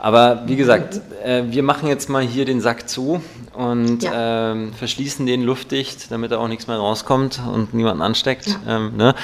Aber 0.00 0.44
wie 0.46 0.54
gesagt, 0.54 1.00
äh, 1.24 1.42
wir 1.48 1.64
machen 1.64 1.88
jetzt 1.88 2.08
mal 2.08 2.22
hier 2.22 2.44
den 2.44 2.60
Sack 2.60 2.88
zu 2.88 3.20
und 3.52 4.04
ja. 4.04 4.52
ähm, 4.52 4.72
verschließen 4.72 5.26
den 5.26 5.42
luftdicht, 5.42 6.12
damit 6.12 6.30
da 6.30 6.38
auch 6.38 6.46
nichts 6.46 6.68
mehr 6.68 6.76
rauskommt 6.76 7.40
und 7.52 7.74
niemanden 7.74 8.02
ansteckt. 8.02 8.46
Ja. 8.46 8.76
Ähm, 8.76 8.96
ne? 8.96 9.14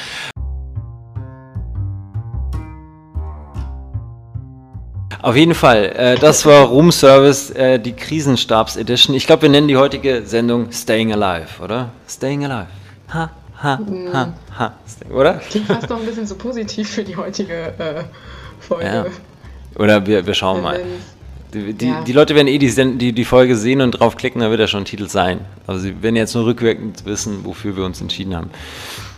Auf 5.25 5.37
jeden 5.37 5.55
Fall, 5.55 5.87
äh, 5.97 6.17
das 6.17 6.45
war 6.45 6.67
Room 6.67 6.93
Service, 6.93 7.49
äh, 7.49 7.79
die 7.79 7.95
Krisenstabs 7.95 8.77
Edition. 8.77 9.17
Ich 9.17 9.27
glaube, 9.27 9.41
wir 9.41 9.49
nennen 9.49 9.69
die 9.69 9.77
heutige 9.79 10.21
Sendung 10.27 10.71
Staying 10.71 11.15
Alive, 11.15 11.63
oder? 11.63 11.93
Staying 12.07 12.45
Alive. 12.45 12.67
Ha, 13.09 13.31
ha, 13.63 13.79
ha, 14.13 14.35
ha. 14.59 14.75
Oder? 15.11 15.41
Klingt 15.49 15.67
fast 15.67 15.89
noch 15.89 15.99
ein 15.99 16.05
bisschen 16.05 16.27
so 16.27 16.35
positiv 16.35 16.91
für 16.91 17.05
die 17.05 17.17
heutige 17.17 17.55
äh, 17.55 18.05
Folge. 18.61 18.85
Ja. 18.85 19.07
Oder 19.79 20.07
wir, 20.07 20.27
wir 20.27 20.35
schauen 20.35 20.61
mal. 20.61 20.85
Die, 21.55 21.73
die, 21.73 21.87
ja. 21.87 22.03
die, 22.03 22.13
Leute 22.13 22.35
werden 22.35 22.49
eh 22.49 22.59
die, 22.59 22.99
die, 22.99 23.13
die 23.15 23.25
Folge 23.25 23.57
sehen 23.57 23.81
und 23.81 23.93
draufklicken, 23.93 24.43
da 24.43 24.51
wird 24.51 24.61
ja 24.61 24.67
schon 24.67 24.83
ein 24.83 24.85
Titel 24.85 25.09
sein. 25.09 25.41
Also 25.67 25.81
sie 25.81 26.03
werden 26.03 26.17
jetzt 26.17 26.35
nur 26.35 26.45
rückwirkend 26.45 27.07
wissen, 27.07 27.47
wofür 27.47 27.75
wir 27.79 27.87
uns 27.87 27.99
entschieden 27.99 28.37
haben. 28.37 28.51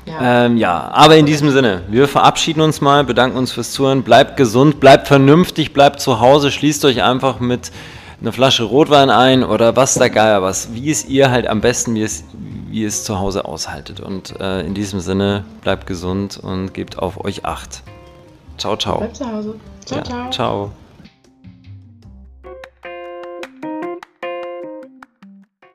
Ja. 0.07 0.47
Ähm, 0.47 0.57
ja, 0.57 0.91
aber 0.93 1.17
in 1.17 1.27
diesem 1.27 1.51
Sinne, 1.51 1.83
wir 1.89 2.07
verabschieden 2.07 2.61
uns 2.61 2.81
mal, 2.81 3.03
bedanken 3.05 3.37
uns 3.37 3.51
fürs 3.53 3.73
Zuhören, 3.73 4.03
bleibt 4.03 4.37
gesund, 4.37 4.79
bleibt 4.79 5.09
vernünftig, 5.09 5.73
bleibt 5.73 6.01
zu 6.01 6.21
Hause, 6.21 6.53
schließt 6.53 6.85
euch 6.85 7.03
einfach 7.03 7.41
mit 7.41 7.73
einer 8.21 8.33
Flasche 8.33 8.63
Rotwein 8.63 9.11
ein 9.11 9.43
oder 9.45 9.77
was 9.77 9.95
der 9.95 10.11
Geier 10.11 10.43
was, 10.43 10.73
wie 10.73 10.91
es 10.91 11.05
ihr 11.07 11.31
halt 11.31 11.47
am 11.47 11.61
besten, 11.61 11.95
wie 11.97 12.03
es, 12.03 12.25
wie 12.71 12.85
es 12.85 13.05
zu 13.05 13.19
Hause 13.19 13.45
aushaltet. 13.45 14.01
Und 14.01 14.39
äh, 14.41 14.61
in 14.61 14.75
diesem 14.75 15.01
Sinne, 15.01 15.45
bleibt 15.63 15.87
gesund 15.87 16.39
und 16.39 16.73
gebt 16.73 16.99
auf 16.99 17.23
euch 17.25 17.45
Acht. 17.45 17.83
Ciao, 18.59 18.77
ciao. 18.77 18.99
Bleibt 18.99 19.17
zu 19.17 19.31
Hause. 19.31 19.55
Ciao, 19.85 19.99
ja, 19.99 20.05
ciao. 20.05 20.31
Ciao. 20.31 20.71